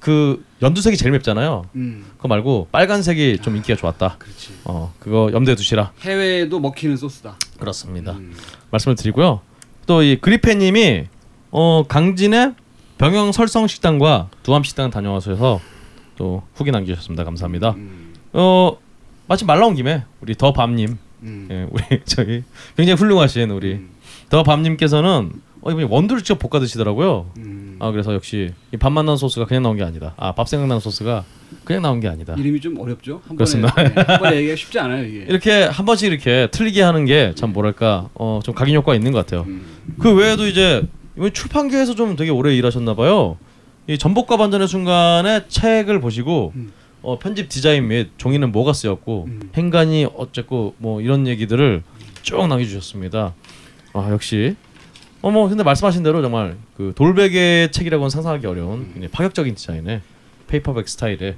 그 0.00 0.44
연두색이 0.62 0.96
제일 0.96 1.12
맵잖아요. 1.12 1.66
음, 1.76 2.04
그거 2.16 2.28
말고 2.28 2.68
빨간색이 2.72 3.38
좀 3.42 3.56
인기가 3.56 3.76
좋았다. 3.76 4.16
그렇지. 4.18 4.50
어 4.64 4.92
그거 4.98 5.30
염두에 5.32 5.54
두시라. 5.54 5.92
해외에도 6.02 6.60
먹히는 6.60 6.96
소스다. 6.96 7.36
그렇습니다. 7.58 8.12
음. 8.12 8.34
말씀을 8.70 8.96
드리고요. 8.96 9.40
또 9.86 10.02
이 10.02 10.16
그리페님이 10.20 11.06
어 11.50 11.84
강진의 11.88 12.54
병영 12.98 13.32
설성 13.32 13.66
식당과 13.68 14.28
두암 14.42 14.62
식당 14.64 14.90
다녀와셔서 14.90 15.60
또 16.16 16.42
후기 16.54 16.70
남기셨습니다. 16.72 17.24
감사합니다. 17.24 17.70
음, 17.70 18.12
어 18.32 18.76
마침 19.28 19.46
말 19.46 19.58
나온 19.60 19.74
김에 19.74 20.04
우리 20.20 20.34
더 20.34 20.52
밤님, 20.52 20.98
음. 21.22 21.48
예, 21.50 21.66
우리 21.70 21.82
저희 22.04 22.42
굉장히 22.76 22.98
훌륭하신 22.98 23.50
우리 23.50 23.74
음, 23.74 23.90
더 24.30 24.42
밤님께서는 24.42 25.32
어 25.60 25.70
이분이 25.70 25.86
원두를 25.90 26.22
직접 26.22 26.38
볶아 26.38 26.60
드시더라고요. 26.60 27.30
음. 27.38 27.76
아 27.80 27.90
그래서 27.90 28.14
역시 28.14 28.52
이밥 28.72 28.92
만난 28.92 29.16
소스가 29.16 29.46
그냥 29.46 29.62
나온 29.64 29.76
게 29.76 29.82
아니다. 29.84 30.14
아밥 30.16 30.48
생각나는 30.48 30.80
소스가 30.80 31.24
그냥 31.64 31.82
나온 31.82 32.00
게 32.00 32.08
아니다. 32.08 32.34
이름이 32.38 32.60
좀 32.60 32.78
어렵죠? 32.78 33.20
한 33.26 33.36
그렇습니다. 33.36 33.72
번에, 33.74 33.88
네, 33.94 34.00
한 34.02 34.18
번에 34.20 34.36
얘기가 34.38 34.56
쉽지 34.56 34.78
않아요 34.78 35.04
이게. 35.04 35.24
이렇게 35.28 35.62
한 35.64 35.84
번씩 35.86 36.10
이렇게 36.12 36.48
틀리게 36.50 36.82
하는 36.82 37.04
게 37.04 37.32
참 37.34 37.52
뭐랄까 37.52 38.08
어 38.14 38.40
좀 38.44 38.54
각인 38.54 38.74
효과가 38.76 38.94
있는 38.94 39.12
것 39.12 39.18
같아요. 39.26 39.44
음. 39.48 39.64
그 39.98 40.14
외에도 40.14 40.46
이제 40.46 40.82
이번 41.16 41.32
출판계에서 41.32 41.94
좀 41.94 42.14
되게 42.16 42.30
오래 42.30 42.54
일하셨나 42.54 42.94
봐요. 42.94 43.36
이 43.88 43.96
전복과 43.98 44.36
반전의 44.36 44.68
순간에 44.68 45.46
책을 45.48 46.00
보시고 46.00 46.52
음. 46.54 46.72
어, 47.02 47.18
편집 47.18 47.48
디자인 47.48 47.88
및 47.88 48.10
종이는 48.18 48.52
뭐가 48.52 48.72
쓰였고 48.72 49.24
음. 49.28 49.50
행간이 49.56 50.06
어쨌고 50.16 50.74
뭐 50.78 51.00
이런 51.00 51.26
얘기들을 51.26 51.82
쭉 52.22 52.46
남겨주셨습니다. 52.46 53.34
아 53.94 54.08
역시 54.10 54.56
어뭐 55.22 55.48
근데 55.48 55.62
말씀하신 55.64 56.02
대로 56.02 56.22
정말 56.22 56.56
그 56.76 56.92
돌베개 56.94 57.70
책이라고는 57.72 58.08
상상하기 58.10 58.46
어려운 58.46 58.84
굉장히 58.86 59.08
파격적인 59.08 59.54
디자인의 59.56 60.00
페이퍼백 60.46 60.88
스타일의 60.88 61.36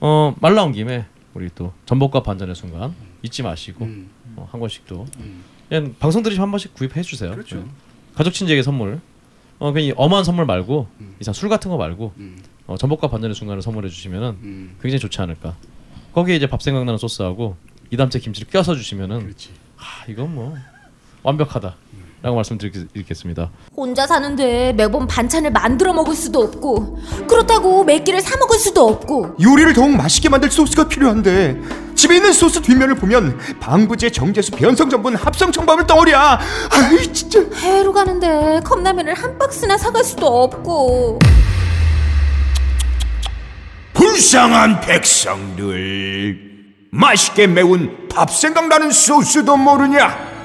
어 0.00 0.34
말 0.40 0.54
나온 0.54 0.72
김에 0.72 1.06
우리 1.34 1.48
또 1.54 1.72
전복과 1.86 2.22
반전의 2.22 2.54
순간 2.54 2.94
잊지 3.22 3.42
마시고 3.42 3.84
음. 3.84 4.10
어, 4.36 4.48
한 4.50 4.60
권씩 4.60 4.86
또 4.86 5.06
음. 5.20 5.44
그냥 5.68 5.94
방송 5.98 6.22
들으시면 6.22 6.42
한 6.46 6.50
번씩 6.50 6.74
구입해 6.74 7.02
주세요. 7.02 7.30
그렇죠. 7.32 7.56
네. 7.56 7.64
가족 8.14 8.32
친지에게 8.32 8.62
선물. 8.62 9.00
어 9.58 9.72
그냥 9.72 9.88
이 9.88 9.92
엄한 9.96 10.22
선물 10.24 10.44
말고 10.44 10.86
음. 11.00 11.16
이상 11.20 11.32
술 11.32 11.48
같은 11.48 11.70
거 11.70 11.76
말고 11.78 12.12
음. 12.18 12.38
어, 12.66 12.76
전복과 12.76 13.08
반전의 13.08 13.34
순간을 13.34 13.62
선물해 13.62 13.88
주시면은 13.88 14.28
음. 14.42 14.76
굉장히 14.82 14.98
좋지 15.00 15.20
않을까. 15.20 15.56
거기에 16.12 16.36
이제 16.36 16.46
밥 16.46 16.60
생각나는 16.62 16.98
소스하고 16.98 17.56
이담채 17.90 18.18
김치를 18.18 18.48
껴서 18.50 18.74
주시면은 18.74 19.20
그렇지. 19.20 19.50
아 19.78 20.04
이건 20.08 20.34
뭐 20.34 20.56
완벽하다 21.22 21.76
라고 22.26 22.34
말씀드리겠습니다. 22.34 23.50
혼자 23.76 24.04
사는데 24.04 24.72
매번 24.72 25.06
반찬을 25.06 25.52
만들어 25.52 25.92
먹을 25.92 26.16
수도 26.16 26.40
없고 26.40 26.98
그렇다고 27.28 27.84
몇 27.84 28.02
끼를 28.02 28.20
사 28.20 28.36
먹을 28.36 28.58
수도 28.58 28.88
없고. 28.88 29.36
요리를 29.40 29.72
더욱 29.74 29.90
맛있게 29.90 30.28
만들 30.28 30.50
소스가 30.50 30.88
필요한데 30.88 31.56
집에 31.94 32.16
있는 32.16 32.32
소스 32.32 32.60
뒷면을 32.60 32.96
보면 32.96 33.38
방부제 33.60 34.10
정제수 34.10 34.50
변성 34.50 34.90
전분 34.90 35.14
합성 35.14 35.52
청밥을 35.52 35.86
덩어리야. 35.86 36.40
아이 36.72 37.12
진짜. 37.12 37.38
해외로 37.60 37.92
가는데 37.92 38.60
컵라면을 38.64 39.14
한 39.14 39.38
박스나 39.38 39.78
사갈 39.78 40.02
수도 40.02 40.26
없고. 40.26 41.20
불쌍한 43.94 44.80
백성들 44.80 46.40
맛있게 46.90 47.46
매운 47.46 48.08
밥 48.08 48.34
생각나는 48.34 48.90
소스도 48.90 49.56
모르냐 49.56 50.35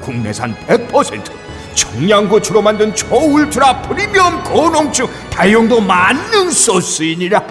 국내산 0.00 0.54
100% 0.66 1.30
청양고추로 1.74 2.62
만든 2.62 2.94
초울트라 2.94 3.82
프리미엄 3.82 4.42
고농축 4.44 5.10
다용도 5.30 5.80
만능 5.80 6.50
소스이니라 6.50 7.42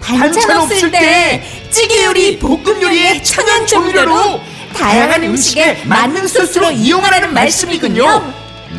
반찬 0.00 0.56
없을 0.58 0.90
때 0.90 1.42
찌개 1.70 2.04
요리, 2.04 2.38
볶음 2.38 2.82
요리에 2.82 3.22
천연 3.22 3.66
조미료로 3.66 4.40
다양한 4.76 5.22
음식에 5.24 5.82
만능 5.84 6.26
소스로 6.26 6.70
이용하라는 6.70 7.32
말씀이군요. 7.34 8.32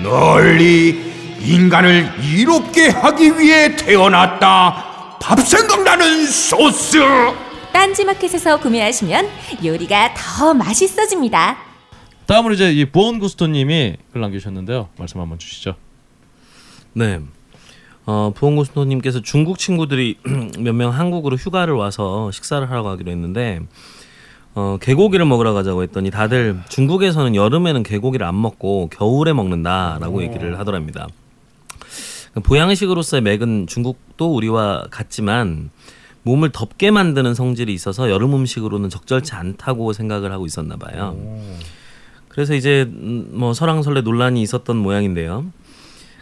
널리 0.04 1.12
인간을 1.42 2.12
이롭게 2.22 2.90
하기 2.90 3.38
위해 3.40 3.76
태어났다 3.76 5.18
밥 5.22 5.40
생각나는 5.40 6.26
소스 6.28 7.00
딴지마켓에서 7.74 8.58
구매하시면 8.58 9.30
요리가 9.64 10.14
더 10.16 10.54
맛있어집니다. 10.54 11.71
다음으로 12.32 12.54
이제 12.54 12.72
이 12.72 12.86
부원 12.86 13.20
구스토님이 13.20 13.98
글 14.14 14.22
남겨주셨는데요. 14.22 14.88
말씀 14.98 15.20
한번 15.20 15.38
주시죠. 15.38 15.76
네. 16.94 17.20
어, 18.06 18.32
부원고스토님께서 18.34 19.22
중국 19.22 19.60
친구들이 19.60 20.16
몇 20.60 20.74
명 20.74 20.94
한국으로 20.94 21.36
휴가를 21.36 21.74
와서 21.74 22.32
식사를 22.32 22.70
하러 22.72 22.84
가기로 22.84 23.12
했는데 23.12 23.60
어, 24.56 24.78
개고기를 24.82 25.26
먹으러 25.26 25.52
가자고 25.52 25.84
했더니 25.84 26.10
다들 26.10 26.62
중국에서는 26.70 27.36
여름에는 27.36 27.84
개고기를 27.84 28.26
안 28.26 28.42
먹고 28.42 28.88
겨울에 28.94 29.34
먹는다라고 29.34 30.24
얘기를 30.24 30.58
하더랍니다. 30.58 31.10
보양식으로서의 32.44 33.24
맥은 33.24 33.68
중국도 33.68 34.34
우리와 34.34 34.86
같지만 34.90 35.70
몸을 36.24 36.54
덥게 36.54 36.92
만드는 36.92 37.34
성질이 37.34 37.74
있어서 37.74 38.10
여름 38.10 38.34
음식으로는 38.36 38.90
적절치 38.90 39.34
않다고 39.34 39.92
생각을 39.92 40.32
하고 40.32 40.46
있었나 40.46 40.78
봐요. 40.78 41.18
그래서 42.32 42.56
이제 42.56 42.84
음, 42.90 43.28
뭐 43.34 43.54
설왕설래 43.54 44.02
논란이 44.02 44.42
있었던 44.42 44.78
모양인데요. 44.78 45.52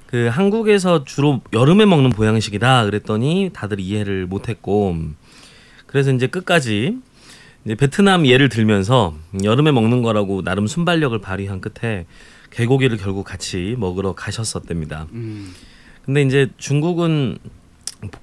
그 0.08 0.28
한국에서 0.32 1.04
주로 1.04 1.42
여름에 1.54 1.86
먹는 1.86 2.10
보양식이다 2.10 2.86
그랬더니 2.86 3.52
다들 3.54 3.80
이해를 3.80 4.26
못했고 4.26 4.98
그래서 5.86 6.12
이제 6.12 6.26
끝까지 6.26 6.98
이제 7.64 7.76
베트남 7.76 8.26
예를 8.26 8.50
들면서 8.50 9.14
여름에 9.44 9.72
먹는 9.72 10.02
거라고 10.02 10.42
나름 10.42 10.66
순발력을 10.66 11.20
발휘한 11.22 11.62
끝에 11.62 12.08
개고기를 12.50 12.98
결국 12.98 13.24
같이 13.24 13.76
먹으러 13.78 14.14
가셨었답니다. 14.14 15.06
음. 15.12 15.54
근데 16.06 16.24
이제 16.24 16.50
중국은 16.58 17.38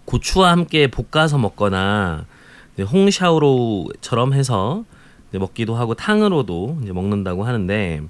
고추와 0.06 0.50
함께 0.50 0.88
볶아서 0.88 1.38
먹거나 1.38 2.26
홍샤오로처럼 2.80 4.32
해서 4.32 4.84
먹기도 5.32 5.74
하고 5.74 5.94
탕으로도 5.94 6.80
이제 6.82 6.92
먹는다고 6.92 7.44
하는데 7.44 8.02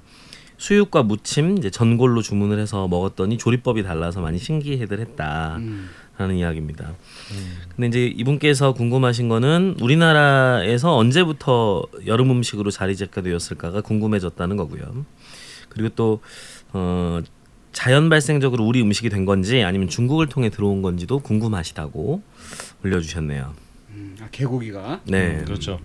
수육과 0.57 1.03
무침 1.03 1.57
이제 1.57 1.69
전골로 1.69 2.21
주문을 2.21 2.59
해서 2.59 2.87
먹었더니 2.87 3.37
조리법이 3.37 3.83
달라서 3.83 4.21
많이 4.21 4.39
신기해들 4.39 4.99
했다라는 4.99 5.59
음. 5.59 6.35
이야기입니다. 6.35 6.95
근데 7.75 7.87
이제 7.87 8.07
이분께서 8.07 8.73
궁금하신 8.73 9.29
거는 9.29 9.75
우리나라에서 9.81 10.95
언제부터 10.95 11.83
여름 12.07 12.31
음식으로 12.31 12.71
자리 12.71 12.95
잡게 12.95 13.21
되었을까가 13.21 13.81
궁금해졌다는 13.81 14.57
거고요. 14.57 15.05
그리고 15.69 15.89
또 15.95 16.21
어, 16.73 17.21
자연 17.71 18.09
발생적으로 18.09 18.65
우리 18.65 18.81
음식이 18.81 19.09
된 19.09 19.25
건지 19.25 19.63
아니면 19.63 19.87
중국을 19.87 20.27
통해 20.27 20.49
들어온 20.49 20.81
건지도 20.81 21.19
궁금하시다고 21.19 22.23
올려주셨네요. 22.83 23.53
음, 23.91 24.17
아, 24.21 24.27
개고기가 24.31 25.01
네, 25.05 25.43
그렇죠. 25.45 25.79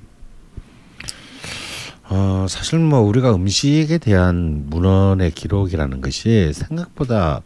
어, 2.15 2.47
사실 2.47 2.79
뭐 2.79 3.01
우리가 3.01 3.35
음식에 3.35 3.97
대한 3.97 4.67
문헌의 4.69 5.31
기록이라는 5.31 6.03
것이 6.03 6.53
생각보다 6.53 7.41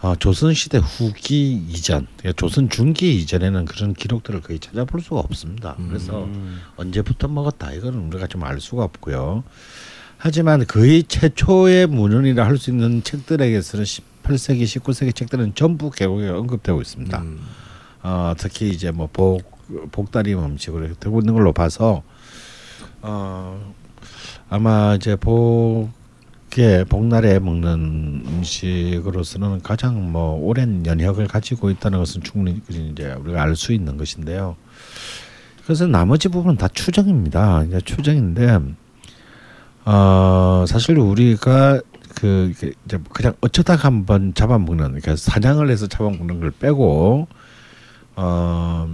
어, 0.00 0.14
조선 0.14 0.54
시대 0.54 0.78
후기 0.78 1.54
이전, 1.68 2.06
그러니까 2.16 2.32
조선 2.36 2.68
중기 2.68 3.16
이전에는 3.16 3.64
그런 3.64 3.92
기록들을 3.94 4.40
거의 4.42 4.60
찾아볼 4.60 5.00
수가 5.00 5.18
없습니다. 5.18 5.76
그래서 5.88 6.28
언제부터 6.76 7.26
먹었다 7.26 7.72
이거는 7.72 8.06
우리가 8.06 8.28
좀 8.28 8.44
알 8.44 8.60
수가 8.60 8.84
없고요. 8.84 9.42
하지만 10.16 10.64
거의 10.66 11.02
최초의 11.02 11.88
문헌이라 11.88 12.46
할 12.46 12.58
수 12.58 12.70
있는 12.70 13.02
책들에게서는 13.02 13.84
18세기, 13.84 14.62
19세기 14.62 15.12
책들은 15.12 15.56
전부 15.56 15.90
개고기가 15.90 16.38
언급되고 16.38 16.80
있습니다. 16.80 17.18
음. 17.20 17.40
어, 18.04 18.34
특히 18.38 18.70
이제 18.70 18.92
뭐 18.92 19.08
복, 19.12 19.42
복다리 19.90 20.34
음식으로 20.34 20.94
되고 21.00 21.18
있는 21.18 21.34
걸로 21.34 21.52
봐서 21.52 22.04
어, 23.02 23.74
아마 24.48 24.94
이제 24.94 25.16
복에 25.16 26.84
복날에 26.88 27.38
먹는 27.40 28.22
음식으로서는 28.26 29.62
가장 29.62 30.12
뭐 30.12 30.38
오랜 30.40 30.86
연혁을 30.86 31.26
가지고 31.26 31.70
있다는 31.70 31.98
것은 31.98 32.22
충분히 32.22 32.60
이제 32.68 33.12
우리가 33.12 33.42
알 33.42 33.56
수 33.56 33.72
있는 33.72 33.96
것인데요. 33.96 34.56
그래서 35.64 35.86
나머지 35.86 36.28
부분은 36.28 36.56
다 36.56 36.68
추정입니다. 36.68 37.64
이제 37.64 37.80
추정인데 37.80 38.58
어, 39.84 40.64
사실 40.68 40.98
우리가 40.98 41.80
그 42.14 42.52
이제 42.54 42.72
그냥 43.12 43.34
어쩌다 43.40 43.76
가 43.76 43.88
한번 43.88 44.34
잡아먹는 44.34 44.86
그러니까 44.86 45.16
사냥을 45.16 45.70
해서 45.70 45.86
잡아먹는 45.86 46.40
걸 46.40 46.50
빼고 46.50 47.26
어 48.14 48.88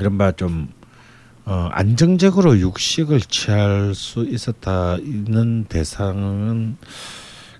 이른바 0.00 0.32
좀 0.32 0.72
어, 1.46 1.68
안정적으로 1.72 2.58
육식을 2.58 3.20
취할 3.20 3.94
수 3.94 4.24
있었다 4.24 4.96
있는 4.96 5.64
대상은 5.64 6.78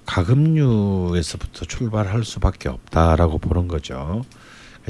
가금류에서부터 0.07 1.66
출발할 1.66 2.24
수밖에 2.24 2.70
없다라고 2.70 3.39
보는 3.39 3.68
거죠. 3.68 4.24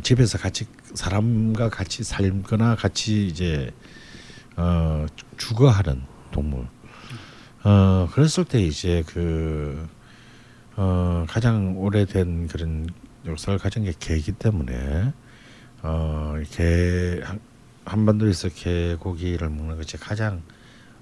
집에서 0.01 0.39
같이 0.39 0.67
사람과 0.95 1.71
같이 1.71 2.05
살거나 2.05 2.77
같이 2.77 3.27
이제 3.27 3.73
어, 4.57 5.07
주거하는 5.39 6.03
동물. 6.31 6.67
어, 7.65 8.09
그랬을 8.13 8.45
때 8.45 8.63
이제 8.63 9.03
그 9.09 9.89
어, 10.77 11.25
가장 11.29 11.77
오래된 11.79 12.47
그런 12.47 12.89
역사를 13.27 13.59
가진 13.59 13.85
게 13.85 13.93
개이기 13.99 14.33
때문에 14.33 15.13
어, 15.83 16.35
개 16.53 17.21
한- 17.85 17.99
한반도에서 18.01 18.49
개고기를 18.49 19.49
먹는 19.49 19.77
것이 19.77 19.97
가장 19.97 20.43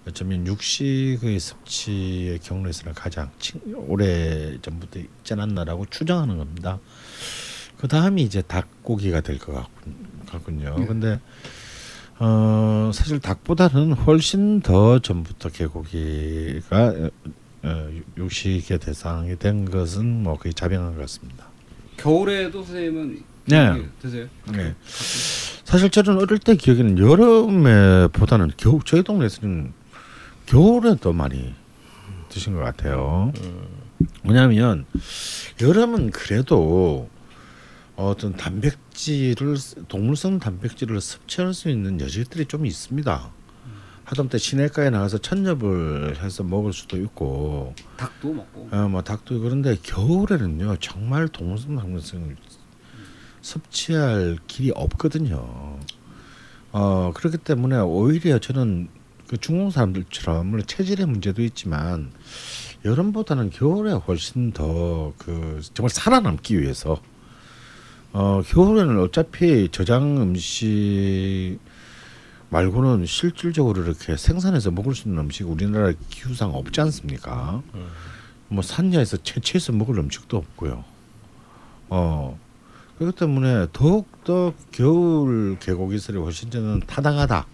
어쩌면 0.06 0.46
육식의 0.46 1.38
섭취의 1.38 2.38
경로에서는 2.40 2.94
가장 2.94 3.30
친- 3.38 3.60
오래 3.86 4.58
전부터 4.60 4.98
있지 4.98 5.32
않았나라고 5.34 5.86
추정하는 5.90 6.38
겁니다. 6.38 6.78
그 7.78 7.88
다음이 7.88 8.22
이제 8.22 8.42
닭고기가 8.42 9.20
될 9.20 9.38
것 9.38 9.66
같군요. 10.26 10.74
근데 10.86 11.20
어, 12.18 12.90
사실 12.94 13.18
닭보다는 13.18 13.92
훨씬 13.94 14.60
더 14.60 14.98
전부터 15.00 15.48
개고기가 15.48 16.86
어, 16.88 17.10
어, 17.64 17.90
육식의 18.16 18.78
대상이 18.78 19.36
된 19.38 19.68
것은 19.68 20.22
뭐 20.22 20.36
거의 20.38 20.54
자명한 20.54 20.94
것 20.94 21.00
같습니다. 21.02 21.46
겨울에도 21.96 22.62
선생님은 22.62 23.22
네. 23.46 23.72
개고기 23.72 23.88
드세요? 24.00 24.26
네. 24.52 24.74
사실 25.64 25.90
저는 25.90 26.18
어릴 26.18 26.38
때 26.38 26.54
기억에는 26.54 26.98
여름에 26.98 28.08
보다는 28.08 28.50
겨울 28.56 28.80
저희 28.84 29.02
동네에서는 29.02 29.72
겨울에 30.46 30.96
더 30.96 31.12
많이 31.12 31.54
드신 32.28 32.54
것 32.54 32.60
같아요. 32.60 33.32
왜냐하면 34.24 34.84
여름은 35.60 36.10
그래도 36.10 37.08
어떤 37.96 38.36
단백질을 38.36 39.56
동물성 39.88 40.38
단백질을 40.38 41.00
섭취할 41.00 41.54
수 41.54 41.68
있는 41.68 42.00
여지들이 42.00 42.46
좀 42.46 42.66
있습니다. 42.66 43.30
하다못해 44.04 44.38
시내가에 44.38 44.90
나가서 44.90 45.18
천엽을 45.18 46.22
해서 46.22 46.42
먹을 46.42 46.72
수도 46.72 46.98
있고 46.98 47.74
닭도 47.96 48.32
먹고 48.34 48.68
어, 48.70 48.88
뭐 48.88 49.02
닭도 49.02 49.40
그런데 49.40 49.76
겨울에는요 49.82 50.76
정말 50.80 51.28
동물성 51.28 51.76
단백질을 51.76 52.36
섭취할 53.42 54.38
길이 54.46 54.72
없거든요. 54.74 55.78
어 56.72 57.12
그렇기 57.14 57.38
때문에 57.38 57.78
오히려 57.78 58.38
저는 58.38 58.88
그 59.28 59.36
중국 59.36 59.72
사람들처럼 59.72 60.46
물론 60.46 60.66
체질의 60.66 61.06
문제도 61.06 61.42
있지만 61.42 62.10
여름보다는 62.84 63.50
겨울에 63.50 63.92
훨씬 63.92 64.52
더 64.52 65.12
그 65.18 65.60
정말 65.74 65.90
살아남기 65.90 66.60
위해서 66.60 67.00
어 68.12 68.42
겨울에는 68.46 68.98
어차피 69.00 69.68
저장 69.70 70.20
음식 70.20 71.58
말고는 72.50 73.06
실질적으로 73.06 73.82
이렇게 73.82 74.16
생산해서 74.16 74.70
먹을 74.70 74.94
수 74.94 75.08
있는 75.08 75.22
음식 75.24 75.48
우리나라 75.48 75.92
기후상 76.10 76.54
없지 76.54 76.80
않습니까? 76.82 77.62
뭐 78.48 78.62
산야에서 78.62 79.16
채취해서 79.18 79.72
먹을 79.72 79.98
음식도 79.98 80.36
없고요. 80.36 80.84
어 81.88 82.38
그렇기 82.98 83.16
때문에 83.18 83.66
더욱 83.72 84.22
더 84.24 84.54
겨울 84.70 85.56
계곡 85.58 85.92
이슬이 85.94 86.18
훨씬 86.18 86.50
저는 86.50 86.80
타당하다라고 86.86 87.46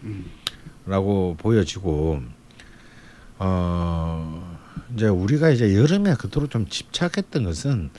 보여지고 1.38 2.20
어 3.38 4.58
이제 4.94 5.06
우리가 5.06 5.50
이제 5.50 5.74
여름에 5.76 6.14
그토록 6.14 6.50
좀 6.50 6.66
집착했던 6.68 7.44
것은 7.44 7.90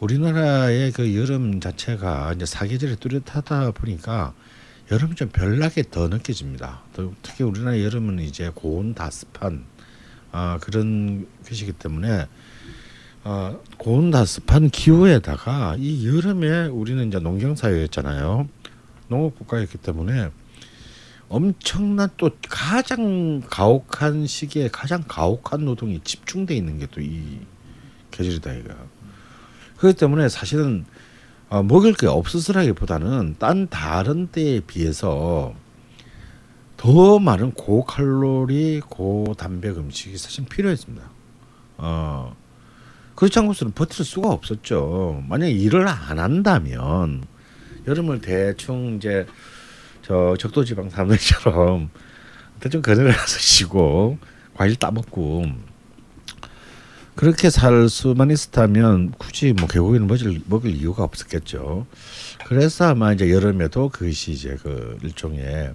우리나라의 0.00 0.92
그 0.92 1.14
여름 1.16 1.60
자체가 1.60 2.32
이제 2.34 2.46
사계절이 2.46 2.96
뚜렷하다 2.96 3.72
보니까 3.72 4.32
여름이 4.90 5.14
좀 5.14 5.28
별나게 5.28 5.84
더 5.90 6.08
느껴집니다. 6.08 6.80
더- 6.94 7.12
특히 7.22 7.44
우리나라 7.44 7.80
여름은 7.80 8.18
이제 8.20 8.50
고온 8.54 8.94
다습한 8.94 9.64
아, 10.32 10.58
그런 10.60 11.26
것이기 11.46 11.72
때문에 11.72 12.26
아, 13.22 13.56
고온 13.76 14.10
다습한 14.10 14.70
기후에다가 14.70 15.76
이 15.78 16.06
여름에 16.08 16.66
우리는 16.66 17.06
이제 17.08 17.18
농경 17.18 17.54
사회였잖아요. 17.54 18.48
농업 19.08 19.38
국가였기 19.38 19.78
때문에 19.78 20.30
엄청난 21.28 22.08
또 22.16 22.30
가장 22.48 23.40
가혹한 23.48 24.26
시기에 24.26 24.68
가장 24.68 25.04
가혹한 25.06 25.64
노동이 25.64 26.00
집중돼 26.02 26.56
있는 26.56 26.78
게 26.78 26.86
또 26.86 27.00
이 27.00 27.38
계절이다 28.10 28.52
이가. 28.54 28.74
그렇기 29.76 29.98
때문에 29.98 30.28
사실은 30.28 30.84
어, 31.48 31.62
먹을 31.62 31.92
게 31.94 32.06
없으스라기보다는 32.06 33.36
딴 33.38 33.68
다른 33.68 34.28
때에 34.28 34.60
비해서 34.60 35.54
더 36.76 37.18
많은 37.18 37.52
고칼로리 37.52 38.80
고단백 38.88 39.76
음식이 39.76 40.16
사실 40.16 40.44
필요했습니다. 40.46 41.10
어 41.78 42.36
그렇지 43.20 43.38
않고서는 43.38 43.74
버틸 43.74 44.02
수가 44.02 44.30
없었죠. 44.30 45.22
만약에 45.28 45.52
일을 45.52 45.86
안 45.86 46.18
한다면 46.18 47.22
여름을 47.86 48.22
대충 48.22 48.96
이제 48.96 49.26
저 50.00 50.34
적도지방 50.38 50.88
사람들처럼 50.88 51.90
대충 52.60 52.80
그늘에 52.80 53.12
가서 53.12 53.38
쉬고 53.38 54.16
과일 54.54 54.74
따먹고 54.76 55.44
그렇게 57.14 57.50
살 57.50 57.90
수만 57.90 58.30
있었다면 58.30 59.12
굳이 59.18 59.52
뭐 59.52 59.68
개고기를 59.68 60.06
먹을, 60.06 60.40
먹을 60.46 60.70
이유가 60.70 61.04
없었겠죠. 61.04 61.86
그래서 62.46 62.86
아마 62.86 63.12
이제 63.12 63.30
여름에도 63.30 63.90
그것이 63.90 64.32
이제 64.32 64.56
그 64.62 64.96
일종의 65.02 65.74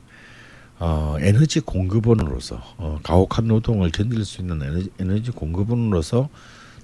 어, 0.79 1.17
에너지 1.19 1.59
공급원으로서 1.59 2.59
어, 2.77 2.99
가혹한 3.03 3.45
노동을 3.45 3.91
견딜 3.91 4.25
수 4.25 4.41
있는 4.41 4.63
에너지, 4.63 4.89
에너지 4.99 5.29
공급원으로서 5.29 6.29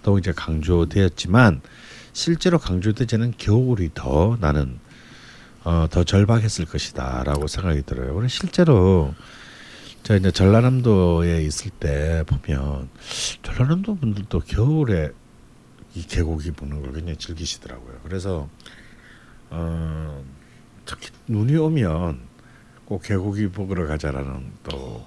더욱 0.03 0.19
이제 0.19 0.31
강조되었지만 0.31 1.61
실제로 2.13 2.57
강조되지는 2.59 3.33
겨울이 3.37 3.91
더 3.93 4.37
나는 4.39 4.79
어, 5.63 5.87
더 5.89 6.03
절박했을 6.03 6.65
것이다라고 6.65 7.47
생각이 7.47 7.83
들어요. 7.83 8.15
그래서 8.15 8.29
실제로 8.29 9.13
저 10.03 10.17
이제 10.17 10.31
전라남도에 10.31 11.43
있을 11.43 11.69
때 11.71 12.23
보면 12.25 12.89
전라남도 13.43 13.95
분들도 13.95 14.39
겨울에 14.39 15.11
이 15.93 16.01
계곡이 16.03 16.51
보는 16.51 16.81
걸 16.81 16.93
굉장히 16.93 17.17
즐기시더라고요. 17.17 17.99
그래서 18.03 18.49
어, 19.51 20.23
특히 20.85 21.09
눈이 21.27 21.55
오면 21.57 22.19
꼭 22.85 23.03
계곡이 23.03 23.49
보러 23.49 23.85
가자라는 23.85 24.51
또 24.63 25.05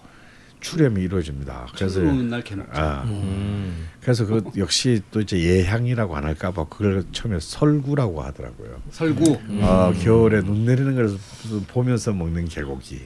출em이 0.64 1.02
이루어집니다. 1.02 1.66
그래서 1.76 2.00
날. 2.00 2.42
아, 2.72 3.02
음. 3.04 3.86
그래서 4.00 4.24
그 4.24 4.42
역시 4.56 5.02
또 5.10 5.20
이제 5.20 5.38
예향이라고 5.38 6.16
안 6.16 6.24
할까봐 6.24 6.64
그걸 6.70 7.04
처음에 7.12 7.38
설구라고 7.38 8.22
하더라고요. 8.22 8.80
설구. 8.90 9.38
어, 9.60 9.92
겨울에 10.02 10.40
눈 10.40 10.64
내리는 10.64 10.94
걸 10.94 11.14
보면서 11.68 12.12
먹는 12.12 12.48
개고기. 12.48 13.02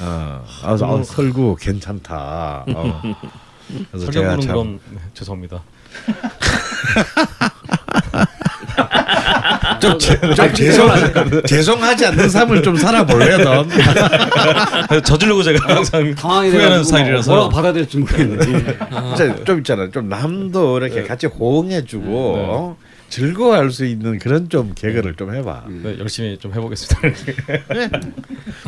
어, 0.00 0.44
아, 0.62 0.64
아, 0.64 1.02
설구 1.02 1.56
괜찮다. 1.60 2.64
어. 2.74 3.02
그래서 3.92 4.10
제가 4.10 4.38
참건 4.38 4.80
네, 4.92 4.98
죄송합니다. 5.12 5.62
좀, 9.90 9.98
제, 9.98 10.20
좀 10.34 10.54
죄송 10.54 10.88
죄송하지 11.46 12.06
않는 12.06 12.28
삶을 12.28 12.62
좀 12.62 12.76
살아볼래요, 12.76 13.38
넌. 13.38 13.68
저주려고 15.04 15.42
제가 15.42 15.74
항상 15.74 16.14
당황이 16.14 16.50
후회하는 16.50 16.68
돼가지고 16.70 16.84
스타일이라서 16.84 17.30
뭐라고 17.30 17.50
받아들일지 17.50 17.98
모르겠네. 17.98 18.46
예. 18.52 19.16
진짜 19.16 19.44
좀 19.44 19.58
있잖아. 19.58 19.90
좀 19.90 20.08
남도 20.08 20.78
이렇게 20.78 21.02
같이 21.02 21.26
호응해주고 21.26 22.34
어? 22.36 22.76
즐거워할 23.08 23.70
수 23.70 23.84
있는 23.84 24.18
그런 24.18 24.48
좀 24.48 24.72
개그를 24.74 25.14
좀 25.14 25.34
해봐. 25.34 25.64
네, 25.68 25.96
열심히 25.98 26.36
좀 26.38 26.52
해보겠습니다. 26.52 27.00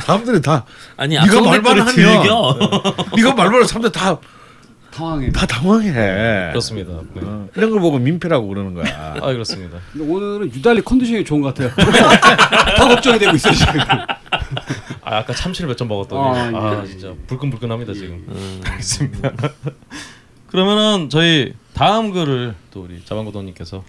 사람들이 0.01 0.41
다 0.41 0.65
아니 0.97 1.19
앞선 1.19 1.45
말만 1.45 1.81
하면 1.81 1.95
즐겨. 1.95 2.57
네가 3.17 3.35
말만 3.35 3.55
하면 3.55 3.67
사람들 3.67 3.91
다다 3.91 4.21
당황해. 4.99 5.31
당황해. 5.31 5.93
그렇습니다. 6.51 6.93
네. 7.15 7.21
어, 7.25 7.49
이런 7.57 7.71
걸 7.71 7.81
보고 7.81 7.99
민폐라고 7.99 8.49
그러는 8.49 8.75
거야. 8.75 9.15
아 9.23 9.33
그렇습니다. 9.33 9.79
근데 9.93 10.13
오늘은 10.13 10.53
유달리 10.53 10.83
컨디션이 10.83 11.25
좋은 11.25 11.41
것 11.41 11.55
같아요. 11.55 11.71
더 12.77 12.89
걱정이 12.89 13.19
되고 13.19 13.35
있어요 13.37 13.55
지금. 13.55 13.79
아 15.03 15.19
아까 15.19 15.33
참치를 15.33 15.69
몇 15.69 15.77
점 15.77 15.89
먹었더니 15.89 16.21
아, 16.21 16.59
아, 16.59 16.83
예. 16.83 16.87
진짜 16.89 17.15
불끈불끈합니다 17.29 17.93
지금. 17.95 18.27
알겠습니다. 18.67 19.33
그러면은 20.49 21.09
저희 21.11 21.53
다음 21.75 22.11
글을 22.13 22.55
또 22.73 22.83
우리 22.83 23.03
자방고도님께서 23.05 23.85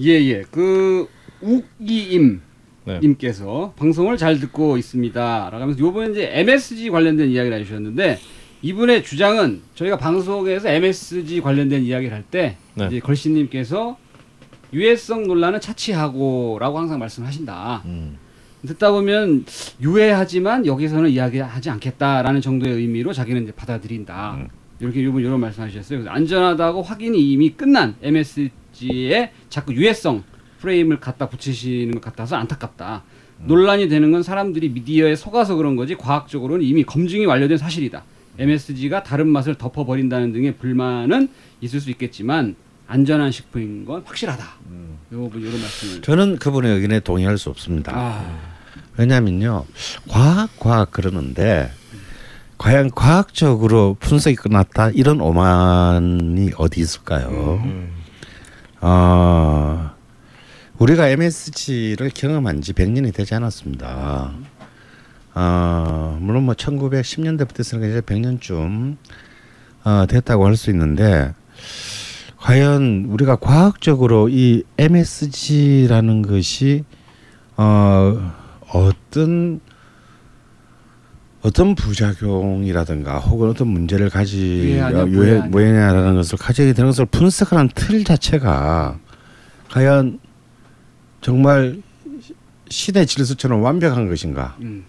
예예. 0.00 0.44
그 0.50 1.08
우기임 1.40 2.40
네. 2.84 2.98
님께서 3.00 3.72
방송을 3.76 4.16
잘 4.16 4.38
듣고 4.40 4.76
있습니다. 4.76 5.20
라고 5.50 5.56
하면서 5.62 5.78
요번에 5.80 6.10
이제 6.10 6.30
MSG 6.32 6.90
관련된 6.90 7.30
이야기를 7.30 7.58
해주셨는데 7.60 8.18
이분의 8.62 9.02
주장은 9.02 9.60
저희가 9.74 9.98
방송에서 9.98 10.68
MSG 10.68 11.40
관련된 11.40 11.82
이야기를 11.82 12.14
할때 12.14 12.56
네. 12.74 12.86
이제 12.86 13.00
걸신님께서 13.00 13.98
유해성 14.72 15.26
논란은 15.26 15.60
차치하고라고 15.60 16.78
항상 16.78 16.98
말씀하신다. 16.98 17.82
음. 17.84 18.18
듣다 18.66 18.92
보면 18.92 19.44
유해하지만 19.82 20.64
여기서는 20.64 21.10
이야기하지 21.10 21.70
않겠다라는 21.70 22.40
정도의 22.40 22.76
의미로 22.76 23.12
자기는 23.12 23.42
이제 23.42 23.52
받아들인다. 23.52 24.34
음. 24.36 24.48
이렇게 24.78 25.02
이분 25.02 25.22
이런 25.22 25.40
말씀하셨어요. 25.40 25.98
그래서 25.98 26.10
안전하다고 26.10 26.82
확인이 26.82 27.18
이미 27.18 27.50
끝난 27.50 27.96
MSG에 28.00 29.32
자꾸 29.48 29.74
유해성 29.74 30.22
프레임을 30.60 31.00
갖다 31.00 31.28
붙이시는 31.28 31.94
것 31.94 32.00
같아서 32.00 32.36
안타깝다. 32.36 33.02
음. 33.40 33.44
논란이 33.48 33.88
되는 33.88 34.12
건 34.12 34.22
사람들이 34.22 34.68
미디어에 34.68 35.16
속아서 35.16 35.56
그런 35.56 35.74
거지 35.74 35.96
과학적으로는 35.96 36.64
이미 36.64 36.84
검증이 36.84 37.26
완료된 37.26 37.58
사실이다. 37.58 38.04
MSG가 38.38 39.02
다른 39.02 39.28
맛을 39.28 39.54
덮어버린다는 39.54 40.32
등의 40.32 40.56
불만은 40.56 41.28
있을 41.60 41.80
수 41.80 41.90
있겠지만 41.90 42.56
안전한 42.86 43.30
식품인 43.30 43.84
건 43.84 44.02
확실하다. 44.04 44.44
음. 44.70 44.98
요분 45.12 45.40
이런 45.40 45.60
말씀을. 45.60 46.02
저는 46.02 46.38
그분의 46.38 46.74
의견에 46.74 47.00
동의할 47.00 47.38
수 47.38 47.50
없습니다. 47.50 47.92
아, 47.94 48.38
왜냐면요 48.96 49.64
과학 50.08 50.50
과학 50.58 50.90
그러는데 50.90 51.70
과연 52.58 52.90
과학적으로 52.90 53.96
분석이 54.00 54.36
끝났다 54.36 54.90
이런 54.90 55.20
오만이 55.20 56.52
어디 56.56 56.80
있을까요? 56.80 57.60
음. 57.64 57.90
어, 58.80 59.90
우리가 60.78 61.08
MSG를 61.08 62.10
경험한 62.14 62.60
지 62.60 62.72
100년이 62.72 63.14
되지 63.14 63.34
않았습니다. 63.34 64.32
어, 65.34 66.18
물론 66.20 66.44
뭐 66.44 66.54
1910년대부터 66.54 67.60
했으니까 67.60 67.86
이제 67.88 68.00
100년쯤 68.00 68.96
어, 69.84 70.06
됐다고 70.08 70.46
할 70.46 70.56
수 70.56 70.70
있는데 70.70 71.32
과연 72.38 73.06
우리가 73.08 73.36
과학적으로 73.36 74.28
이 74.28 74.62
MSG라는 74.78 76.22
것이 76.22 76.84
어, 77.56 78.32
어떤 78.72 79.60
어떤 81.42 81.74
부작용이라든가 81.74 83.18
혹은 83.18 83.48
어떤 83.50 83.66
문제를 83.68 84.10
가지 84.10 84.38
유해하냐, 84.38 84.98
어, 85.02 85.06
유해 85.08 85.12
무해하냐. 85.16 85.48
무해냐라는 85.48 86.14
것을 86.16 86.38
가지게 86.38 86.72
되는 86.72 86.90
것을 86.90 87.06
분석하는 87.06 87.70
틀 87.74 88.04
자체가 88.04 88.98
과연 89.70 90.20
정말 91.20 91.80
신의 92.68 93.06
질서처럼 93.06 93.60
완벽한 93.62 94.08
것인가? 94.08 94.56
음. 94.60 94.84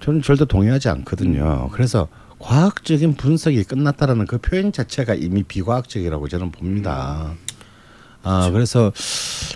저는 0.00 0.22
절대 0.22 0.44
동의하지 0.44 0.88
않거든요. 0.88 1.68
그래서 1.72 2.08
과학적인 2.38 3.14
분석이 3.14 3.64
끝났다라는 3.64 4.26
그 4.26 4.38
표현 4.38 4.72
자체가 4.72 5.14
이미 5.14 5.42
비과학적이라고 5.42 6.28
저는 6.28 6.52
봅니다. 6.52 7.34
아 8.22 8.50
그래서 8.50 8.92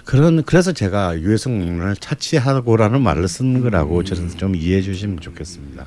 그런 0.05 0.43
그래서 0.45 0.73
제가 0.73 1.19
유해성 1.21 1.59
논란을 1.59 1.97
차치하고라는 1.97 3.03
말을 3.03 3.27
쓴 3.29 3.61
거라고 3.63 4.05
저는 4.05 4.31
좀 4.31 4.55
이해해 4.55 4.81
주시면 4.81 5.21
좋겠습니다. 5.21 5.87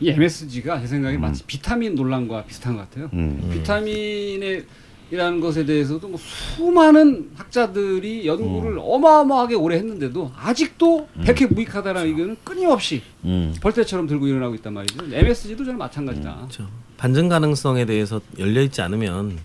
이 0.00 0.08
MSG가 0.10 0.80
제 0.80 0.86
생각에 0.86 1.18
마치 1.18 1.44
비타민 1.44 1.94
논란과 1.94 2.44
비슷한 2.46 2.76
것 2.76 2.88
같아요. 2.88 3.10
음. 3.12 3.50
비타민의 3.52 4.64
이라는 5.10 5.40
것에 5.40 5.64
대해서도 5.64 6.06
뭐 6.08 6.18
수많은 6.18 7.30
학자들이 7.34 8.26
연구를 8.26 8.78
어마어마하게 8.80 9.56
오래 9.56 9.76
했는데도 9.76 10.30
아직도 10.36 11.08
백해 11.24 11.46
무익하다라는 11.46 12.10
의견은 12.10 12.36
끊임없이 12.44 13.02
음. 13.24 13.54
벌떼처럼 13.60 14.06
들고 14.06 14.26
일어나고 14.28 14.54
있단 14.56 14.72
말이죠. 14.72 15.04
MSG도 15.12 15.64
저는 15.64 15.78
마찬가지다. 15.78 16.36
그렇죠. 16.36 16.68
반증 16.96 17.28
가능성에 17.28 17.86
대해서 17.86 18.20
열려 18.38 18.62
있지 18.62 18.82
않으면 18.82 19.38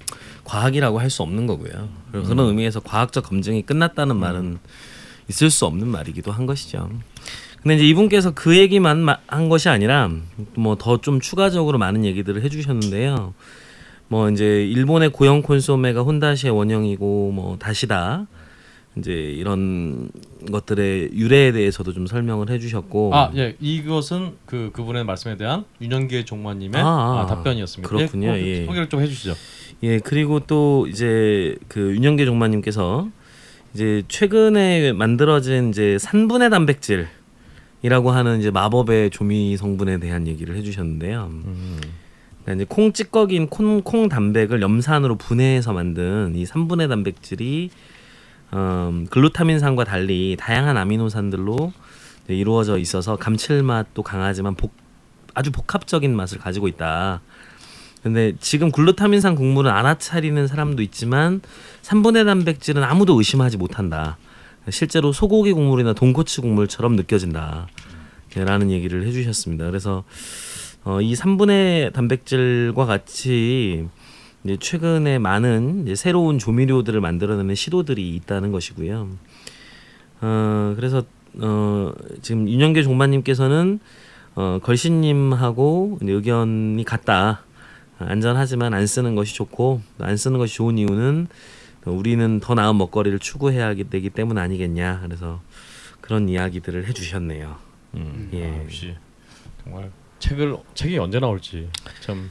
과학이라고 0.43 0.99
할 0.99 1.09
수 1.09 1.23
없는 1.23 1.47
거고요. 1.47 1.89
그런 2.11 2.39
의미에서 2.47 2.81
과학적 2.81 3.23
검증이 3.25 3.63
끝났다는 3.65 4.17
말은 4.17 4.59
있을 5.29 5.49
수 5.49 5.65
없는 5.65 5.87
말이기도 5.87 6.31
한 6.31 6.45
것이죠. 6.45 6.89
근데 7.63 7.77
이제 7.77 7.87
이분께서 7.87 8.31
그 8.35 8.55
얘기만 8.55 8.99
마- 8.99 9.17
한 9.25 9.49
것이 9.49 9.69
아니라 9.69 10.11
뭐 10.55 10.75
더 10.75 10.97
좀 11.01 11.19
추가적으로 11.19 11.79
많은 11.79 12.05
얘기들을 12.05 12.43
해주셨는데요. 12.43 13.33
뭐 14.07 14.29
이제 14.29 14.65
일본의 14.65 15.09
고형 15.09 15.41
콘소메가 15.41 16.01
혼다시의 16.01 16.55
원형이고 16.55 17.31
뭐 17.31 17.57
다시다 17.57 18.27
이제 18.97 19.11
이런 19.11 20.09
것들의 20.51 21.11
유래에 21.13 21.51
대해서도 21.51 21.91
좀 21.93 22.07
설명을 22.07 22.49
해주셨고 22.49 23.13
아, 23.13 23.31
예. 23.35 23.55
이것은 23.59 24.33
그 24.45 24.69
그분의 24.73 25.03
말씀에 25.03 25.35
대한 25.37 25.65
윤영계 25.81 26.23
종마님의 26.23 26.81
아, 26.81 26.85
아, 26.87 27.21
아. 27.21 27.25
답변이었습니다. 27.25 27.89
그렇군요. 27.89 28.29
예, 28.29 28.41
예. 28.41 28.65
소개를 28.65 28.87
좀 28.87 29.01
해주시죠. 29.01 29.33
예, 29.83 29.99
그리고 29.99 30.39
또 30.39 30.87
이제 30.87 31.57
그 31.67 31.93
윤영계 31.95 32.25
종마님께서 32.25 33.09
이제 33.73 34.03
최근에 34.07 34.93
만들어진 34.93 35.69
이제 35.69 35.97
산분해 35.99 36.49
단백질 36.49 37.07
이라고 37.81 38.11
하는 38.11 38.39
이제 38.39 38.49
마법의 38.49 39.09
조미 39.09 39.57
성분에 39.57 39.99
대한 39.99 40.27
얘기를 40.27 40.55
해주셨는데요. 40.55 41.29
그러니까 41.29 41.87
이제 42.53 42.65
콩 42.67 42.93
찌꺼기인 42.93 43.47
콩, 43.47 43.81
콩 43.81 44.07
단백을 44.07 44.61
염산으로 44.61 45.15
분해해서 45.15 45.73
만든 45.73 46.33
이 46.35 46.45
산분해 46.45 46.87
단백질이 46.87 47.71
음, 48.53 49.07
글루타민산과 49.09 49.83
달리 49.83 50.37
다양한 50.39 50.77
아미노산들로 50.77 51.73
이루어져 52.27 52.77
있어서 52.77 53.15
감칠맛도 53.15 54.03
강하지만 54.03 54.55
복, 54.55 54.73
아주 55.33 55.51
복합적인 55.51 56.15
맛을 56.15 56.37
가지고 56.37 56.67
있다. 56.67 57.21
근데 58.03 58.33
지금 58.39 58.71
글루타민산 58.71 59.33
국물은 59.35 59.71
알아차리는 59.71 60.45
사람도 60.47 60.83
있지만 60.83 61.41
3분의 61.81 62.25
단백질은 62.25 62.83
아무도 62.83 63.17
의심하지 63.17 63.57
못한다. 63.57 64.17
실제로 64.69 65.11
소고기 65.11 65.53
국물이나 65.53 65.93
돈코츠 65.93 66.41
국물처럼 66.41 66.95
느껴진다. 66.95 67.67
라는 68.35 68.69
얘기를 68.69 69.07
해주셨습니다. 69.07 69.65
그래서 69.65 70.03
어, 70.85 71.01
이 71.01 71.13
3분의 71.15 71.93
단백질과 71.93 72.85
같이 72.85 73.87
이제 74.43 74.57
최근에 74.57 75.17
많은 75.17 75.81
이제 75.83 75.95
새로운 75.95 76.37
조미료들을 76.37 77.01
만들어내는 77.01 77.55
시도들이 77.55 78.15
있다는 78.15 78.51
것이고요. 78.51 79.09
어, 80.21 80.73
그래서 80.75 81.03
어, 81.39 81.91
지금 82.21 82.47
윤영계 82.47 82.83
종반님께서는 82.83 83.79
어, 84.35 84.59
걸신님하고 84.61 85.97
의견이 86.01 86.83
같다. 86.83 87.41
안전하지만 87.97 88.75
안 88.75 88.85
쓰는 88.85 89.15
것이 89.15 89.33
좋고 89.33 89.81
안 89.99 90.17
쓰는 90.17 90.37
것이 90.37 90.53
좋은 90.55 90.77
이유는 90.77 91.27
우리는 91.85 92.39
더 92.39 92.53
나은 92.53 92.77
먹거리를 92.77 93.17
추구해야 93.17 93.73
되기 93.73 94.11
때문 94.11 94.37
아니겠냐. 94.37 95.01
그래서 95.03 95.41
그런 95.99 96.29
이야기들을 96.29 96.87
해주셨네요. 96.87 97.55
음, 97.95 98.29
예. 98.33 98.51
아, 98.51 98.63
역시 98.63 98.93
정말 99.63 99.89
책을 100.25 100.57
책이 100.73 100.97
언제 100.97 101.19
나올지 101.19 101.69
참 102.01 102.29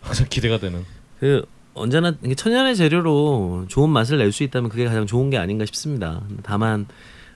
항상 0.00 0.26
기대가 0.30 0.58
되는. 0.58 0.84
그 1.20 1.44
언제나 1.74 2.14
천연의 2.36 2.76
재료로 2.76 3.66
좋은 3.68 3.90
맛을 3.90 4.18
낼 4.18 4.32
수 4.32 4.42
있다면 4.42 4.70
그게 4.70 4.86
가장 4.86 5.06
좋은 5.06 5.28
게 5.30 5.36
아닌가 5.36 5.66
싶습니다. 5.66 6.22
다만 6.42 6.86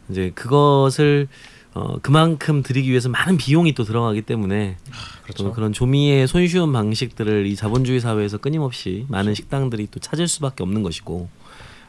이제 0.09 0.32
그것을 0.34 1.28
어, 1.72 1.98
그만큼 2.03 2.62
드리기 2.64 2.90
위해서 2.90 3.09
많은 3.09 3.36
비용이 3.36 3.74
또 3.74 3.84
들어가기 3.84 4.22
때문에 4.22 4.76
그렇죠. 5.22 5.44
또 5.44 5.53
그런 5.53 5.72
조미의 5.72 6.26
손쉬운 6.26 6.72
방식들을 6.72 7.46
이 7.46 7.55
자본주의 7.55 8.01
사회에서 8.01 8.38
끊임없이 8.38 9.07
많은 9.09 9.34
식당들이 9.34 9.86
또 9.90 10.01
찾을 10.01 10.26
수밖에 10.26 10.64
없는 10.64 10.82
것이고 10.82 11.28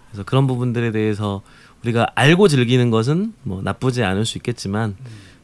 그래서 0.09 0.23
그런 0.23 0.45
부분들에 0.45 0.91
대해서 0.91 1.41
우리가 1.83 2.07
알고 2.13 2.47
즐기는 2.47 2.91
것은 2.91 3.33
뭐 3.41 3.61
나쁘지 3.63 4.03
않을 4.03 4.25
수 4.25 4.37
있겠지만 4.37 4.95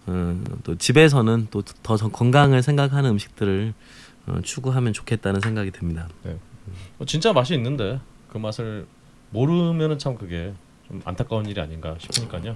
어, 0.07 0.41
또 0.63 0.75
집에서는 0.75 1.47
또 1.51 1.61
더 1.83 1.95
건강을 1.97 2.63
생각하는 2.63 3.11
음식들을 3.11 3.73
어, 4.27 4.39
추구하면 4.43 4.93
좋겠다는 4.93 5.39
생각이 5.41 5.71
듭니다. 5.71 6.07
어, 6.99 7.05
진짜 7.05 7.31
맛이 7.33 7.53
있는데 7.55 7.99
그 8.29 8.37
맛을 8.37 8.85
모르면은 9.29 9.97
참 9.99 10.15
그게 10.15 10.53
좀 10.87 11.01
안타까운 11.05 11.45
일이 11.45 11.59
아닌가 11.59 11.95
싶으니까요. 11.99 12.55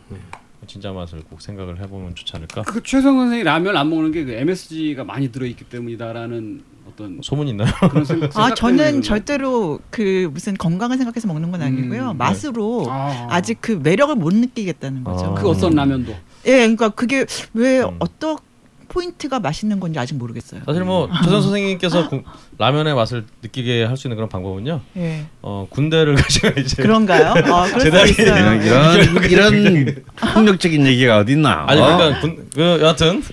진짜 0.67 0.91
맛을 0.91 1.21
꼭 1.23 1.41
생각을 1.41 1.79
해보면 1.81 2.13
좋지 2.15 2.35
않을까. 2.35 2.61
그 2.63 2.83
최성 2.83 3.17
선생이 3.17 3.43
라면 3.43 3.75
안 3.75 3.89
먹는 3.89 4.11
게 4.11 4.23
그 4.25 4.31
MSG가 4.33 5.03
많이 5.03 5.31
들어있기 5.31 5.65
때문이다라는 5.65 6.63
어떤 6.87 7.19
소문 7.23 7.47
있나요? 7.47 7.71
그런 7.89 8.05
생각. 8.05 8.37
아 8.37 8.53
저는 8.53 9.01
절대로 9.01 9.79
그 9.89 10.29
무슨 10.31 10.55
건강을 10.55 10.97
생각해서 10.97 11.27
먹는 11.27 11.51
건 11.51 11.61
아니고요. 11.63 12.11
음, 12.11 12.17
맛으로 12.17 12.83
거예요. 12.83 12.91
아, 12.91 13.27
아. 13.31 13.41
직그 13.41 13.79
매력을 13.83 14.13
못 14.15 14.33
느끼겠다는 14.35 15.03
거죠. 15.03 15.25
아. 15.25 15.33
그 15.33 15.49
어떤 15.49 15.73
라면도 15.73 16.13
예, 16.45 16.51
그러니까 16.59 16.89
그게 16.89 17.25
왜 17.53 17.81
음. 17.81 17.95
어떤 17.99 18.37
포인트가 18.87 19.39
맛있는 19.39 19.79
건지 19.79 19.97
아직 19.99 20.15
모르겠어요. 20.15 20.61
사실 20.65 20.83
뭐 20.83 21.09
최선 21.23 21.41
선생님께서 21.41 22.09
구- 22.09 22.23
라면의 22.57 22.93
맛을 22.93 23.23
느끼게 23.41 23.85
할 23.85 23.95
수 23.95 24.07
있는 24.07 24.17
그런 24.17 24.27
방법은요. 24.27 24.81
예, 24.97 25.25
어 25.41 25.65
군대를 25.69 26.15
가시면 26.21 26.57
이제 26.57 26.83
그런가요? 26.83 27.33
어, 27.51 27.67
수 27.67 27.77
있어요. 27.87 28.61
이런 28.61 29.29
이런 29.29 30.03
폭력적인 30.33 30.85
얘기가 30.87 31.19
어딨나? 31.19 31.65
아니 31.67 31.79
어? 31.79 31.95
그러니까 31.97 32.19
군, 32.19 32.49
그 32.53 32.79
여하튼 32.81 33.23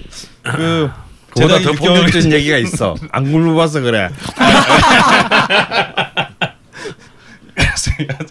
그 0.44 0.88
제대하기 1.34 1.64
더 1.64 1.72
6개월 1.72 1.78
폭력적인 1.78 2.32
얘기가 2.32 2.56
있어. 2.58 2.94
안 3.10 3.32
굶어봐서 3.32 3.80
그래. 3.80 4.10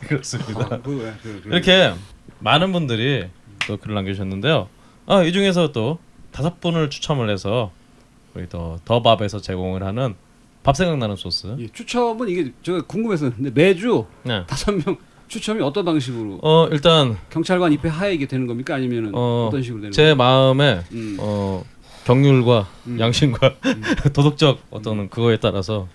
그렇습니다. 0.08 0.68
아, 0.72 0.80
그, 0.84 0.98
왜, 1.04 1.14
그, 1.22 1.42
그, 1.44 1.50
이렇게 1.50 1.94
많은 2.40 2.72
분들이 2.72 3.28
또 3.68 3.78
글을 3.78 3.94
남겨주셨는데요. 3.96 4.70
아, 5.06 5.24
이 5.24 5.32
중에서 5.32 5.72
또 5.72 6.00
다섯 6.32 6.60
분을 6.60 6.90
추첨을 6.90 7.30
해서 7.30 7.72
우리 8.34 8.48
또 8.50 8.80
더밥에서 8.86 9.42
제공을 9.42 9.84
하는 9.84 10.16
밥 10.64 10.76
생각나는 10.76 11.16
소스. 11.16 11.56
예, 11.60 11.68
추첨은 11.68 12.30
이게 12.30 12.52
제가 12.64 12.82
궁금했었는데 12.86 13.52
매주 13.52 14.06
네. 14.24 14.44
다섯 14.48 14.72
명 14.72 14.98
추첨이 15.28 15.62
어떤 15.62 15.86
방식으로 15.86 16.40
어 16.42 16.68
일단 16.72 17.18
경찰관 17.30 17.74
입회 17.74 17.90
하에 17.90 18.14
이게 18.14 18.28
되는 18.28 18.48
겁니까 18.48 18.76
아니면은 18.76 19.14
어, 19.14 19.48
어, 19.48 19.50
떤 19.52 19.62
식으로 19.62 19.82
되는 19.82 19.92
제 19.92 20.14
마음에 20.14 20.82
음. 20.92 21.18
어 21.20 21.64
경륜과 22.08 22.68
음. 22.88 23.00
양심과 23.02 23.56
도덕적 24.14 24.62
어떤 24.70 25.10
그거에 25.10 25.38
따라서 25.38 25.90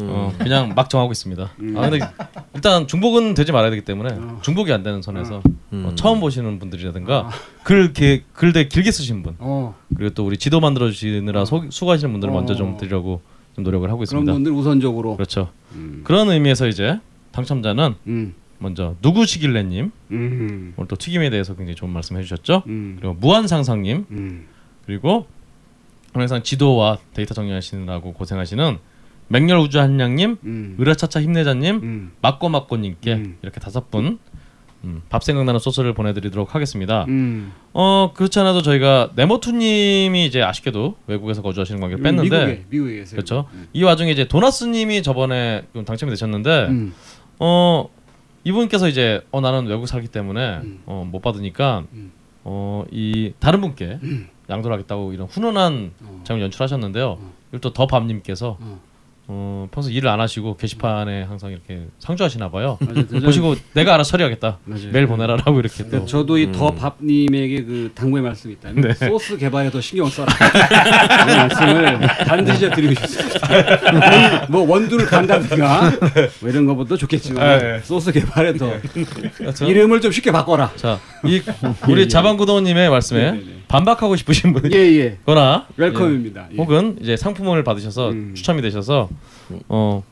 어, 0.00 0.34
그냥 0.38 0.72
막 0.74 0.90
정하고 0.90 1.12
있습니다. 1.12 1.52
음. 1.60 1.74
아 1.78 1.88
근데 1.88 2.04
일단 2.52 2.88
중복은 2.88 3.34
되지 3.34 3.52
말아야 3.52 3.70
되기 3.70 3.84
때문에 3.84 4.12
어. 4.12 4.40
중복이 4.42 4.72
안 4.72 4.82
되는 4.82 5.00
선에서 5.02 5.40
음. 5.72 5.84
어, 5.86 5.94
처음 5.94 6.18
보시는 6.18 6.58
분들이라든가 6.58 7.28
아. 7.28 7.30
글, 7.62 7.92
게, 7.92 8.24
글 8.32 8.52
되게 8.52 8.68
길게 8.68 8.90
쓰신 8.90 9.22
분 9.22 9.36
어, 9.38 9.76
그리고 9.96 10.12
또 10.14 10.26
우리 10.26 10.36
지도 10.36 10.58
만들어 10.58 10.90
주시느라 10.90 11.44
소- 11.44 11.70
수고하시는 11.70 12.10
분들을 12.10 12.32
어. 12.34 12.36
먼저 12.36 12.56
좀 12.56 12.76
드리려고 12.76 13.20
좀 13.54 13.62
노력을 13.62 13.86
하고 13.88 13.98
그런 13.98 14.02
있습니다. 14.02 14.32
분들 14.32 14.50
우선적으로 14.52 15.14
그렇죠. 15.14 15.50
음. 15.74 16.00
그런 16.02 16.28
의미에서 16.28 16.66
이제 16.66 16.98
당첨자는 17.30 17.94
음. 18.08 18.34
먼저 18.58 18.96
누구시길래님 19.00 19.92
음. 20.10 20.74
오늘 20.76 20.88
또 20.88 20.96
튀김에 20.96 21.30
대해서 21.30 21.54
굉장히 21.54 21.76
좋은 21.76 21.92
말씀 21.92 22.16
해주셨죠. 22.16 22.64
음. 22.66 22.96
그리고 22.98 23.14
무한상상님 23.14 24.06
음. 24.10 24.46
그리고 24.86 25.26
항상 26.12 26.42
지도와 26.42 26.98
데이터 27.14 27.34
정리하시느라고 27.34 28.12
고생하시는 28.12 28.78
맹렬 29.28 29.58
우주 29.58 29.80
한양님, 29.80 30.36
음. 30.44 30.76
으라차차 30.78 31.22
힘내자님, 31.22 31.76
음. 31.82 32.12
막고 32.20 32.48
막고님께 32.50 33.14
음. 33.14 33.38
이렇게 33.42 33.60
다섯 33.60 33.90
분. 33.90 34.18
음, 34.84 35.00
밥 35.08 35.22
생각나는 35.22 35.60
소스를 35.60 35.94
보내드리도록 35.94 36.56
하겠습니다. 36.56 37.04
음. 37.06 37.52
어 37.72 38.12
그렇지 38.14 38.40
않아도 38.40 38.62
저희가 38.62 39.12
네모투님이 39.14 40.26
이제 40.26 40.42
아쉽게도 40.42 40.96
외국에서 41.06 41.40
거주하시는 41.40 41.80
관계를 41.80 42.02
뺐는데 42.02 42.46
미국에 42.46 42.64
미국에. 42.68 43.04
그렇죠. 43.04 43.46
음. 43.54 43.68
이 43.72 43.84
와중에 43.84 44.10
이제 44.10 44.26
도나스님이 44.26 45.04
저번에 45.04 45.62
좀 45.72 45.84
당첨이 45.84 46.10
되셨는데 46.10 46.66
음. 46.70 46.94
어 47.38 47.88
이분께서 48.42 48.88
이제 48.88 49.24
어 49.30 49.40
나는 49.40 49.66
외국 49.66 49.86
살기 49.86 50.08
때문에 50.08 50.56
음. 50.64 50.82
어못 50.86 51.22
받으니까 51.22 51.84
음. 51.92 52.10
어이 52.42 53.34
다른 53.38 53.60
분께 53.60 54.00
양도를 54.52 54.74
하겠다고 54.76 55.12
이런 55.12 55.26
훈훈한 55.26 55.92
어. 56.04 56.20
장면 56.24 56.44
연출하셨는데요. 56.44 57.08
어. 57.10 57.32
이걸 57.48 57.60
또 57.60 57.72
더 57.72 57.86
밤님께서 57.86 58.58
어. 59.28 59.32
어 59.34 59.68
평소 59.70 59.90
일을 59.90 60.08
안 60.08 60.20
하시고 60.20 60.56
게시판에 60.56 61.22
항상 61.22 61.50
이렇게 61.50 61.86
상주하시나 62.00 62.50
봐요. 62.50 62.78
맞아요. 62.80 63.06
보시고 63.24 63.54
내가 63.74 63.94
알아서 63.94 64.10
처리하겠다. 64.10 64.58
맞아요. 64.64 64.90
메일 64.92 65.06
보내라라고 65.06 65.58
이렇게 65.60 65.88
또 65.88 66.04
저도 66.06 66.38
이 66.38 66.52
더 66.52 66.70
밥님에게 66.74 67.64
그 67.64 67.90
당부의 67.94 68.22
말씀이 68.22 68.54
있다면 68.54 68.82
네. 68.82 68.94
소스 69.08 69.36
개발에 69.38 69.70
더 69.70 69.80
신경 69.80 70.06
을 70.06 70.10
써라. 70.10 70.32
이 70.32 71.36
말씀을 71.36 72.00
반드시 72.26 72.70
드리고 72.70 72.94
싶습니다. 72.94 74.46
뭐 74.48 74.68
원두를 74.68 75.06
간다든가 75.06 75.90
뭐 76.40 76.50
이런 76.50 76.66
것보다 76.66 76.96
좋겠지만 76.96 77.58
네. 77.58 77.80
소스 77.84 78.12
개발에 78.12 78.56
더 78.56 78.72
그렇죠? 79.36 79.64
이름을 79.64 80.00
좀 80.00 80.12
쉽게 80.12 80.30
바꿔라. 80.32 80.72
자, 80.76 80.98
이 81.24 81.40
우리 81.88 82.08
자방구도님의 82.08 82.90
말씀에 82.90 83.22
네, 83.22 83.30
네, 83.32 83.38
네. 83.38 83.52
반박하고 83.68 84.16
싶으신 84.16 84.52
분이 84.52 84.74
예예. 84.74 85.18
웰컴입니다. 85.76 86.48
예. 86.52 86.56
혹은 86.56 86.98
이제 87.00 87.16
상품을 87.16 87.64
받으셔서 87.64 88.10
음. 88.10 88.34
추첨이 88.34 88.60
되셔서 88.60 89.08
어 89.68 90.02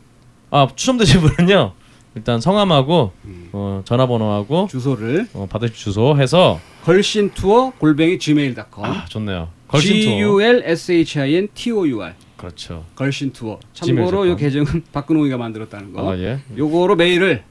아 0.50 0.68
추첨 0.74 0.98
되신 0.98 1.20
분은요 1.20 1.72
일단 2.16 2.40
성함하고 2.40 3.12
음. 3.24 3.48
어, 3.52 3.82
전화번호하고 3.84 4.66
주소를 4.68 5.28
어, 5.32 5.46
받으실 5.48 5.76
주소 5.76 6.16
해서 6.18 6.60
걸신 6.82 7.30
투어 7.30 7.70
골뱅이 7.78 8.18
gmail.com 8.18 8.84
아 8.84 9.04
좋네요 9.06 9.48
걸신 9.68 9.94
G 9.94 10.04
투어 10.06 10.18
U 10.18 10.42
L 10.42 10.62
S 10.64 10.90
H 10.90 11.20
I 11.20 11.34
N 11.36 11.48
T 11.54 11.70
O 11.70 11.86
U 11.86 12.02
R 12.02 12.14
그렇죠 12.36 12.84
걸신 12.96 13.32
투어. 13.32 13.60
참고로. 13.74 14.24
이 14.26 14.34
계정은 14.34 14.84
박근홍이가 14.92 15.36
만들었다는 15.36 15.92
거. 15.92 16.10
아 16.12 16.16
예 16.16 16.40
요거로 16.56 16.96
메일을 16.96 17.44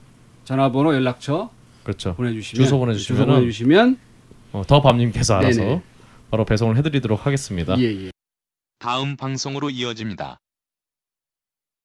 전화번호 0.43 0.93
연락처 0.93 1.51
그렇죠 1.83 2.15
보내주시면 2.15 2.65
주소 2.65 2.93
주소 2.97 3.25
보내주시면 3.25 3.97
어, 4.51 4.63
더 4.67 4.81
밤님께서 4.81 5.35
알아서 5.35 5.61
네네. 5.61 5.81
바로 6.31 6.43
배송을 6.43 6.75
해드리도록 6.77 7.25
하겠습니다 7.25 7.79
예 7.79 8.07
예. 8.07 8.11
다음 8.79 9.15
방송으로 9.15 9.69
이어집니다. 9.69 10.39